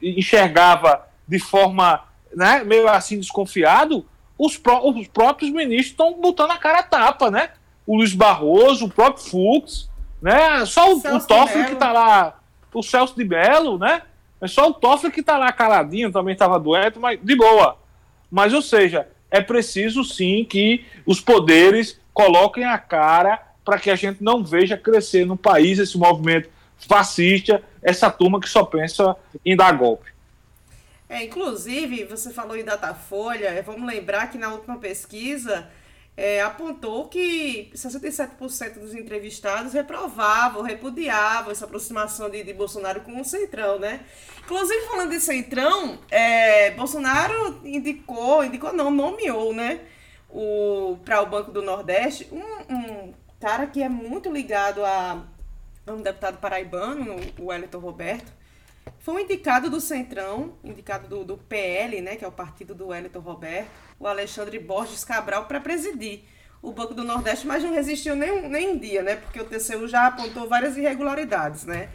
enxergava 0.01 1.07
de 1.27 1.39
forma 1.39 2.03
né, 2.35 2.63
meio 2.63 2.87
assim 2.87 3.17
desconfiado, 3.17 4.05
os, 4.37 4.57
pró 4.57 4.87
os 4.87 5.07
próprios 5.07 5.51
ministros 5.51 5.91
estão 5.91 6.13
botando 6.21 6.51
a 6.51 6.57
cara 6.57 6.79
a 6.79 6.83
tapa, 6.83 7.31
né? 7.31 7.49
O 7.85 7.97
Luiz 7.97 8.13
Barroso, 8.13 8.85
o 8.85 8.89
próprio 8.89 9.23
Fux, 9.23 9.89
né? 10.27 10.65
Só 10.65 10.93
o, 10.93 10.97
o 10.97 11.19
Toffoli 11.25 11.63
que 11.63 11.73
está 11.73 11.93
lá, 11.93 12.37
o 12.73 12.83
Celso 12.83 13.15
de 13.15 13.23
Mello, 13.23 13.77
né? 13.77 14.01
É 14.41 14.47
só 14.47 14.67
o 14.67 14.73
Toffoli 14.73 15.13
que 15.13 15.21
está 15.21 15.37
lá 15.37 15.53
caladinho, 15.53 16.11
também 16.11 16.33
estava 16.33 16.59
doente, 16.59 16.99
mas 16.99 17.17
de 17.23 17.33
boa. 17.33 17.77
Mas, 18.29 18.53
ou 18.53 18.61
seja, 18.61 19.07
é 19.31 19.39
preciso 19.39 20.03
sim 20.03 20.43
que 20.43 20.85
os 21.05 21.21
poderes 21.21 21.97
coloquem 22.13 22.65
a 22.65 22.77
cara 22.77 23.41
para 23.63 23.79
que 23.79 23.89
a 23.89 23.95
gente 23.95 24.21
não 24.21 24.43
veja 24.43 24.75
crescer 24.75 25.25
no 25.25 25.37
país 25.37 25.79
esse 25.79 25.97
movimento 25.97 26.49
fascista, 26.77 27.63
essa 27.81 28.11
turma 28.11 28.41
que 28.41 28.49
só 28.49 28.65
pensa 28.65 29.15
em 29.45 29.55
dar 29.55 29.71
golpe. 29.77 30.11
É, 31.07 31.23
inclusive, 31.23 32.03
você 32.03 32.33
falou 32.33 32.57
em 32.57 32.65
Datafolha, 32.65 33.47
é, 33.47 33.61
vamos 33.61 33.87
lembrar 33.87 34.29
que 34.29 34.37
na 34.37 34.51
última 34.51 34.77
pesquisa 34.77 35.69
é, 36.17 36.41
apontou 36.41 37.07
que 37.07 37.69
67% 37.75 38.79
dos 38.79 38.95
entrevistados 38.95 39.71
reprovavam, 39.73 40.63
repudiavam 40.63 41.51
essa 41.51 41.65
aproximação 41.65 42.27
de, 42.27 42.43
de, 42.43 42.53
Bolsonaro 42.53 43.01
com 43.01 43.21
o 43.21 43.23
Centrão, 43.23 43.77
né? 43.77 43.99
Inclusive, 44.43 44.87
falando 44.87 45.11
de 45.11 45.19
Centrão, 45.19 45.99
é, 46.09 46.71
Bolsonaro 46.71 47.61
indicou, 47.63 48.43
indicou 48.43 48.73
não, 48.73 48.89
nomeou, 48.89 49.53
né? 49.53 49.81
Para 51.05 51.21
o 51.21 51.27
Banco 51.27 51.51
do 51.51 51.61
Nordeste, 51.61 52.27
um, 52.31 52.73
um 52.73 53.13
cara 53.39 53.67
que 53.67 53.83
é 53.83 53.87
muito 53.87 54.31
ligado 54.31 54.83
a, 54.83 55.23
a 55.85 55.91
um 55.91 56.01
deputado 56.01 56.39
paraibano, 56.39 57.15
o 57.37 57.45
Wellington 57.45 57.79
Roberto, 57.79 58.36
Foi 58.99 59.15
um 59.15 59.19
indicado 59.19 59.69
do 59.69 59.79
Centrão, 59.79 60.53
indicado 60.63 61.07
do, 61.07 61.23
do 61.23 61.37
PL, 61.37 62.01
né, 62.01 62.15
que 62.15 62.25
é 62.25 62.27
o 62.27 62.31
partido 62.31 62.75
do 62.75 62.87
Wellington 62.87 63.19
Roberto, 63.19 63.69
o 63.99 64.07
Alexandre 64.07 64.59
Borges 64.59 65.03
Cabral, 65.03 65.45
para 65.45 65.59
presidir 65.59 66.23
o 66.61 66.71
Banco 66.71 66.93
do 66.93 67.03
Nordeste, 67.03 67.45
mas 67.45 67.63
não 67.63 67.71
resistiu 67.71 68.15
nem, 68.15 68.49
nem 68.49 68.69
um 68.69 68.77
dia, 68.77 69.01
né? 69.01 69.15
Porque 69.15 69.39
o 69.39 69.45
TCU 69.45 69.87
já 69.87 70.07
apontou 70.07 70.47
várias 70.47 70.75
irregularidades, 70.75 71.65
né? 71.65 71.89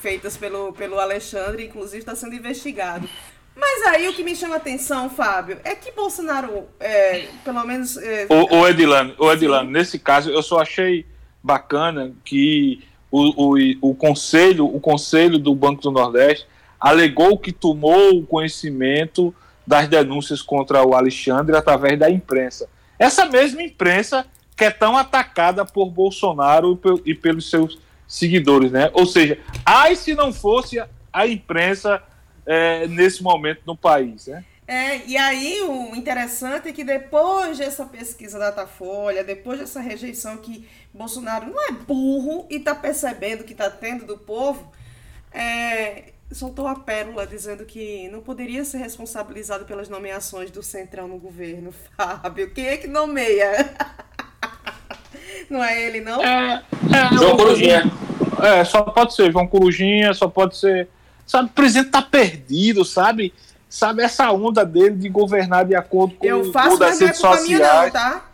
Feitas 0.00 0.36
pelo, 0.36 0.72
pelo 0.72 0.98
Alexandre, 0.98 1.64
inclusive 1.64 1.98
está 1.98 2.14
sendo 2.14 2.34
investigado. 2.34 3.08
Mas 3.56 3.86
aí 3.86 4.08
o 4.08 4.12
que 4.12 4.24
me 4.24 4.34
chama 4.34 4.54
a 4.54 4.58
atenção, 4.58 5.08
Fábio, 5.08 5.60
é 5.62 5.74
que 5.74 5.92
Bolsonaro, 5.92 6.68
é, 6.80 7.28
pelo 7.44 7.64
menos. 7.64 7.96
É... 7.96 8.26
O, 8.28 8.58
o 8.58 8.68
Edilano, 8.68 9.14
o 9.16 9.32
Edilano 9.32 9.70
nesse 9.70 9.98
caso, 9.98 10.30
eu 10.30 10.42
só 10.42 10.60
achei 10.60 11.06
bacana 11.42 12.12
que 12.24 12.82
o, 13.14 13.54
o, 13.54 13.90
o, 13.90 13.94
conselho, 13.94 14.66
o 14.66 14.80
conselho 14.80 15.38
do 15.38 15.54
Banco 15.54 15.80
do 15.80 15.92
Nordeste 15.92 16.48
alegou 16.80 17.38
que 17.38 17.52
tomou 17.52 18.18
o 18.18 18.26
conhecimento 18.26 19.32
das 19.64 19.86
denúncias 19.86 20.42
contra 20.42 20.84
o 20.84 20.96
Alexandre 20.96 21.56
através 21.56 21.96
da 21.96 22.10
imprensa. 22.10 22.68
Essa 22.98 23.24
mesma 23.24 23.62
imprensa 23.62 24.26
que 24.56 24.64
é 24.64 24.70
tão 24.70 24.96
atacada 24.96 25.64
por 25.64 25.90
Bolsonaro 25.90 26.78
e 27.04 27.14
pelos 27.14 27.48
seus 27.48 27.78
seguidores, 28.08 28.72
né? 28.72 28.90
Ou 28.92 29.06
seja, 29.06 29.38
ai 29.64 29.94
se 29.94 30.12
não 30.14 30.32
fosse 30.32 30.82
a 31.12 31.26
imprensa 31.26 32.02
é, 32.44 32.88
nesse 32.88 33.22
momento 33.22 33.60
no 33.64 33.76
país, 33.76 34.26
né? 34.26 34.44
É, 34.66 35.04
e 35.06 35.16
aí 35.16 35.60
o 35.62 35.94
interessante 35.94 36.68
é 36.68 36.72
que 36.72 36.82
depois 36.82 37.58
dessa 37.58 37.84
pesquisa 37.84 38.38
da 38.38 38.46
Datafolha, 38.50 39.22
depois 39.22 39.58
dessa 39.58 39.80
rejeição 39.80 40.38
que 40.38 40.66
Bolsonaro 40.92 41.50
não 41.50 41.68
é 41.68 41.72
burro 41.72 42.46
e 42.48 42.56
está 42.56 42.74
percebendo 42.74 43.44
que 43.44 43.52
está 43.52 43.68
tendo 43.68 44.06
do 44.06 44.16
povo, 44.16 44.72
é, 45.32 46.14
soltou 46.32 46.66
a 46.66 46.76
pérola 46.76 47.26
dizendo 47.26 47.66
que 47.66 48.08
não 48.08 48.20
poderia 48.20 48.64
ser 48.64 48.78
responsabilizado 48.78 49.66
pelas 49.66 49.88
nomeações 49.88 50.50
do 50.50 50.62
Centrão 50.62 51.08
no 51.08 51.18
governo. 51.18 51.72
Fábio, 51.96 52.50
quem 52.52 52.66
é 52.66 52.76
que 52.76 52.86
nomeia? 52.86 53.74
Não 55.50 55.62
é 55.62 55.82
ele, 55.82 56.00
não? 56.00 56.24
É, 56.24 56.62
é 56.90 57.16
João 57.16 57.36
Corujinha. 57.36 57.82
É, 58.42 58.64
só 58.64 58.82
pode 58.82 59.14
ser 59.14 59.30
João 59.30 59.46
Corujinha, 59.46 60.14
só 60.14 60.26
pode 60.26 60.56
ser. 60.56 60.88
Sabe, 61.26 61.48
o 61.48 61.52
presidente 61.52 61.90
tá 61.90 62.00
perdido, 62.00 62.84
sabe? 62.84 63.32
Sabe 63.74 64.04
essa 64.04 64.30
onda 64.30 64.64
dele 64.64 64.94
de 64.94 65.08
governar 65.08 65.64
de 65.64 65.74
acordo 65.74 66.14
com 66.14 66.24
Eu 66.24 66.52
faço, 66.52 66.76
o 66.76 66.78
das 66.78 67.00
redes 67.00 67.18
sociais. 67.18 67.48
Minha 67.48 67.82
não, 67.82 67.90
tá? 67.90 68.24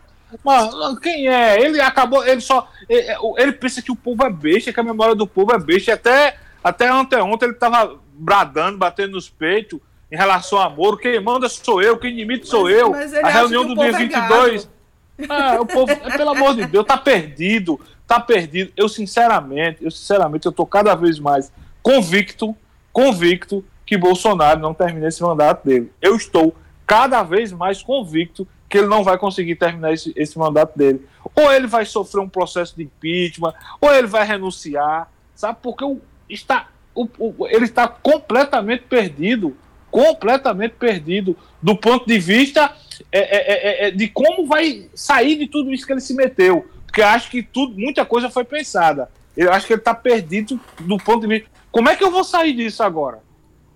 Mano, 0.43 0.99
quem 0.99 1.27
é? 1.27 1.59
Ele 1.59 1.81
acabou, 1.81 2.23
ele 2.23 2.41
só. 2.41 2.69
Ele, 2.87 3.07
ele, 3.37 3.51
pensa 3.53 3.81
que 3.81 3.91
o 3.91 3.95
povo 3.95 4.23
é 4.23 4.29
besta, 4.29 4.71
que 4.71 4.79
a 4.79 4.83
memória 4.83 5.15
do 5.15 5.25
povo 5.25 5.51
é 5.51 5.57
besta. 5.57 5.95
Até, 5.95 6.37
até 6.63 6.89
anteontem 6.89 7.49
ele 7.49 7.57
tava 7.57 7.97
bradando, 8.13 8.77
batendo 8.77 9.13
nos 9.13 9.31
peitos 9.31 9.79
em 10.11 10.15
relação 10.15 10.59
ao 10.59 10.67
amor. 10.67 10.99
Quem 10.99 11.19
manda 11.19 11.49
sou 11.49 11.81
eu, 11.81 11.97
quem 11.97 12.15
limita 12.15 12.45
sou 12.45 12.65
mas, 12.65 12.73
eu. 12.77 12.91
Mas 12.91 13.13
a 13.15 13.29
reunião 13.29 13.65
do 13.65 13.73
dia 13.73 13.93
22. 13.93 14.69
É 15.17 15.25
ah, 15.27 15.57
o 15.59 15.65
povo, 15.65 15.91
é, 15.91 15.95
pelo 16.17 16.29
amor 16.29 16.55
de 16.55 16.67
Deus, 16.67 16.85
tá 16.85 16.97
perdido. 16.97 17.81
Tá 18.05 18.19
perdido. 18.19 18.71
Eu, 18.77 18.87
sinceramente, 18.87 19.83
eu, 19.83 19.89
sinceramente, 19.89 20.45
eu 20.45 20.51
tô 20.51 20.67
cada 20.67 20.93
vez 20.93 21.17
mais 21.17 21.51
convicto, 21.81 22.55
convicto 22.93 23.65
que 23.91 23.97
Bolsonaro 23.97 24.57
não 24.57 24.73
termine 24.73 25.05
esse 25.05 25.21
mandato 25.21 25.67
dele. 25.67 25.91
Eu 26.01 26.15
estou 26.15 26.55
cada 26.87 27.23
vez 27.23 27.51
mais 27.51 27.83
convicto 27.83 28.47
que 28.69 28.77
ele 28.77 28.87
não 28.87 29.03
vai 29.03 29.17
conseguir 29.17 29.57
terminar 29.57 29.91
esse, 29.91 30.13
esse 30.15 30.39
mandato 30.39 30.77
dele. 30.77 31.05
Ou 31.35 31.51
ele 31.51 31.67
vai 31.67 31.85
sofrer 31.85 32.21
um 32.21 32.29
processo 32.29 32.73
de 32.73 32.83
impeachment, 32.83 33.53
ou 33.81 33.93
ele 33.93 34.07
vai 34.07 34.25
renunciar, 34.25 35.11
sabe? 35.35 35.57
Porque 35.61 35.83
o, 35.83 35.99
está, 36.29 36.69
o, 36.95 37.05
o, 37.19 37.47
ele 37.49 37.65
está 37.65 37.85
completamente 37.85 38.83
perdido, 38.83 39.57
completamente 39.91 40.75
perdido 40.75 41.35
do 41.61 41.75
ponto 41.75 42.07
de 42.07 42.17
vista 42.17 42.73
é, 43.11 43.19
é, 43.19 43.41
é, 43.49 43.87
é, 43.87 43.91
de 43.91 44.07
como 44.07 44.47
vai 44.47 44.89
sair 44.95 45.37
de 45.37 45.47
tudo 45.47 45.73
isso 45.73 45.85
que 45.85 45.91
ele 45.91 45.99
se 45.99 46.13
meteu. 46.13 46.65
Porque 46.85 47.01
acho 47.01 47.29
que 47.29 47.43
tudo, 47.43 47.77
muita 47.77 48.05
coisa 48.05 48.29
foi 48.29 48.45
pensada. 48.45 49.11
Eu 49.35 49.51
acho 49.51 49.67
que 49.67 49.73
ele 49.73 49.81
está 49.81 49.93
perdido 49.93 50.57
do 50.79 50.95
ponto 50.95 51.27
de 51.27 51.27
vista. 51.27 51.49
Como 51.69 51.89
é 51.89 51.95
que 51.97 52.03
eu 52.05 52.11
vou 52.11 52.23
sair 52.23 52.53
disso 52.53 52.81
agora? 52.83 53.19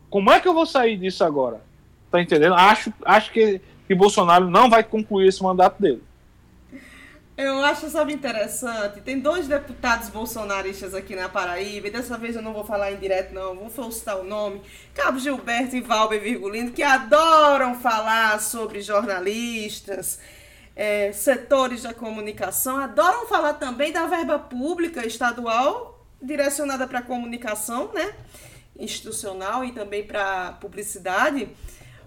Como 0.10 0.32
é 0.32 0.39
que 0.39 0.47
eu 0.47 0.53
vou 0.53 0.66
sair 0.66 0.97
disso 0.97 1.24
agora? 1.24 1.62
Tá 2.12 2.22
entendendo? 2.22 2.56
Acho, 2.56 2.93
acho 3.03 3.32
que 3.32 3.62
que 3.88 3.95
Bolsonaro 3.95 4.49
não 4.49 4.70
vai 4.70 4.84
concluir 4.84 5.28
esse 5.28 5.41
mandato 5.41 5.82
dele. 5.82 6.03
Eu 7.38 7.62
acho, 7.64 7.89
sabe, 7.89 8.14
interessante. 8.14 9.01
Tem 9.01 9.20
dois 9.20 9.45
deputados 9.45 10.08
bolsonaristas 10.08 10.93
aqui 10.93 11.16
na 11.16 11.28
Paraíba, 11.28 11.88
e 11.88 11.91
dessa 11.91 12.18
vez 12.18 12.36
eu 12.36 12.41
não 12.41 12.53
vou 12.53 12.64
falar 12.64 12.93
em 12.93 12.97
direto, 12.97 13.34
não, 13.34 13.56
vou 13.56 13.91
citar 13.91 14.18
o 14.18 14.24
nome. 14.24 14.62
Cabo 14.93 15.20
Gilberto 15.20 15.76
e 15.76 15.82
Valber 15.82 16.22
Virgulino, 16.22 16.72
que 16.72 16.82
adoram 16.82 17.76
falar 17.76 18.39
sobre 18.39 18.80
jornalistas, 18.80 20.18
é, 20.74 21.12
setores 21.12 21.84
da 21.84 21.93
comunicação, 21.93 22.78
adoram 22.78 23.28
falar 23.28 23.56
também 23.56 23.91
da 23.91 24.06
verba 24.06 24.39
pública 24.39 25.06
estadual 25.06 26.06
direcionada 26.22 26.88
para 26.88 26.99
a 26.99 27.03
comunicação, 27.03 27.91
né? 27.93 28.14
Institucional 28.78 29.63
e 29.63 29.71
também 29.71 30.03
para 30.03 30.53
publicidade. 30.53 31.49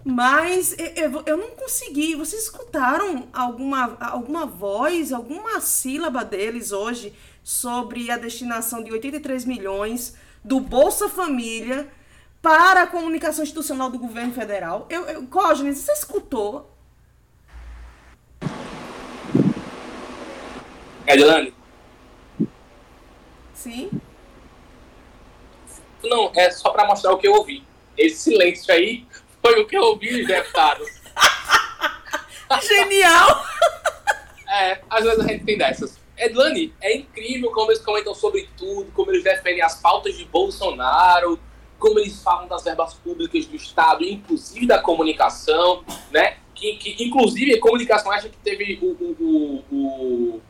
Mas 0.05 0.75
eu, 0.79 1.23
eu 1.27 1.37
não 1.37 1.51
consegui. 1.51 2.15
Vocês 2.15 2.45
escutaram 2.45 3.29
alguma, 3.33 3.97
alguma 4.01 4.47
voz, 4.47 5.13
alguma 5.13 5.61
sílaba 5.61 6.25
deles 6.25 6.73
hoje 6.73 7.13
sobre 7.43 8.11
a 8.11 8.17
destinação 8.17 8.83
de 8.83 8.93
83 8.93 9.45
milhões 9.45 10.15
do 10.45 10.61
Bolsa 10.61 11.09
Família 11.09 11.89
para 12.41 12.83
a 12.83 12.87
comunicação 12.87 13.43
institucional 13.43 13.91
do 13.91 13.99
governo 13.99 14.33
federal? 14.33 14.87
Eu, 14.89 15.05
eu, 15.05 15.27
Cógenes, 15.27 15.79
você 15.79 15.93
escutou? 15.93 16.71
Edilane? 21.07 21.55
Sim? 23.55 23.91
Não, 26.09 26.33
é 26.35 26.51
só 26.51 26.71
para 26.71 26.87
mostrar 26.87 27.13
o 27.13 27.19
que 27.19 27.29
eu 27.29 27.35
ouvi. 27.35 27.65
Esse 27.97 28.31
silêncio 28.31 28.73
aí 28.73 29.07
foi 29.43 29.61
o 29.61 29.67
que 29.67 29.77
eu 29.77 29.83
ouvi, 29.83 30.27
deputado. 30.27 30.85
Genial! 32.63 33.45
É, 34.51 34.81
às 34.89 35.05
vezes 35.05 35.21
a 35.21 35.29
gente 35.29 35.45
tem 35.45 35.59
dessas. 35.59 36.01
Edlane, 36.17 36.75
é 36.81 36.97
incrível 36.97 37.51
como 37.51 37.71
eles 37.71 37.83
comentam 37.83 38.15
sobre 38.15 38.49
tudo, 38.57 38.91
como 38.93 39.11
eles 39.11 39.23
defendem 39.23 39.61
as 39.61 39.79
pautas 39.81 40.17
de 40.17 40.25
Bolsonaro, 40.25 41.39
como 41.79 41.99
eles 41.99 42.23
falam 42.23 42.49
das 42.49 42.65
verbas 42.65 42.95
públicas 42.95 43.47
do 43.47 43.55
Estado, 43.55 44.05
inclusive 44.05 44.67
da 44.67 44.79
comunicação, 44.79 45.85
né? 46.11 46.39
Que, 46.55 46.77
que 46.77 47.05
inclusive 47.05 47.55
a 47.55 47.61
comunicação 47.61 48.11
acha 48.11 48.29
que 48.29 48.39
teve 48.39 48.79
o, 48.83 48.87
o, 49.21 49.65
o, 49.71 50.41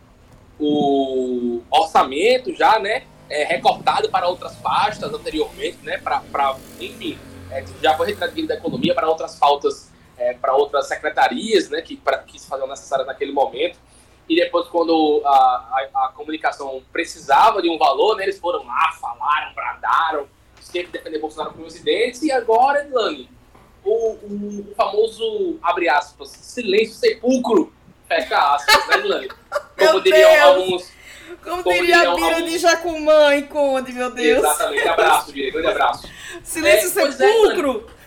o 0.58 1.62
orçamento 1.70 2.54
já, 2.54 2.78
né? 2.78 3.04
É, 3.30 3.44
recortado 3.44 4.08
para 4.08 4.26
outras 4.26 4.56
pastas 4.56 5.12
anteriormente, 5.12 5.78
né? 5.82 5.98
Para, 5.98 6.56
enfim, 6.80 7.18
é, 7.50 7.64
já 7.82 7.96
foi 7.96 8.08
retransferido 8.08 8.48
da 8.48 8.54
economia 8.54 8.94
para 8.94 9.08
outras 9.08 9.36
pautas, 9.36 9.90
é, 10.16 10.34
para 10.34 10.54
outras 10.54 10.86
secretarias, 10.86 11.68
né, 11.68 11.80
que, 11.80 11.96
pra, 11.96 12.18
que 12.18 12.38
se 12.38 12.48
faziam 12.48 12.68
necessárias 12.68 13.06
naquele 13.06 13.32
momento. 13.32 13.78
E 14.28 14.36
depois, 14.36 14.66
quando 14.68 15.22
a, 15.24 15.30
a, 15.30 15.88
a, 15.94 16.12
comunicação 16.14 16.82
precisava 16.92 17.62
de 17.62 17.70
um 17.70 17.78
valor, 17.78 18.16
né, 18.16 18.24
eles 18.24 18.38
foram 18.38 18.66
lá, 18.66 18.92
falaram, 19.00 19.54
bradaram, 19.54 20.28
sempre 20.60 20.92
defender 20.92 21.18
Bolsonaro 21.18 21.54
com 21.54 21.62
os 21.62 21.80
dentes. 21.80 22.22
E 22.22 22.30
agora, 22.30 22.82
Edlane, 22.84 23.30
o, 23.82 23.90
o, 23.90 24.66
o, 24.70 24.74
famoso, 24.74 25.58
abre 25.62 25.88
aspas, 25.88 26.28
silêncio 26.28 26.94
sepulcro, 26.94 27.72
fecha 28.06 28.36
aspas, 28.54 28.86
né, 28.88 28.96
Edlane? 28.96 29.28
Como 29.78 30.00
diriam 30.02 30.44
alguns 30.44 30.92
como, 31.48 31.62
Como 31.62 31.76
diria 31.76 32.10
a 32.10 32.14
Bira 32.14 32.42
de 32.42 32.58
Jacumã 32.58 33.34
e 33.36 33.42
Conde, 33.42 33.92
meu 33.92 34.10
Deus. 34.10 34.44
Exatamente. 34.44 34.88
Abraço, 34.88 35.32
Bira. 35.32 35.50
Grande 35.50 35.68
abraço. 35.68 36.08
Silêncio 36.42 37.00
é, 37.00 37.12
sepulcro. 37.12 37.86
É, 37.94 37.98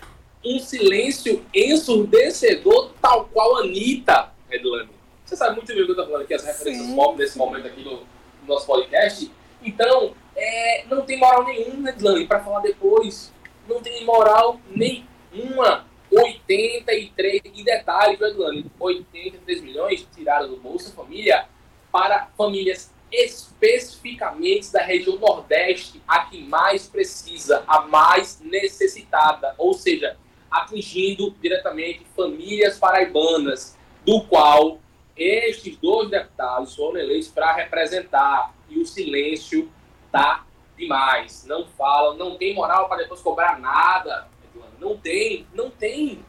um 0.44 0.58
silêncio 0.58 1.44
ensurdecedor, 1.54 2.92
tal 3.00 3.26
qual 3.26 3.58
Anitta, 3.58 4.32
Edulane. 4.50 4.90
Você 5.24 5.36
sabe 5.36 5.56
muito 5.56 5.68
bem 5.68 5.82
o 5.82 5.84
que 5.84 5.90
eu 5.90 5.94
estou 5.94 6.06
falando 6.06 6.22
aqui, 6.22 6.34
as 6.34 6.44
referências 6.44 6.94
pop 6.94 7.16
nesse 7.16 7.38
momento 7.38 7.66
aqui 7.66 7.82
no, 7.82 7.92
no, 7.92 8.06
nosso 8.46 8.66
podcast. 8.66 9.30
Então, 9.62 10.14
é, 10.36 10.84
não 10.90 11.02
tem 11.02 11.18
moral 11.18 11.44
nenhuma, 11.44 11.90
Edulane, 11.90 12.26
para 12.26 12.40
falar 12.40 12.60
depois. 12.60 13.32
Não 13.68 13.80
tem 13.80 14.04
moral 14.04 14.60
nenhuma. 14.68 15.86
83, 16.14 17.40
e 17.54 17.64
detalhe, 17.64 18.18
Edulane, 18.20 18.66
83 18.78 19.62
milhões 19.62 20.06
tirados 20.14 20.50
do 20.50 20.58
Bolsa 20.58 20.92
Família 20.92 21.46
para 21.90 22.28
famílias 22.36 22.92
especificamente 23.12 24.72
da 24.72 24.82
região 24.82 25.18
Nordeste, 25.18 26.02
a 26.08 26.24
que 26.24 26.42
mais 26.42 26.86
precisa, 26.86 27.62
a 27.66 27.82
mais 27.82 28.40
necessitada, 28.40 29.54
ou 29.58 29.74
seja, 29.74 30.16
atingindo 30.50 31.30
diretamente 31.42 32.06
famílias 32.16 32.78
paraibanas, 32.78 33.76
do 34.04 34.22
qual 34.22 34.80
estes 35.16 35.76
dois 35.76 36.10
deputados 36.10 36.74
foram 36.74 36.98
eleitos 36.98 37.28
para 37.28 37.52
representar, 37.52 38.54
e 38.68 38.78
o 38.78 38.86
silêncio 38.86 39.70
está 40.06 40.46
demais, 40.76 41.44
não 41.46 41.66
falam, 41.66 42.16
não 42.16 42.36
tem 42.36 42.54
moral 42.54 42.88
para 42.88 43.02
depois 43.02 43.20
cobrar 43.20 43.58
nada. 43.60 44.32
Não 44.78 44.96
tem, 44.96 45.46
não 45.54 45.70
tem. 45.70 46.24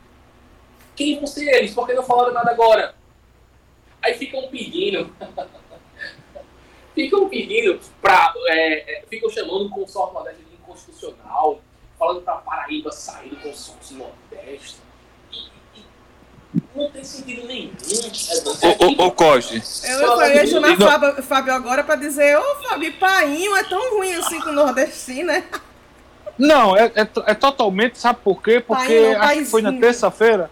Quem 0.95 1.15
vão 1.17 1.25
ser 1.25 1.49
eles? 1.55 1.73
Por 1.73 1.87
que 1.87 1.93
não 1.93 2.03
falaram 2.03 2.33
nada 2.33 2.51
agora? 2.51 2.93
Aí 3.99 4.13
ficam 4.13 4.47
pedindo. 4.49 5.11
ficam 6.93 7.27
pedindo 7.29 7.79
para. 8.01 8.33
É, 8.47 8.99
é, 8.99 9.05
ficam 9.09 9.29
chamando 9.29 9.65
o 9.65 9.69
consórcio 9.69 10.13
Nordeste 10.13 10.43
de 10.43 10.55
inconstitucional, 10.55 11.61
falando 11.97 12.21
para 12.21 12.35
Paraíba 12.35 12.91
sair 12.91 13.29
do 13.29 13.35
consórcio 13.37 13.97
Nordeste. 13.97 14.77
não 16.75 16.89
tem 16.91 17.03
sentido 17.03 17.47
nenhum. 17.47 17.71
É, 18.61 18.85
ô, 18.85 19.07
ô. 19.07 20.21
Eu, 20.21 20.33
ia 20.33 20.47
chamar 20.47 20.77
Fábio, 20.77 21.23
Fábio 21.23 21.53
agora 21.53 21.83
para 21.83 21.95
dizer, 21.95 22.37
ô 22.37 22.55
Fábio, 22.63 22.93
Painho 22.99 23.55
é 23.55 23.63
tão 23.63 23.97
ruim 23.97 24.13
assim 24.15 24.39
com 24.39 24.49
o 24.49 24.53
nordestino, 24.53 25.27
né? 25.27 25.43
Não, 26.37 26.75
é, 26.75 26.91
é, 26.95 27.07
é, 27.27 27.33
totalmente, 27.33 27.99
sabe 27.99 28.19
por 28.23 28.41
quê? 28.41 28.59
Porque 28.59 29.13
Pai, 29.15 29.15
acho 29.15 29.39
que 29.39 29.45
foi 29.45 29.61
na 29.61 29.73
terça-feira, 29.73 30.49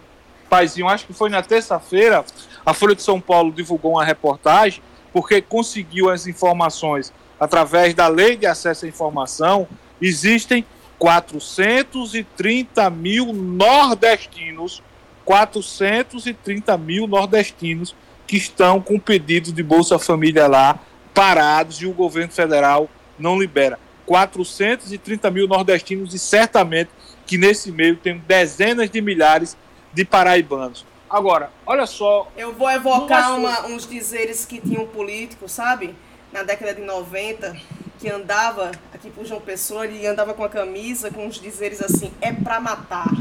Paizinho, 0.48 0.88
acho 0.88 1.08
que 1.08 1.14
foi 1.14 1.30
na 1.30 1.42
terça-feira, 1.42 2.24
a 2.66 2.74
Folha 2.74 2.96
de 2.96 3.02
São 3.02 3.20
Paulo 3.20 3.52
divulgou 3.52 3.94
uma 3.94 4.06
reportagem, 4.06 4.84
porque 5.14 5.42
conseguiu 5.42 6.10
as 6.10 6.28
informações 6.28 7.14
através 7.40 7.94
da 7.94 8.08
lei 8.08 8.36
de 8.36 8.46
acesso 8.46 8.86
à 8.86 8.88
informação, 8.88 9.68
existem 10.00 10.64
430 11.00 12.90
mil 12.92 13.34
nordestinos, 13.34 14.84
430 15.26 16.78
mil 16.78 17.08
nordestinos 17.08 17.96
que 18.28 18.38
estão 18.38 18.80
com 18.80 19.00
pedido 19.00 19.52
de 19.52 19.64
Bolsa 19.64 19.98
Família 19.98 20.48
lá, 20.48 20.80
parados, 21.14 21.82
e 21.82 21.88
o 21.88 21.92
governo 21.92 22.32
federal 22.32 22.88
não 23.18 23.40
libera. 23.40 23.80
430 24.06 25.32
mil 25.32 25.48
nordestinos 25.48 26.14
e 26.14 26.20
certamente 26.20 26.92
que 27.26 27.38
nesse 27.38 27.72
meio 27.72 27.96
tem 27.96 28.18
dezenas 28.28 28.90
de 28.90 29.02
milhares 29.02 29.58
de 29.94 30.06
paraibanos. 30.06 30.86
Agora, 31.12 31.52
olha 31.66 31.86
só. 31.86 32.32
Eu 32.38 32.54
vou 32.54 32.72
evocar 32.72 33.36
uma, 33.38 33.66
uns 33.68 33.86
dizeres 33.86 34.46
que 34.46 34.62
tinha 34.62 34.80
um 34.80 34.88
político, 34.88 35.50
sabe? 35.50 35.94
Na 36.32 36.42
década 36.42 36.74
de 36.74 36.82
90, 36.82 37.54
que 38.00 38.10
andava 38.10 38.72
aqui 38.94 39.10
por 39.10 39.26
João 39.26 39.42
Pessoa, 39.42 39.86
ele 39.86 40.08
andava 40.08 40.34
com 40.34 40.46
a 40.46 40.50
camisa 40.50 41.12
com 41.12 41.28
uns 41.28 41.36
dizeres 41.36 41.82
assim: 41.82 42.14
é 42.22 42.32
pra 42.32 42.62
matar. 42.62 43.12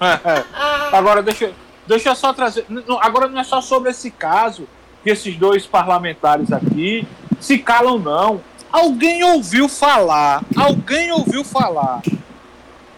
É, 0.00 0.28
é. 0.38 0.44
Agora, 0.92 1.22
deixa, 1.22 1.52
deixa 1.86 2.08
eu 2.08 2.16
só 2.16 2.32
trazer. 2.32 2.66
Agora 3.00 3.28
não 3.28 3.40
é 3.40 3.44
só 3.44 3.60
sobre 3.60 3.90
esse 3.90 4.10
caso 4.10 4.68
que 5.04 5.10
esses 5.10 5.36
dois 5.36 5.66
parlamentares 5.66 6.50
aqui 6.52 7.06
se 7.40 7.58
calam, 7.58 7.96
não. 7.96 8.42
Alguém 8.72 9.22
ouviu 9.22 9.68
falar, 9.68 10.42
alguém 10.56 11.12
ouviu 11.12 11.44
falar 11.44 12.02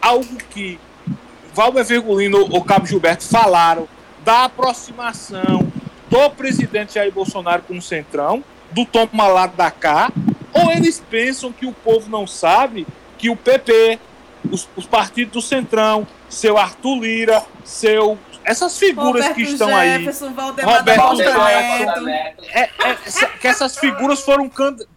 algo 0.01 0.37
que 0.51 0.81
Valber 1.59 1.85
Virgulino 1.85 2.47
ou 2.53 2.63
Cabo 2.63 2.87
Gilberto 2.87 3.25
falaram 3.25 3.89
da 4.25 4.45
aproximação 4.45 5.67
do 6.09 6.31
presidente 6.31 6.95
Jair 6.95 7.11
Bolsonaro 7.11 7.63
com 7.63 7.77
o 7.77 7.83
Centrão, 7.83 8.45
do 8.71 8.87
toma 8.87 9.27
lá 9.27 9.49
da 9.49 9.69
cá, 9.69 10.13
ou 10.53 10.71
eles 10.71 11.03
pensam 11.11 11.53
que 11.53 11.67
o 11.67 11.73
povo 11.73 12.09
não 12.09 12.29
sabe 12.29 12.87
que 13.19 13.29
o 13.29 13.35
PP, 13.35 13.99
os, 14.53 14.69
os 14.77 14.87
partidos 14.87 15.33
do 15.33 15.43
Centrão, 15.43 16.07
seu 16.29 16.57
Arthur 16.57 17.01
Lira, 17.01 17.45
seu 17.65 18.17
essas 18.45 18.79
figuras 18.79 19.27
Roberto 19.27 19.35
que 19.35 19.43
estão 19.43 19.69
Jefferson, 19.69 20.27
aí, 20.27 20.65
Roberto 20.65 21.17
Jefferson, 21.17 22.09
é, 22.09 22.71
é, 22.85 22.95
que 23.41 23.49
essas 23.49 23.77
figuras 23.77 24.21
foram 24.21 24.49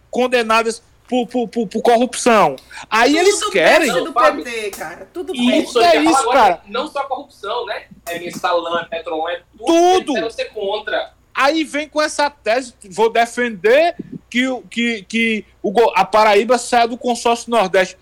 condenadas 0.08 0.80
por, 1.12 1.26
por, 1.26 1.48
por, 1.48 1.68
por 1.68 1.82
corrupção. 1.82 2.56
Aí 2.88 3.12
Tudo 3.12 3.20
eles 3.20 3.44
querem. 3.50 3.92
do 3.92 4.14
PT, 4.14 4.70
cara. 4.70 5.08
Tudo 5.12 5.34
isso 5.34 5.78
é 5.78 5.96
isso, 5.96 6.30
cara. 6.30 6.62
Não 6.66 6.88
só 6.88 7.04
corrupção, 7.04 7.66
né? 7.66 7.84
É 8.06 8.18
mensalão, 8.18 8.78
é 8.78 8.84
petróleo, 8.86 9.36
é 9.36 9.42
tudo. 9.58 10.14
Tudo. 10.14 10.30
ser 10.30 10.46
contra. 10.46 11.12
Aí 11.34 11.64
vem 11.64 11.86
com 11.86 12.00
essa 12.00 12.30
tese, 12.30 12.74
vou 12.90 13.10
defender 13.10 13.94
que, 14.30 14.44
que, 14.70 15.02
que 15.02 15.44
o, 15.62 15.72
a 15.94 16.04
Paraíba 16.04 16.56
saia 16.56 16.88
do 16.88 16.96
consórcio 16.96 17.50
Nordeste. 17.50 17.98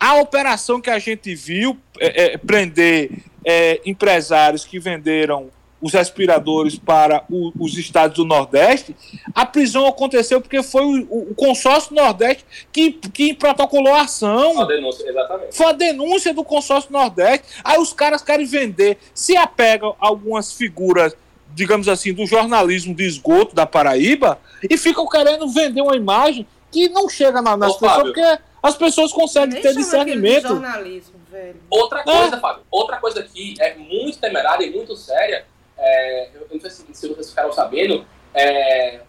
A 0.00 0.14
operação 0.16 0.80
que 0.80 0.90
a 0.90 0.98
gente 0.98 1.34
viu 1.34 1.78
é, 1.98 2.24
é, 2.24 2.38
prender 2.38 3.10
é, 3.44 3.80
empresários 3.84 4.64
que 4.64 4.78
venderam 4.78 5.50
os 5.84 5.92
respiradores 5.92 6.78
para 6.78 7.24
o, 7.30 7.52
os 7.60 7.76
estados 7.76 8.16
do 8.16 8.24
Nordeste, 8.24 8.96
a 9.34 9.44
prisão 9.44 9.86
aconteceu 9.86 10.40
porque 10.40 10.62
foi 10.62 10.82
o, 10.82 11.30
o 11.30 11.34
consórcio 11.34 11.94
Nordeste 11.94 12.42
que, 12.72 12.92
que 12.92 13.34
protocolou 13.34 13.92
a 13.92 14.00
ação. 14.00 14.62
A 14.62 14.64
denúncia, 14.64 15.06
exatamente. 15.06 15.54
Foi 15.54 15.66
a 15.66 15.72
denúncia 15.72 16.32
do 16.32 16.42
consórcio 16.42 16.90
Nordeste. 16.90 17.60
Aí 17.62 17.78
os 17.78 17.92
caras 17.92 18.22
querem 18.22 18.46
vender, 18.46 18.96
se 19.12 19.36
apegam 19.36 19.94
a 20.00 20.06
algumas 20.08 20.54
figuras, 20.54 21.14
digamos 21.54 21.86
assim, 21.86 22.14
do 22.14 22.24
jornalismo 22.24 22.94
de 22.94 23.04
esgoto 23.04 23.54
da 23.54 23.66
Paraíba 23.66 24.40
e 24.62 24.78
ficam 24.78 25.06
querendo 25.06 25.46
vender 25.48 25.82
uma 25.82 25.96
imagem 25.96 26.46
que 26.72 26.88
não 26.88 27.10
chega 27.10 27.42
na, 27.42 27.58
nas 27.58 27.72
Ô, 27.72 27.74
pessoas, 27.74 27.92
Fábio, 27.92 28.14
porque 28.14 28.38
as 28.62 28.74
pessoas 28.74 29.12
conseguem 29.12 29.60
ter 29.60 29.74
discernimento. 29.76 30.48
jornalismo, 30.48 31.20
velho. 31.30 31.56
Outra 31.68 32.02
coisa, 32.02 32.36
é. 32.36 32.40
Fábio, 32.40 32.62
outra 32.70 32.96
coisa 32.96 33.22
que 33.22 33.54
é 33.60 33.74
muito 33.74 34.16
temerária 34.16 34.64
e 34.64 34.70
muito 34.70 34.96
séria 34.96 35.44
é, 35.76 36.30
eu 36.34 36.46
não 36.52 36.60
sei 36.60 36.70
se, 36.70 36.84
se 36.92 37.08
vocês 37.08 37.30
ficaram 37.30 37.52
sabendo, 37.52 38.06
é, 38.34 39.00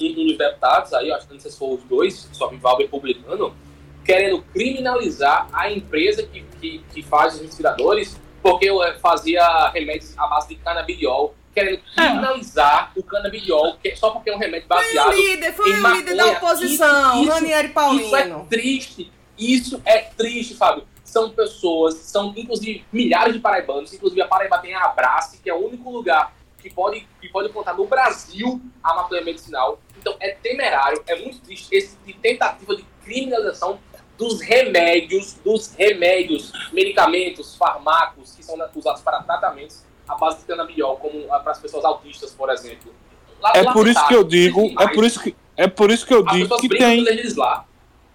um 0.00 0.26
dos 0.26 0.38
deputados 0.38 0.92
aí, 0.92 1.12
acho 1.12 1.26
que 1.26 1.34
não 1.34 1.40
sei 1.40 1.50
se 1.50 1.58
foram 1.58 1.74
os 1.74 1.84
dois, 1.84 2.28
só 2.32 2.48
Vival 2.48 2.78
republicano, 2.78 3.54
querendo 4.04 4.42
criminalizar 4.52 5.48
a 5.52 5.70
empresa 5.70 6.22
que, 6.24 6.42
que, 6.60 6.84
que 6.92 7.02
faz 7.02 7.34
os 7.34 7.40
respiradores, 7.40 8.20
porque 8.42 8.68
fazia 9.00 9.70
remédios 9.70 10.16
à 10.18 10.26
base 10.26 10.48
de 10.48 10.56
canabidiol, 10.56 11.34
querendo 11.54 11.80
criminalizar 11.94 12.92
o 12.96 13.02
canabidiol, 13.02 13.76
que, 13.82 13.94
só 13.96 14.10
porque 14.10 14.28
é 14.28 14.34
um 14.34 14.38
remédio 14.38 14.68
baseado 14.68 15.12
foi 15.12 15.14
o 15.14 15.28
líder, 15.28 15.52
foi 15.52 15.70
em 15.70 15.82
o 15.82 15.94
líder 15.94 16.16
da 16.16 16.26
oposição, 16.26 17.22
isso, 17.22 17.32
Ranieri 17.32 17.68
Paulino. 17.68 18.06
Isso 18.06 18.16
é 18.16 18.44
triste, 18.50 19.12
isso 19.38 19.82
é 19.84 19.98
triste, 20.00 20.54
Fábio 20.54 20.84
são 21.14 21.30
pessoas, 21.30 21.94
são 21.94 22.34
inclusive 22.36 22.84
milhares 22.92 23.34
de 23.34 23.38
paraibanos, 23.38 23.92
inclusive 23.92 24.20
a 24.20 24.26
Paraíba 24.26 24.58
tem 24.58 24.74
a 24.74 24.86
Abrace, 24.86 25.38
que 25.40 25.48
é 25.48 25.54
o 25.54 25.64
único 25.64 25.88
lugar 25.88 26.34
que 26.58 26.68
pode, 26.68 27.06
que 27.20 27.28
pode 27.28 27.50
contar 27.50 27.74
no 27.74 27.86
Brasil 27.86 28.60
a 28.82 28.94
maconha 28.96 29.22
medicinal. 29.22 29.78
Então 29.96 30.16
é 30.18 30.30
temerário, 30.30 31.00
é 31.06 31.14
muito 31.22 31.38
triste 31.38 31.68
esse 31.72 31.96
de 32.04 32.14
tentativa 32.14 32.74
de 32.74 32.84
criminalização 33.04 33.78
dos 34.18 34.40
remédios, 34.40 35.34
dos 35.34 35.72
remédios, 35.74 36.50
medicamentos, 36.72 37.54
farmacos 37.54 38.34
que 38.34 38.42
são 38.42 38.56
usados 38.74 39.02
para 39.02 39.22
tratamentos 39.22 39.84
à 40.08 40.16
base 40.16 40.40
de 40.40 40.46
canabidiol, 40.46 40.96
como 40.96 41.28
para 41.28 41.52
as 41.52 41.60
pessoas 41.60 41.84
autistas, 41.84 42.32
por 42.32 42.50
exemplo. 42.50 42.92
Lá, 43.40 43.52
é 43.54 43.72
por 43.72 43.86
isso 43.86 44.04
que 44.08 44.14
eu 44.14 44.24
digo, 44.24 44.74
é 44.80 44.88
por 44.88 45.04
isso 45.04 45.22
que 45.22 45.36
é 45.56 45.68
por 45.68 45.92
isso 45.92 46.04
que 46.04 46.12
eu 46.12 46.24
digo 46.24 46.58
que 46.58 46.68
tem 46.68 47.00
legislar 47.00 47.68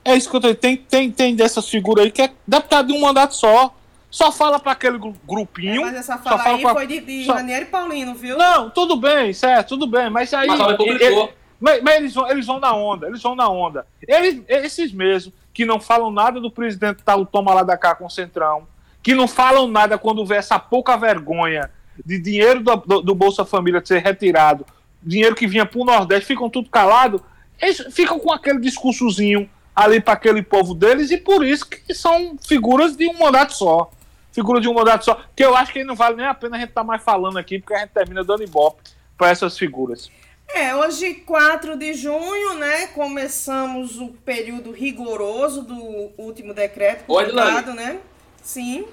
é 0.10 0.18
isso 0.18 0.30
que 0.30 0.36
eu 0.36 0.42
tô 0.42 0.56
tem, 0.56 0.78
tem, 0.78 1.12
tem 1.12 1.36
dessas 1.36 1.70
figuras 1.70 2.06
aí 2.06 2.12
que 2.12 2.22
é 2.22 2.32
deputado 2.48 2.88
de 2.88 2.94
um 2.94 3.02
mandato 3.02 3.36
só. 3.36 3.74
Só 4.12 4.32
fala 4.32 4.60
para 4.60 4.72
aquele 4.72 4.98
grupinho. 5.24 5.82
É, 5.82 5.86
mas 5.86 5.96
essa 5.96 6.18
fala 6.18 6.44
aí 6.44 6.62
pra... 6.64 6.74
foi 6.74 6.88
de, 6.88 7.00
de 7.00 7.26
só... 7.26 7.34
Ranieri 7.34 7.66
Paulino, 7.66 8.16
viu? 8.16 8.38
Não, 8.38 8.70
tudo 8.70 8.96
bem, 8.96 9.32
certo, 9.34 9.70
tudo 9.70 9.86
bem. 9.86 10.10
Mas 10.10 10.34
aí. 10.34 10.48
Mas, 10.48 10.80
ele, 10.80 11.30
mas, 11.60 11.84
mas 11.84 11.96
eles, 11.96 12.14
vão, 12.16 12.32
eles 12.32 12.46
vão 12.46 12.60
na 12.60 12.74
onda, 12.74 13.08
eles 13.08 13.22
vão 13.22 13.36
na 13.36 13.48
onda. 13.48 13.86
Eles, 14.08 14.42
esses 14.48 14.92
mesmos 14.92 15.32
que 15.54 15.64
não 15.64 15.80
falam 15.80 16.10
nada 16.10 16.40
do 16.42 16.50
presidente 16.50 17.04
tá, 17.04 17.16
o 17.16 17.26
toma 17.26 17.54
lá 17.54 17.62
da 17.62 17.78
cá 17.78 17.94
com 17.94 18.08
o 18.08 18.10
Centrão, 18.10 18.68
que 19.04 19.14
não 19.14 19.28
falam 19.28 19.68
nada 19.68 19.98
quando 19.98 20.26
vê 20.26 20.38
essa 20.38 20.58
pouca 20.58 20.98
vergonha 20.98 21.70
de 22.04 22.18
dinheiro 22.18 22.62
do, 22.62 22.76
do, 22.78 23.02
do 23.02 23.16
Bolsa 23.16 23.46
Família 23.46 23.82
ser 23.86 24.02
retirado, 24.02 24.66
dinheiro 25.04 25.36
que 25.36 25.46
vinha 25.46 25.66
pro 25.66 25.84
Nordeste, 25.84 26.26
ficam 26.26 26.50
tudo 26.50 26.70
calado, 26.70 27.24
eles 27.62 27.86
ficam 27.92 28.20
com 28.20 28.32
aquele 28.32 28.60
discursozinho 28.60 29.50
ali 29.76 30.00
para 30.00 30.14
aquele 30.14 30.42
povo 30.42 30.74
deles 30.74 31.12
e 31.12 31.18
por 31.18 31.46
isso 31.46 31.68
que 31.68 31.94
são 31.94 32.36
figuras 32.46 32.96
de 32.96 33.08
um 33.08 33.18
mandato 33.18 33.54
só. 33.54 33.92
Figura 34.32 34.62
de 34.62 34.68
um 34.68 34.74
mandato 34.74 35.06
só. 35.06 35.22
Que 35.36 35.44
eu 35.44 35.56
acho 35.56 35.74
que 35.74 35.84
não 35.84 35.96
vale 35.96 36.16
nem 36.16 36.26
a 36.26 36.34
pena 36.34 36.56
a 36.56 36.60
gente 36.60 36.70
estar 36.70 36.82
tá 36.82 36.88
mais 36.88 37.04
falando 37.04 37.38
aqui, 37.38 37.60
porque 37.60 37.74
a 37.74 37.80
gente 37.80 37.92
termina 37.92 38.24
dando 38.24 38.44
ibope 38.44 38.82
para 39.18 39.30
essas 39.30 39.58
figuras. 39.58 40.10
É, 40.48 40.76
hoje, 40.76 41.16
4 41.16 41.78
de 41.78 41.94
junho, 41.94 42.56
né? 42.56 42.88
Começamos 42.88 44.00
o 44.00 44.10
período 44.10 44.72
rigoroso 44.72 45.62
do 45.62 46.12
último 46.18 46.54
decreto 46.54 47.06
publicado, 47.06 47.74
né? 47.74 48.00
Sim. 48.42 48.88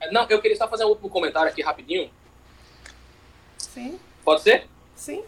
É, 0.00 0.10
não, 0.10 0.26
eu 0.28 0.40
queria 0.40 0.56
só 0.56 0.68
fazer 0.68 0.84
um 0.84 0.88
último 0.88 1.10
comentário 1.10 1.50
aqui 1.50 1.62
rapidinho. 1.62 2.10
Sim. 3.58 3.98
Pode 4.24 4.42
ser? 4.42 4.66
Sim. 4.94 5.22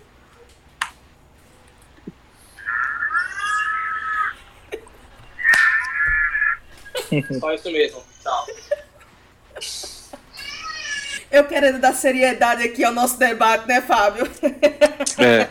Só 7.40 7.52
isso 7.54 7.70
mesmo. 7.70 8.02
Tchau. 8.22 8.46
Eu 11.30 11.44
querendo 11.44 11.78
dar 11.78 11.92
seriedade 11.92 12.62
aqui 12.62 12.82
ao 12.82 12.92
nosso 12.92 13.18
debate, 13.18 13.68
né, 13.68 13.82
Fábio? 13.82 14.26
É. 15.18 15.48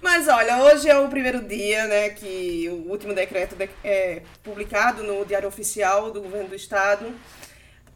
Mas 0.00 0.14
Mas 0.14 0.28
olha, 0.28 0.62
hoje 0.62 0.88
é 0.88 0.96
o 0.96 1.08
primeiro 1.08 1.42
dia, 1.42 1.86
né, 1.86 2.08
que 2.08 2.68
o 2.70 2.88
último 2.88 3.12
decreto 3.12 3.56
é 3.82 4.22
publicado 4.42 5.02
no 5.02 5.24
Diário 5.24 5.48
Oficial 5.48 6.12
do 6.12 6.22
Governo 6.22 6.48
do 6.48 6.54
Estado, 6.54 7.12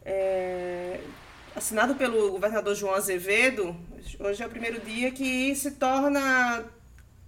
é, 0.05 0.99
assinado 1.55 1.95
pelo 1.95 2.29
governador 2.31 2.75
João 2.75 2.93
Azevedo. 2.93 3.75
Hoje 4.19 4.43
é 4.43 4.45
o 4.45 4.49
primeiro 4.49 4.79
dia 4.81 5.11
que 5.11 5.55
se 5.55 5.71
torna 5.71 6.65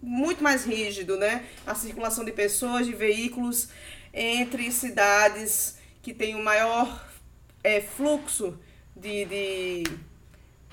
muito 0.01 0.43
mais 0.43 0.65
rígido, 0.65 1.15
né, 1.17 1.45
a 1.65 1.73
circulação 1.73 2.25
de 2.25 2.31
pessoas, 2.31 2.85
de 2.85 2.93
veículos 2.93 3.69
entre 4.13 4.71
cidades 4.71 5.77
que 6.01 6.13
têm 6.13 6.35
o 6.35 6.43
maior 6.43 7.07
é, 7.63 7.81
fluxo 7.81 8.59
de, 8.95 9.25
de 9.25 9.83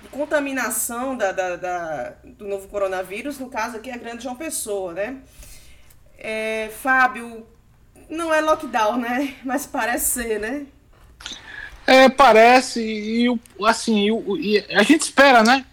de 0.03 0.09
contaminação 0.09 1.16
da, 1.16 1.32
da, 1.32 1.57
da, 1.57 2.14
do 2.24 2.47
novo 2.47 2.68
coronavírus, 2.68 3.39
no 3.39 3.49
caso 3.49 3.76
aqui 3.76 3.91
é 3.91 3.95
a 3.95 3.99
Grande 3.99 4.22
João 4.22 4.36
Pessoa, 4.36 4.93
né? 4.93 5.18
É, 6.16 6.70
Fábio, 6.82 7.47
não 8.09 8.32
é 8.32 8.41
lockdown, 8.41 8.99
né? 8.99 9.34
Mas 9.45 9.66
parece 9.66 10.22
ser, 10.22 10.41
né? 10.41 10.66
É, 11.86 12.09
parece, 12.09 12.82
e 12.82 13.41
assim, 13.64 14.09
e, 14.11 14.57
e 14.57 14.74
a 14.74 14.82
gente 14.82 15.03
espera, 15.03 15.43
né? 15.43 15.64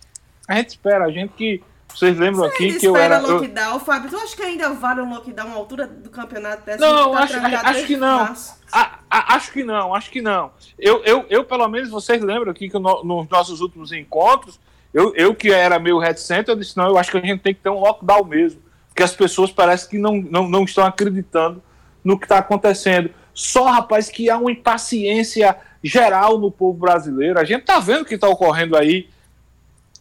A 0.47 0.55
gente 0.55 0.69
espera, 0.69 1.05
a 1.05 1.11
gente 1.11 1.33
que. 1.33 1.61
Vocês 1.95 2.17
lembram 2.17 2.43
aqui 2.43 2.77
que 2.77 2.85
eu 2.85 2.97
era. 2.97 3.19
lockdown, 3.19 3.73
eu... 3.73 3.79
Fábio? 3.79 4.09
Tu 4.09 4.17
acha 4.17 4.35
que 4.35 4.43
ainda 4.43 4.73
vale 4.73 5.01
um 5.01 5.09
lockdown 5.09 5.51
à 5.51 5.55
altura 5.55 5.87
do 5.87 6.09
campeonato 6.09 6.65
dessa? 6.65 6.79
Não, 6.79 7.15
acho, 7.15 7.37
acho 7.37 7.85
que 7.85 7.95
não. 7.95 8.35
A, 8.71 8.99
a, 9.09 9.35
acho 9.35 9.51
que 9.53 9.63
não, 9.63 9.95
acho 9.95 10.11
que 10.11 10.21
não. 10.21 10.51
Eu, 10.77 11.01
eu, 11.05 11.25
eu, 11.29 11.43
pelo 11.45 11.67
menos, 11.69 11.89
vocês 11.89 12.21
lembram 12.21 12.51
aqui 12.51 12.69
que 12.69 12.77
no, 12.77 13.03
nos 13.03 13.29
nossos 13.29 13.61
últimos 13.61 13.93
encontros, 13.93 14.59
eu, 14.93 15.15
eu 15.15 15.33
que 15.33 15.51
era 15.51 15.79
meio 15.79 15.97
reticente, 15.97 16.49
eu 16.49 16.55
disse, 16.55 16.75
não, 16.75 16.87
eu 16.87 16.97
acho 16.97 17.11
que 17.11 17.17
a 17.17 17.21
gente 17.21 17.39
tem 17.39 17.53
que 17.53 17.61
ter 17.61 17.69
um 17.69 17.79
lockdown 17.79 18.25
mesmo. 18.25 18.61
Porque 18.89 19.03
as 19.03 19.13
pessoas 19.13 19.51
parecem 19.51 19.89
que 19.89 19.97
não, 19.97 20.15
não, 20.15 20.47
não 20.47 20.63
estão 20.63 20.85
acreditando 20.85 21.63
no 22.03 22.19
que 22.19 22.25
está 22.25 22.39
acontecendo. 22.39 23.09
Só, 23.33 23.65
rapaz, 23.65 24.09
que 24.09 24.29
há 24.29 24.37
uma 24.37 24.51
impaciência 24.51 25.55
geral 25.83 26.37
no 26.39 26.49
povo 26.49 26.79
brasileiro. 26.79 27.39
A 27.39 27.43
gente 27.43 27.61
está 27.61 27.79
vendo 27.79 28.01
o 28.01 28.05
que 28.05 28.15
está 28.15 28.27
ocorrendo 28.27 28.77
aí. 28.77 29.09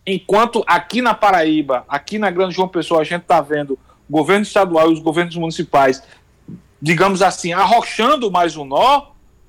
Enquanto 0.06 0.62
aqui 0.66 1.00
na 1.00 1.14
Paraíba, 1.14 1.84
aqui 1.88 2.18
na 2.18 2.30
Grande 2.30 2.54
João 2.54 2.68
Pessoa, 2.68 3.00
a 3.00 3.04
gente 3.04 3.22
está 3.22 3.40
vendo 3.40 3.78
o 4.08 4.12
governo 4.12 4.42
estadual 4.42 4.90
e 4.90 4.92
os 4.92 5.00
governos 5.00 5.36
municipais 5.36 6.02
digamos 6.84 7.22
assim, 7.22 7.54
arrochando 7.54 8.30
mais 8.30 8.58
um 8.58 8.64
nó, 8.66 9.06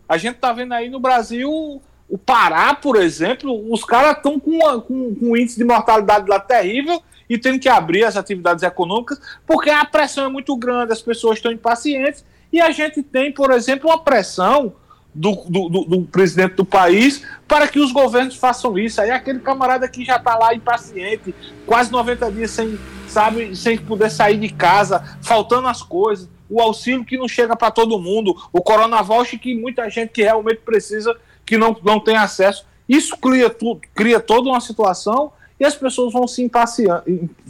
a 0.07 0.17
gente 0.17 0.35
está 0.35 0.53
vendo 0.53 0.73
aí 0.73 0.89
no 0.89 1.01
Brasil, 1.01 1.81
o 2.07 2.17
Pará, 2.17 2.73
por 2.73 2.95
exemplo, 2.95 3.73
os 3.73 3.83
caras 3.83 4.15
estão 4.15 4.39
com, 4.39 4.57
com, 4.79 5.13
com 5.13 5.31
um 5.31 5.35
índice 5.35 5.57
de 5.57 5.65
mortalidade 5.65 6.29
lá 6.29 6.39
terrível 6.39 7.03
e 7.29 7.37
tendo 7.37 7.59
que 7.59 7.67
abrir 7.67 8.05
as 8.05 8.15
atividades 8.15 8.63
econômicas, 8.63 9.19
porque 9.45 9.69
a 9.69 9.83
pressão 9.83 10.23
é 10.23 10.29
muito 10.29 10.55
grande, 10.55 10.93
as 10.93 11.01
pessoas 11.01 11.37
estão 11.37 11.51
impacientes, 11.51 12.23
e 12.53 12.61
a 12.61 12.71
gente 12.71 13.03
tem, 13.03 13.33
por 13.33 13.51
exemplo, 13.51 13.89
uma 13.89 14.01
pressão 14.01 14.73
do, 15.15 15.33
do, 15.47 15.69
do, 15.69 15.85
do 15.85 16.01
presidente 16.01 16.55
do 16.55 16.65
país 16.65 17.23
para 17.47 17.67
que 17.69 17.79
os 17.79 17.93
governos 17.93 18.35
façam 18.35 18.77
isso. 18.77 18.99
Aí 18.99 19.09
aquele 19.09 19.39
camarada 19.39 19.87
que 19.87 20.03
já 20.03 20.17
está 20.17 20.37
lá 20.37 20.53
impaciente, 20.53 21.33
quase 21.65 21.89
90 21.91 22.31
dias 22.33 22.51
sem, 22.51 22.77
sabe, 23.07 23.55
sem 23.55 23.77
poder 23.77 24.11
sair 24.11 24.37
de 24.37 24.49
casa, 24.49 25.17
faltando 25.21 25.69
as 25.69 25.81
coisas, 25.81 26.29
o 26.49 26.61
auxílio 26.61 27.05
que 27.05 27.17
não 27.17 27.27
chega 27.27 27.55
para 27.55 27.71
todo 27.71 27.97
mundo, 27.97 28.35
o 28.51 28.61
coronavoucher 28.61 29.39
que 29.39 29.55
muita 29.55 29.89
gente 29.89 30.09
que 30.09 30.21
realmente 30.21 30.61
precisa 30.65 31.15
que 31.45 31.57
não, 31.57 31.75
não 31.81 31.99
tem 31.99 32.17
acesso. 32.17 32.65
Isso 32.87 33.17
cria, 33.17 33.49
tudo, 33.49 33.81
cria 33.95 34.19
toda 34.19 34.49
uma 34.49 34.59
situação 34.59 35.31
e 35.59 35.65
as 35.65 35.75
pessoas 35.75 36.11
vão 36.11 36.27
se 36.27 36.45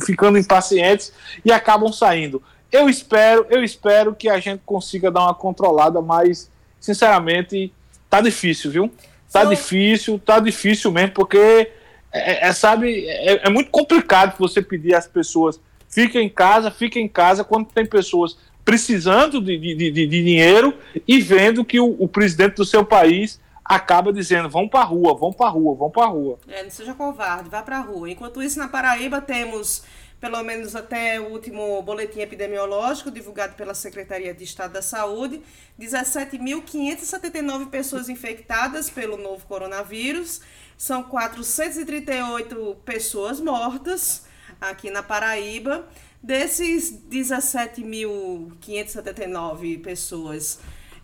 ficando 0.05 0.37
impacientes 0.37 1.11
e 1.43 1.51
acabam 1.51 1.91
saindo. 1.91 2.41
Eu 2.71 2.87
espero, 2.87 3.47
eu 3.49 3.63
espero 3.63 4.13
que 4.13 4.29
a 4.29 4.39
gente 4.39 4.61
consiga 4.65 5.09
dar 5.09 5.21
uma 5.23 5.33
controlada, 5.33 6.01
mas 6.01 6.49
sinceramente 6.85 7.73
tá 8.09 8.21
difícil, 8.21 8.71
viu? 8.71 8.91
Tá 9.31 9.43
Sim. 9.43 9.49
difícil, 9.49 10.19
tá 10.19 10.39
difícil 10.39 10.91
mesmo, 10.91 11.11
porque 11.13 11.71
é, 12.13 12.47
é 12.47 12.53
sabe, 12.53 13.05
é, 13.07 13.47
é 13.47 13.49
muito 13.49 13.71
complicado 13.71 14.37
você 14.37 14.61
pedir 14.61 14.93
às 14.93 15.07
pessoas 15.07 15.59
fiquem 15.89 16.27
em 16.27 16.29
casa, 16.29 16.69
fiquem 16.69 17.05
em 17.05 17.09
casa, 17.09 17.43
quando 17.43 17.67
tem 17.67 17.85
pessoas 17.85 18.37
precisando 18.63 19.41
de, 19.41 19.57
de, 19.57 19.75
de, 19.75 19.91
de 19.91 20.07
dinheiro 20.07 20.73
e 21.07 21.21
vendo 21.21 21.63
que 21.63 21.79
o, 21.79 21.95
o, 21.99 22.07
presidente 22.07 22.55
do 22.55 22.65
seu 22.65 22.83
país 22.83 23.39
acaba 23.63 24.11
dizendo 24.11 24.49
vão 24.49 24.67
para 24.67 24.81
a 24.81 24.83
rua, 24.83 25.15
vão 25.15 25.31
para 25.31 25.47
a 25.47 25.49
rua, 25.49 25.75
vão 25.75 25.89
para 25.89 26.03
a 26.03 26.07
rua. 26.07 26.39
É, 26.47 26.63
não 26.63 26.69
seja 26.69 26.93
covarde, 26.93 27.49
vá 27.49 27.61
para 27.61 27.77
a 27.77 27.81
rua. 27.81 28.09
Enquanto 28.09 28.41
isso, 28.41 28.59
na 28.59 28.67
Paraíba 28.67 29.21
temos 29.21 29.83
pelo 30.25 30.41
menos 30.41 30.75
até 30.75 31.21
o 31.21 31.25
último 31.25 31.79
boletim 31.83 32.21
epidemiológico 32.21 33.11
divulgado 33.11 33.53
pela 33.53 33.75
Secretaria 33.75 34.33
de 34.33 34.43
Estado 34.43 34.73
da 34.73 34.81
Saúde, 34.81 35.39
17.579 35.79 37.69
pessoas 37.69 38.09
infectadas 38.09 38.89
pelo 38.89 39.17
novo 39.17 39.45
coronavírus, 39.45 40.41
são 40.75 41.03
438 41.03 42.77
pessoas 42.83 43.39
mortas 43.39 44.25
aqui 44.59 44.89
na 44.89 45.03
Paraíba. 45.03 45.87
Desses 46.23 46.91
17.579 47.07 49.83
pessoas, 49.83 50.57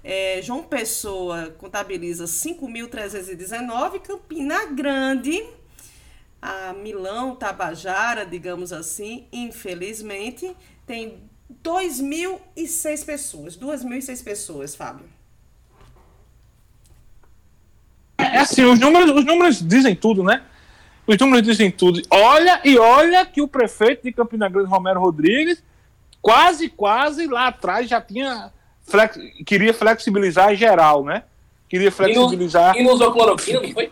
é, 0.03 0.41
João 0.41 0.63
Pessoa 0.63 1.55
contabiliza 1.59 2.25
5.319, 2.25 4.01
Campina 4.01 4.65
Grande, 4.65 5.43
a 6.41 6.73
Milão, 6.73 7.35
Tabajara, 7.35 8.25
digamos 8.25 8.73
assim, 8.73 9.27
infelizmente, 9.31 10.55
tem 10.87 11.19
2.006 11.63 13.05
pessoas, 13.05 13.57
2.006 13.57 14.23
pessoas, 14.23 14.75
Fábio. 14.75 15.05
É 18.17 18.39
assim, 18.39 18.63
os 18.63 18.79
números, 18.79 19.11
os 19.11 19.25
números 19.25 19.67
dizem 19.67 19.95
tudo, 19.95 20.23
né? 20.23 20.43
Os 21.05 21.17
números 21.17 21.45
dizem 21.45 21.69
tudo. 21.69 22.01
Olha 22.09 22.61
e 22.63 22.77
olha 22.77 23.25
que 23.25 23.41
o 23.41 23.47
prefeito 23.47 24.03
de 24.03 24.11
Campina 24.11 24.47
Grande, 24.47 24.69
Romero 24.69 24.99
Rodrigues, 24.99 25.63
quase, 26.21 26.69
quase 26.69 27.27
lá 27.27 27.47
atrás 27.47 27.89
já 27.89 27.99
tinha 27.99 28.51
flex, 28.83 29.17
queria 29.45 29.73
flexibilizar 29.73 30.55
geral, 30.55 31.03
né? 31.03 31.23
Queria 31.67 31.91
flexibilizar. 31.91 32.75
E, 32.77 32.83
não 32.83 32.93
usou 32.93 33.11
cloroquina, 33.11 33.61
não 33.61 33.71
foi? 33.71 33.91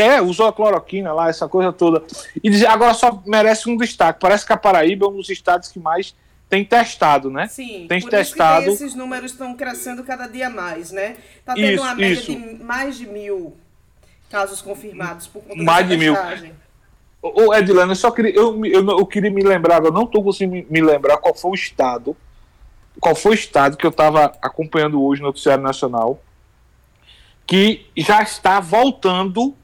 É, 0.00 0.20
usou 0.20 0.46
a 0.46 0.52
cloroquina 0.52 1.12
lá, 1.12 1.28
essa 1.28 1.48
coisa 1.48 1.72
toda. 1.72 2.02
E 2.42 2.48
dizer, 2.48 2.66
agora 2.66 2.94
só 2.94 3.22
merece 3.26 3.68
um 3.68 3.76
destaque. 3.76 4.20
Parece 4.20 4.46
que 4.46 4.52
a 4.52 4.56
Paraíba 4.56 5.06
é 5.06 5.08
um 5.08 5.16
dos 5.16 5.28
estados 5.28 5.68
que 5.68 5.78
mais 5.78 6.14
tem 6.48 6.64
testado, 6.64 7.30
né? 7.30 7.46
Sim, 7.48 7.86
tem 7.88 8.00
testado. 8.00 8.66
Que 8.66 8.70
esses 8.72 8.94
números 8.94 9.32
estão 9.32 9.54
crescendo 9.54 10.02
cada 10.02 10.26
dia 10.26 10.48
mais, 10.48 10.90
né? 10.90 11.16
Tá 11.44 11.54
tendo 11.54 11.72
isso, 11.72 11.82
uma 11.82 11.94
média 11.94 12.20
isso. 12.20 12.32
de 12.32 12.64
mais 12.64 12.96
de 12.96 13.06
mil 13.06 13.56
casos 14.30 14.60
confirmados 14.62 15.26
por 15.26 15.42
conta 15.42 15.62
Mais 15.62 15.88
de 15.88 15.96
mil. 15.96 16.14
Ô, 17.20 17.52
Edilano, 17.52 17.92
eu 17.92 17.96
só 17.96 18.10
queria, 18.10 18.34
eu, 18.34 18.64
eu, 18.64 18.88
eu 18.90 19.06
queria 19.06 19.30
me 19.30 19.42
lembrar, 19.42 19.82
eu 19.84 19.90
não 19.90 20.04
estou 20.04 20.22
conseguindo 20.22 20.66
me 20.70 20.80
lembrar 20.80 21.16
qual 21.16 21.34
foi 21.34 21.50
o 21.50 21.54
estado, 21.54 22.16
qual 23.00 23.14
foi 23.14 23.32
o 23.32 23.34
estado 23.34 23.76
que 23.76 23.84
eu 23.84 23.90
estava 23.90 24.32
acompanhando 24.40 25.02
hoje 25.02 25.20
no 25.20 25.28
Noticiário 25.28 25.62
Nacional, 25.62 26.22
que 27.44 27.86
já 27.96 28.22
está 28.22 28.60
voltando 28.60 29.54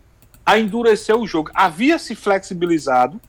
a 0.44 0.58
endurecer 0.58 1.16
o 1.16 1.26
jogo. 1.26 1.50
Havia 1.54 1.98
se 1.98 2.14
flexibilizado 2.14 3.20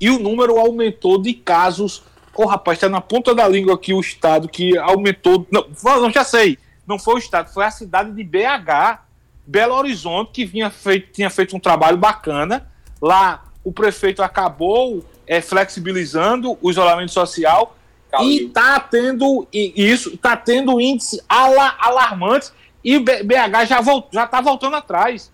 e 0.00 0.10
o 0.10 0.18
número 0.18 0.58
aumentou 0.58 1.20
de 1.20 1.34
casos. 1.34 2.02
Ô, 2.34 2.44
oh, 2.44 2.46
rapaz, 2.46 2.78
está 2.78 2.88
na 2.88 3.00
ponta 3.00 3.34
da 3.34 3.46
língua 3.46 3.74
aqui 3.74 3.92
o 3.92 4.00
estado 4.00 4.48
que 4.48 4.76
aumentou. 4.78 5.46
Não, 5.50 5.66
não, 5.82 6.10
já 6.10 6.24
sei. 6.24 6.58
Não 6.86 6.98
foi 6.98 7.14
o 7.14 7.18
estado, 7.18 7.52
foi 7.52 7.64
a 7.64 7.70
cidade 7.70 8.12
de 8.12 8.24
BH 8.24 9.00
Belo 9.46 9.74
Horizonte, 9.74 10.32
que 10.32 10.44
vinha 10.44 10.70
feito, 10.70 11.12
tinha 11.12 11.30
feito 11.30 11.54
um 11.56 11.60
trabalho 11.60 11.96
bacana. 11.96 12.68
Lá 13.00 13.44
o 13.62 13.72
prefeito 13.72 14.22
acabou 14.22 15.04
é, 15.26 15.40
flexibilizando 15.40 16.58
o 16.60 16.70
isolamento 16.70 17.12
social 17.12 17.76
e 18.20 18.46
está 18.46 18.80
tendo 18.80 19.46
isso, 19.52 20.14
está 20.14 20.36
tendo 20.36 20.80
índices 20.80 21.20
ala, 21.28 21.76
alarmantes 21.78 22.52
e 22.82 22.98
BH 22.98 23.66
já 23.66 23.80
já 24.10 24.24
está 24.24 24.40
voltando 24.40 24.76
atrás. 24.76 25.30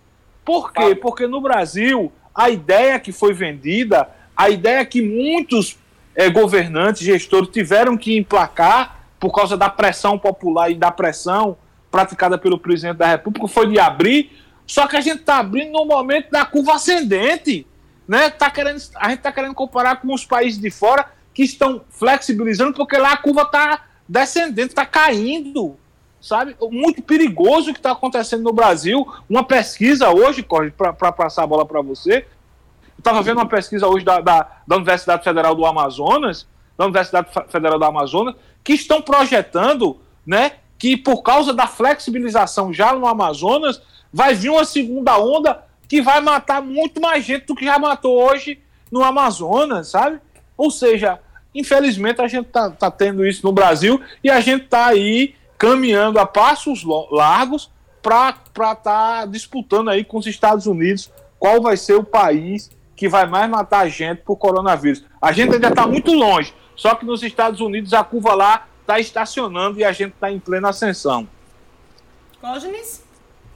Por 0.46 0.72
quê? 0.72 0.94
Porque 0.94 1.26
no 1.26 1.40
Brasil 1.40 2.12
a 2.32 2.48
ideia 2.48 3.00
que 3.00 3.10
foi 3.10 3.34
vendida, 3.34 4.08
a 4.36 4.48
ideia 4.48 4.86
que 4.86 5.02
muitos 5.02 5.76
é, 6.14 6.30
governantes, 6.30 7.02
gestores 7.02 7.50
tiveram 7.50 7.96
que 7.96 8.16
emplacar 8.16 9.08
por 9.18 9.34
causa 9.34 9.56
da 9.56 9.68
pressão 9.68 10.16
popular 10.16 10.70
e 10.70 10.76
da 10.76 10.92
pressão 10.92 11.56
praticada 11.90 12.38
pelo 12.38 12.58
presidente 12.58 12.98
da 12.98 13.08
República 13.08 13.48
foi 13.48 13.68
de 13.68 13.78
abrir, 13.80 14.30
só 14.66 14.86
que 14.86 14.96
a 14.96 15.00
gente 15.00 15.20
está 15.20 15.38
abrindo 15.38 15.72
no 15.72 15.84
momento 15.84 16.30
da 16.30 16.44
curva 16.44 16.74
ascendente. 16.74 17.66
Né? 18.06 18.30
Tá 18.30 18.48
querendo, 18.48 18.80
a 18.96 19.08
gente 19.08 19.18
está 19.18 19.32
querendo 19.32 19.54
comparar 19.54 20.00
com 20.00 20.14
os 20.14 20.24
países 20.24 20.60
de 20.60 20.70
fora 20.70 21.06
que 21.34 21.42
estão 21.42 21.82
flexibilizando, 21.90 22.72
porque 22.72 22.96
lá 22.96 23.14
a 23.14 23.16
curva 23.16 23.42
está 23.42 23.84
descendente, 24.08 24.68
está 24.68 24.86
caindo. 24.86 25.76
Sabe? 26.26 26.56
Muito 26.72 27.02
perigoso 27.02 27.70
o 27.70 27.72
que 27.72 27.78
está 27.78 27.92
acontecendo 27.92 28.42
no 28.42 28.52
Brasil. 28.52 29.06
Uma 29.30 29.44
pesquisa 29.44 30.10
hoje, 30.10 30.42
para 30.42 31.12
passar 31.12 31.44
a 31.44 31.46
bola 31.46 31.64
para 31.64 31.80
você, 31.80 32.26
estava 32.98 33.22
vendo 33.22 33.36
uma 33.36 33.46
pesquisa 33.46 33.86
hoje 33.86 34.04
da, 34.04 34.20
da, 34.20 34.58
da 34.66 34.74
Universidade 34.74 35.22
Federal 35.22 35.54
do 35.54 35.64
Amazonas, 35.64 36.44
da 36.76 36.84
Universidade 36.84 37.28
Federal 37.48 37.78
do 37.78 37.84
Amazonas, 37.84 38.34
que 38.64 38.72
estão 38.72 39.00
projetando, 39.00 40.00
né, 40.26 40.54
que 40.76 40.96
por 40.96 41.22
causa 41.22 41.54
da 41.54 41.68
flexibilização 41.68 42.72
já 42.72 42.92
no 42.92 43.06
Amazonas, 43.06 43.80
vai 44.12 44.34
vir 44.34 44.50
uma 44.50 44.64
segunda 44.64 45.16
onda 45.18 45.62
que 45.88 46.02
vai 46.02 46.20
matar 46.20 46.60
muito 46.60 47.00
mais 47.00 47.24
gente 47.24 47.46
do 47.46 47.54
que 47.54 47.66
já 47.66 47.78
matou 47.78 48.20
hoje 48.20 48.58
no 48.90 49.04
Amazonas, 49.04 49.86
sabe? 49.86 50.18
Ou 50.56 50.72
seja, 50.72 51.20
infelizmente 51.54 52.20
a 52.20 52.26
gente 52.26 52.46
tá, 52.46 52.68
tá 52.68 52.90
tendo 52.90 53.24
isso 53.24 53.46
no 53.46 53.52
Brasil 53.52 54.00
e 54.24 54.28
a 54.28 54.40
gente 54.40 54.66
tá 54.66 54.86
aí 54.86 55.36
caminhando 55.58 56.18
a 56.18 56.26
passos 56.26 56.84
largos 57.10 57.70
para 58.02 58.30
estar 58.30 58.76
tá 58.76 59.26
disputando 59.26 59.90
aí 59.90 60.04
com 60.04 60.18
os 60.18 60.26
Estados 60.26 60.66
Unidos 60.66 61.10
qual 61.38 61.60
vai 61.60 61.76
ser 61.76 61.94
o 61.94 62.04
país 62.04 62.70
que 62.94 63.08
vai 63.08 63.26
mais 63.26 63.48
matar 63.50 63.88
gente 63.88 64.22
por 64.22 64.36
coronavírus. 64.36 65.04
A 65.20 65.32
gente 65.32 65.54
ainda 65.54 65.68
está 65.68 65.86
muito 65.86 66.12
longe, 66.12 66.54
só 66.74 66.94
que 66.94 67.04
nos 67.04 67.22
Estados 67.22 67.60
Unidos 67.60 67.92
a 67.92 68.02
curva 68.02 68.34
lá 68.34 68.68
está 68.80 68.98
estacionando 68.98 69.78
e 69.78 69.84
a 69.84 69.92
gente 69.92 70.14
está 70.14 70.30
em 70.30 70.38
plena 70.38 70.70
ascensão. 70.70 71.28
Cógenes? 72.40 73.04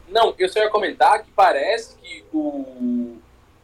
Não, 0.08 0.34
eu 0.36 0.48
só 0.48 0.58
ia 0.58 0.68
comentar 0.68 1.22
que 1.22 1.30
parece 1.30 1.96
que 1.98 2.24
o, 2.32 3.16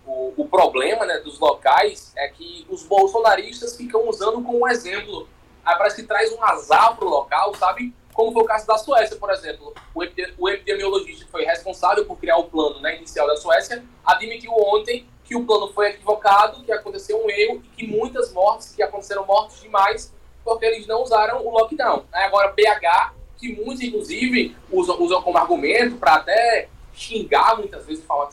o, 0.06 0.34
o, 0.36 0.48
problema 0.48 1.04
né, 1.04 1.18
dos 1.18 1.38
locais 1.40 2.12
é 2.16 2.28
que 2.28 2.64
os 2.70 2.84
bolsonaristas 2.84 3.76
ficam 3.76 4.08
usando 4.08 4.40
como 4.42 4.68
exemplo. 4.68 5.28
Aí 5.64 5.76
parece 5.76 5.96
que 5.96 6.06
traz 6.06 6.32
um 6.32 6.42
azar 6.44 6.96
pro 6.96 7.08
local, 7.08 7.52
sabe? 7.56 7.92
Como 8.16 8.32
foi 8.32 8.42
o 8.42 8.46
caso 8.46 8.66
da 8.66 8.78
Suécia, 8.78 9.14
por 9.16 9.30
exemplo. 9.30 9.74
O, 9.94 10.48
epidemiologista 10.48 11.26
que 11.26 11.30
foi 11.30 11.44
responsável 11.44 12.06
por 12.06 12.16
criar 12.16 12.38
o 12.38 12.44
plano 12.44 12.80
né, 12.80 12.96
inicial 12.96 13.26
da 13.26 13.36
Suécia 13.36 13.84
admitiu 14.04 14.52
ontem 14.52 15.06
que 15.22 15.36
o 15.36 15.44
plano 15.44 15.70
foi 15.74 15.88
equivocado, 15.88 16.64
que 16.64 16.72
aconteceu 16.72 17.22
um 17.22 17.28
erro 17.28 17.62
e 17.62 17.68
que 17.76 17.86
muitas 17.86 18.32
mortes, 18.32 18.74
que 18.74 18.82
aconteceram 18.82 19.26
mortes 19.26 19.60
demais 19.60 20.14
porque 20.42 20.64
eles 20.64 20.86
não 20.86 21.02
usaram 21.02 21.44
o 21.44 21.50
lockdown. 21.50 22.04
Agora, 22.10 22.52
BH, 22.52 23.12
que 23.36 23.52
muitos, 23.54 23.82
inclusive, 23.82 24.56
usam, 24.70 25.02
usam 25.02 25.20
como 25.20 25.36
argumento 25.36 25.96
para 25.96 26.14
até 26.14 26.68
xingar 26.94 27.58
muitas 27.58 27.84
vezes, 27.84 28.00
de 28.00 28.06
forma 28.06 28.30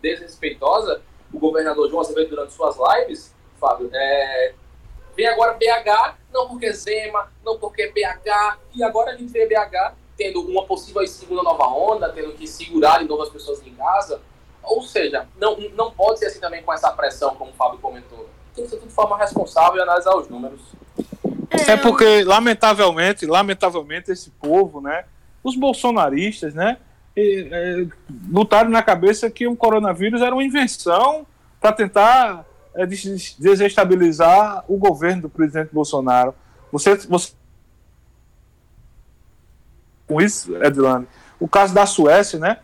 desrespeitosa, 0.00 1.02
o 1.32 1.38
governador 1.40 1.88
João 1.88 2.02
Azevedo 2.02 2.30
durante 2.30 2.52
suas 2.52 2.76
lives, 2.76 3.34
Fábio, 3.58 3.90
é, 3.92 4.54
vem 5.18 5.26
agora 5.26 5.54
BH, 5.54 6.14
não 6.32 6.46
porque 6.46 6.72
Zema, 6.72 7.28
não 7.44 7.58
porque 7.58 7.88
BH, 7.88 8.58
e 8.76 8.84
agora 8.84 9.10
a 9.10 9.16
gente 9.16 9.32
vê 9.32 9.46
BH 9.46 9.94
tendo 10.16 10.40
uma 10.42 10.64
possível 10.64 11.04
segunda 11.08 11.42
nova 11.42 11.66
onda, 11.66 12.08
tendo 12.10 12.32
que 12.34 12.46
segurar 12.46 13.00
de 13.00 13.08
novo 13.08 13.24
as 13.24 13.28
pessoas 13.28 13.60
em 13.66 13.74
casa. 13.74 14.20
Ou 14.62 14.80
seja, 14.82 15.26
não, 15.36 15.56
não 15.74 15.90
pode 15.90 16.20
ser 16.20 16.26
assim 16.26 16.38
também 16.38 16.62
com 16.62 16.72
essa 16.72 16.92
pressão, 16.92 17.34
como 17.34 17.50
o 17.50 17.54
Fábio 17.54 17.80
comentou. 17.80 18.28
Tem 18.54 18.64
que 18.64 18.70
ser 18.70 18.76
tudo 18.76 18.88
de 18.88 18.94
forma 18.94 19.18
responsável 19.18 19.78
e 19.78 19.82
analisar 19.82 20.14
os 20.16 20.28
números. 20.28 20.60
É, 21.50 21.72
é 21.72 21.76
porque, 21.76 22.22
lamentavelmente, 22.22 23.26
lamentavelmente, 23.26 24.12
esse 24.12 24.30
povo, 24.30 24.80
né, 24.80 25.04
os 25.42 25.56
bolsonaristas, 25.56 26.54
né, 26.54 26.78
e, 27.16 27.48
é, 27.50 27.86
botaram 28.08 28.70
na 28.70 28.82
cabeça 28.82 29.28
que 29.28 29.48
o 29.48 29.56
coronavírus 29.56 30.22
era 30.22 30.32
uma 30.32 30.44
invenção 30.44 31.26
para 31.60 31.72
tentar 31.72 32.44
é, 32.78 32.86
desestabilizar 32.86 34.64
o 34.68 34.76
governo 34.76 35.22
do 35.22 35.28
presidente 35.28 35.70
Bolsonaro. 35.72 36.32
Você, 36.70 36.94
você 36.94 37.32
com 40.06 40.20
isso, 40.22 40.56
Edilane, 40.62 41.06
o 41.40 41.48
caso 41.48 41.74
da 41.74 41.84
Suécia, 41.84 42.38
né? 42.38 42.58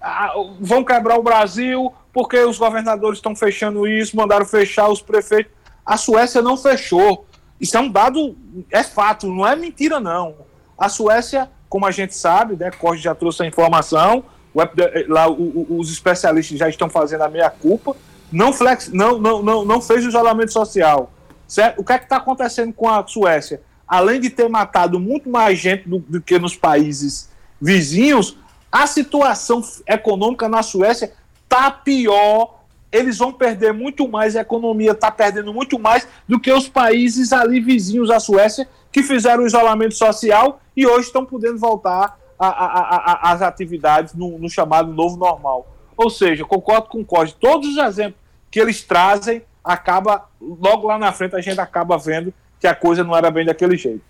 Ah, 0.00 0.32
vão 0.60 0.84
quebrar 0.84 1.16
o 1.16 1.22
Brasil 1.22 1.92
porque 2.12 2.38
os 2.40 2.58
governadores 2.58 3.18
estão 3.18 3.34
fechando 3.34 3.86
isso, 3.86 4.16
mandaram 4.16 4.44
fechar 4.44 4.88
os 4.88 5.00
prefeitos. 5.00 5.52
A 5.86 5.96
Suécia 5.96 6.42
não 6.42 6.56
fechou. 6.56 7.26
Isso 7.60 7.76
é 7.76 7.80
um 7.80 7.90
dado, 7.90 8.36
é 8.70 8.82
fato, 8.82 9.28
não 9.28 9.46
é 9.46 9.54
mentira, 9.54 10.00
não. 10.00 10.34
A 10.76 10.88
Suécia, 10.88 11.50
como 11.68 11.86
a 11.86 11.90
gente 11.90 12.14
sabe, 12.16 12.56
né, 12.56 12.70
Corte 12.70 13.02
já 13.02 13.14
trouxe 13.14 13.42
a 13.42 13.46
informação, 13.46 14.24
o, 14.52 14.60
lá, 15.08 15.28
o, 15.28 15.78
os 15.78 15.90
especialistas 15.90 16.58
já 16.58 16.68
estão 16.68 16.88
fazendo 16.88 17.22
a 17.22 17.28
meia-culpa, 17.28 17.96
não, 18.34 18.52
flex, 18.52 18.88
não, 18.92 19.18
não, 19.18 19.42
não, 19.42 19.64
não 19.64 19.80
fez 19.80 20.04
o 20.04 20.08
isolamento 20.08 20.52
social. 20.52 21.10
Certo? 21.46 21.80
O 21.80 21.84
que 21.84 21.92
é 21.92 21.98
que 21.98 22.04
está 22.04 22.16
acontecendo 22.16 22.72
com 22.72 22.88
a 22.88 23.06
Suécia? 23.06 23.62
Além 23.86 24.20
de 24.20 24.30
ter 24.30 24.48
matado 24.48 24.98
muito 24.98 25.28
mais 25.28 25.58
gente 25.58 25.88
do, 25.88 25.98
do 25.98 26.20
que 26.20 26.38
nos 26.38 26.56
países 26.56 27.30
vizinhos, 27.60 28.36
a 28.72 28.86
situação 28.86 29.62
econômica 29.86 30.48
na 30.48 30.62
Suécia 30.62 31.12
está 31.44 31.70
pior 31.70 32.64
eles 32.94 33.18
vão 33.18 33.32
perder 33.32 33.72
muito 33.72 34.06
mais, 34.06 34.36
a 34.36 34.42
economia 34.42 34.92
está 34.92 35.10
perdendo 35.10 35.52
muito 35.52 35.80
mais 35.80 36.06
do 36.28 36.38
que 36.38 36.52
os 36.52 36.68
países 36.68 37.32
ali 37.32 37.58
vizinhos 37.58 38.08
à 38.08 38.20
Suécia, 38.20 38.68
que 38.92 39.02
fizeram 39.02 39.42
o 39.42 39.46
isolamento 39.46 39.96
social 39.96 40.60
e 40.76 40.86
hoje 40.86 41.08
estão 41.08 41.26
podendo 41.26 41.58
voltar 41.58 42.16
às 42.38 43.42
atividades 43.42 44.14
no, 44.14 44.38
no, 44.38 44.48
chamado 44.48 44.92
novo 44.92 45.16
normal. 45.16 45.66
Ou 45.96 46.08
seja, 46.08 46.44
concordo 46.44 46.86
com 46.86 47.00
o 47.00 47.04
Código, 47.04 47.36
todos 47.40 47.68
os 47.70 47.78
exemplos 47.78 48.20
que 48.54 48.60
eles 48.60 48.84
trazem, 48.84 49.42
acaba, 49.64 50.28
logo 50.40 50.86
lá 50.86 50.96
na 50.96 51.10
frente 51.10 51.34
a 51.34 51.40
gente 51.40 51.58
acaba 51.58 51.98
vendo 51.98 52.32
que 52.60 52.68
a 52.68 52.74
coisa 52.74 53.02
não 53.02 53.16
era 53.16 53.28
bem 53.28 53.44
daquele 53.44 53.76
jeito. 53.76 54.00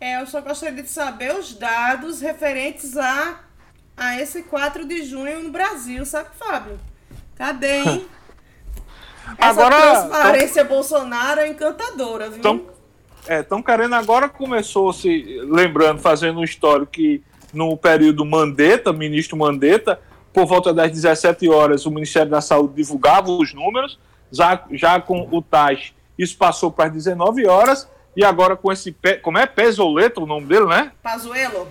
É, 0.00 0.18
eu 0.18 0.26
só 0.26 0.40
gostaria 0.40 0.82
de 0.82 0.88
saber 0.88 1.34
os 1.34 1.52
dados 1.52 2.22
referentes 2.22 2.96
a, 2.96 3.40
a 3.94 4.18
esse 4.18 4.44
4 4.44 4.88
de 4.88 5.04
junho 5.04 5.42
no 5.42 5.50
Brasil, 5.50 6.06
sabe, 6.06 6.30
Fábio? 6.38 6.80
Cadê, 7.36 7.80
hein? 7.80 8.06
Essa 9.36 9.50
agora, 9.50 9.76
transparência 9.76 10.64
tão, 10.64 10.74
Bolsonaro 10.74 11.40
é 11.40 11.48
encantadora, 11.48 12.30
viu? 12.30 12.38
Estão 13.28 13.58
é, 13.58 13.62
querendo 13.62 13.94
agora, 13.94 14.26
começou 14.26 14.90
se 14.94 15.38
lembrando, 15.50 16.00
fazendo 16.00 16.40
um 16.40 16.44
histórico 16.44 16.92
que 16.92 17.22
no 17.52 17.76
período 17.76 18.24
Mandetta, 18.24 18.90
ministro 18.90 19.36
Mandetta, 19.36 20.00
por 20.32 20.46
volta 20.46 20.72
das 20.72 20.90
17 20.90 21.48
horas, 21.48 21.86
o 21.86 21.90
Ministério 21.90 22.30
da 22.30 22.40
Saúde 22.40 22.74
divulgava 22.74 23.30
os 23.30 23.52
números, 23.52 23.98
já, 24.30 24.64
já 24.72 25.00
com 25.00 25.28
o 25.30 25.42
TAS, 25.42 25.92
isso 26.18 26.36
passou 26.36 26.70
para 26.70 26.86
as 26.86 26.92
19 26.92 27.46
horas, 27.46 27.88
e 28.16 28.24
agora 28.24 28.56
com 28.56 28.70
esse, 28.70 28.94
como 29.22 29.38
é 29.38 29.46
Pesoleto 29.46 30.22
o 30.22 30.26
nome 30.26 30.46
dele, 30.46 30.66
né? 30.66 30.92
Pazuelo. 31.02 31.68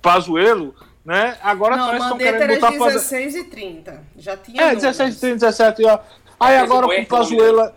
Pazuelo, 0.00 0.74
né? 1.04 1.36
Agora 1.42 1.76
Não, 1.76 1.86
parece 1.86 1.98
que 1.98 2.12
estão 2.12 2.18
querendo 2.18 2.60
botar 2.60 2.86
16 2.92 3.34
e 3.34 3.44
30. 3.44 4.02
Já 4.16 4.36
tinha 4.36 4.62
É, 4.62 4.74
16 4.74 5.16
e 5.16 5.20
30, 5.20 5.34
17 5.46 5.84
horas. 5.84 6.00
Aí 6.38 6.56
agora 6.56 6.86
com 6.86 6.94
o 6.94 7.06
Pazuello. 7.06 7.72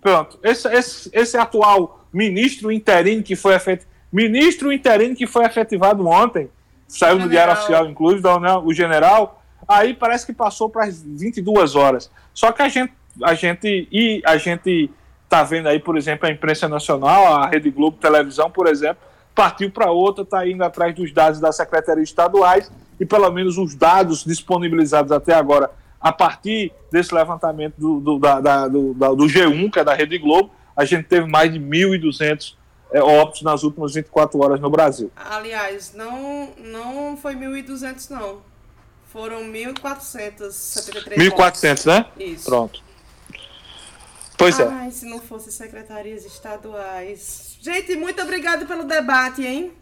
Pronto. 0.00 0.38
Esse, 0.42 0.68
esse, 0.68 1.10
esse 1.12 1.36
atual 1.36 2.04
ministro 2.12 2.72
interino 2.72 3.22
que 3.22 3.36
foi 3.36 3.54
efetivado. 3.54 3.90
Ministro 4.12 4.72
interino 4.72 5.14
que 5.14 5.26
foi 5.26 5.44
efetivado 5.44 6.04
ontem, 6.08 6.50
saiu 6.90 7.18
no 7.18 7.28
Diário 7.28 7.52
Oficial, 7.52 7.86
inclusive, 7.86 8.26
o 8.64 8.72
general, 8.72 9.42
aí 9.66 9.94
parece 9.94 10.26
que 10.26 10.32
passou 10.32 10.68
para 10.68 10.84
as 10.84 11.02
22 11.02 11.76
horas. 11.76 12.10
Só 12.34 12.50
que 12.52 12.62
a 12.62 12.68
gente, 12.68 12.92
a 13.22 13.34
gente, 13.34 13.88
e 13.90 14.20
a 14.24 14.36
gente 14.36 14.90
tá 15.28 15.44
vendo 15.44 15.68
aí, 15.68 15.78
por 15.78 15.96
exemplo, 15.96 16.28
a 16.28 16.32
imprensa 16.32 16.68
nacional, 16.68 17.26
a 17.26 17.46
Rede 17.46 17.70
Globo 17.70 17.96
Televisão, 17.96 18.50
por 18.50 18.66
exemplo, 18.66 18.98
partiu 19.34 19.70
para 19.70 19.90
outra, 19.90 20.24
está 20.24 20.46
indo 20.46 20.64
atrás 20.64 20.94
dos 20.94 21.12
dados 21.12 21.38
da 21.38 21.52
Secretaria 21.52 22.02
Estaduais 22.02 22.70
e 22.98 23.06
pelo 23.06 23.30
menos 23.30 23.56
os 23.56 23.74
dados 23.74 24.24
disponibilizados 24.24 25.12
até 25.12 25.32
agora 25.32 25.70
a 26.00 26.12
partir 26.12 26.72
desse 26.90 27.14
levantamento 27.14 27.74
do, 27.78 28.00
do, 28.00 28.18
da, 28.18 28.40
da, 28.40 28.68
do, 28.68 28.94
do, 28.94 29.26
G1, 29.26 29.70
que 29.70 29.78
é 29.78 29.84
da 29.84 29.94
Rede 29.94 30.18
Globo, 30.18 30.50
a 30.74 30.84
gente 30.84 31.04
teve 31.04 31.28
mais 31.28 31.52
de 31.52 31.60
1.200 31.60 32.54
é, 32.92 33.00
óbitos 33.00 33.42
nas 33.42 33.62
últimas 33.62 33.94
24 33.94 34.40
horas 34.42 34.60
no 34.60 34.70
Brasil. 34.70 35.10
Aliás, 35.16 35.94
não, 35.94 36.50
não 36.58 37.16
foi 37.16 37.34
1.200, 37.34 38.10
não. 38.10 38.38
Foram 39.06 39.42
1.473 39.44 41.16
1.400, 41.16 41.86
né? 41.86 42.06
Isso. 42.18 42.44
Pronto. 42.44 42.82
Pois 44.38 44.58
Ai, 44.58 44.66
é. 44.66 44.70
Ai, 44.70 44.90
se 44.90 45.06
não 45.06 45.20
fosse 45.20 45.52
secretarias 45.52 46.24
estaduais. 46.24 47.58
Gente, 47.60 47.94
muito 47.96 48.22
obrigado 48.22 48.66
pelo 48.66 48.84
debate, 48.84 49.44
hein? 49.44 49.72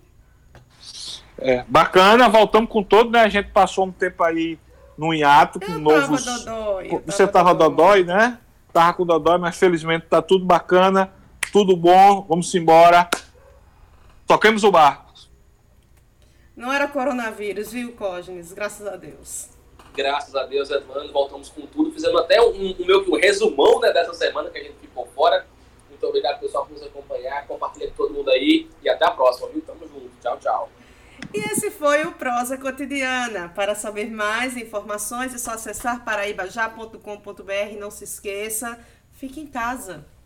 É, 1.38 1.64
bacana, 1.68 2.28
voltamos 2.28 2.68
com 2.68 2.82
todo, 2.82 3.10
né? 3.10 3.20
A 3.20 3.28
gente 3.28 3.50
passou 3.50 3.86
um 3.86 3.92
tempo 3.92 4.24
aí 4.24 4.58
no 4.96 5.14
hiato 5.14 5.60
com 5.60 5.72
eu 5.72 5.78
novos. 5.78 6.24
Tava 6.24 6.38
dodói, 6.38 7.02
Você 7.06 7.26
tava 7.28 7.54
dodói, 7.54 8.04
né? 8.04 8.38
Tava 8.72 8.94
com 8.94 9.06
dodói, 9.06 9.38
mas 9.38 9.56
felizmente 9.56 10.06
tá 10.06 10.20
tudo 10.20 10.44
bacana, 10.44 11.12
tudo 11.50 11.76
bom. 11.76 12.22
Vamos 12.28 12.54
embora. 12.54 13.08
Toquemos 14.26 14.64
o 14.64 14.70
barco. 14.70 15.08
Não 16.58 16.72
era 16.72 16.88
coronavírus, 16.88 17.70
viu, 17.70 17.92
Cógenes? 17.92 18.52
Graças 18.52 18.84
a 18.86 18.96
Deus. 18.96 19.48
Graças 19.94 20.34
a 20.34 20.44
Deus, 20.44 20.68
Edmando. 20.70 21.12
Voltamos 21.12 21.48
com 21.48 21.62
tudo. 21.66 21.92
Fizemos 21.92 22.20
até 22.20 22.42
um, 22.42 22.74
um 22.78 22.84
meu 22.84 23.00
um 23.08 23.16
resumão 23.16 23.78
né, 23.80 23.92
dessa 23.92 24.12
semana 24.12 24.50
que 24.50 24.58
a 24.58 24.62
gente 24.64 24.76
ficou 24.80 25.06
fora. 25.14 25.46
Muito 25.88 26.04
obrigado, 26.04 26.40
pessoal, 26.40 26.66
por 26.66 26.72
nos 26.72 26.82
acompanhar. 26.82 27.46
Compartilha 27.46 27.88
com 27.90 27.94
todo 27.94 28.14
mundo 28.14 28.30
aí. 28.30 28.68
E 28.82 28.88
até 28.88 29.06
a 29.06 29.10
próxima, 29.12 29.48
viu? 29.48 29.62
Tamo 29.62 29.86
junto. 29.86 30.10
Tchau, 30.20 30.38
tchau. 30.38 30.68
E 31.32 31.38
esse 31.38 31.70
foi 31.70 32.04
o 32.04 32.12
Prosa 32.12 32.58
Cotidiana. 32.58 33.50
Para 33.54 33.76
saber 33.76 34.10
mais 34.10 34.56
informações 34.56 35.32
é 35.34 35.38
só 35.38 35.52
acessar 35.52 36.04
paraibajá.com.br. 36.04 37.78
Não 37.78 37.90
se 37.90 38.02
esqueça, 38.02 38.78
fique 39.12 39.40
em 39.40 39.46
casa. 39.46 40.04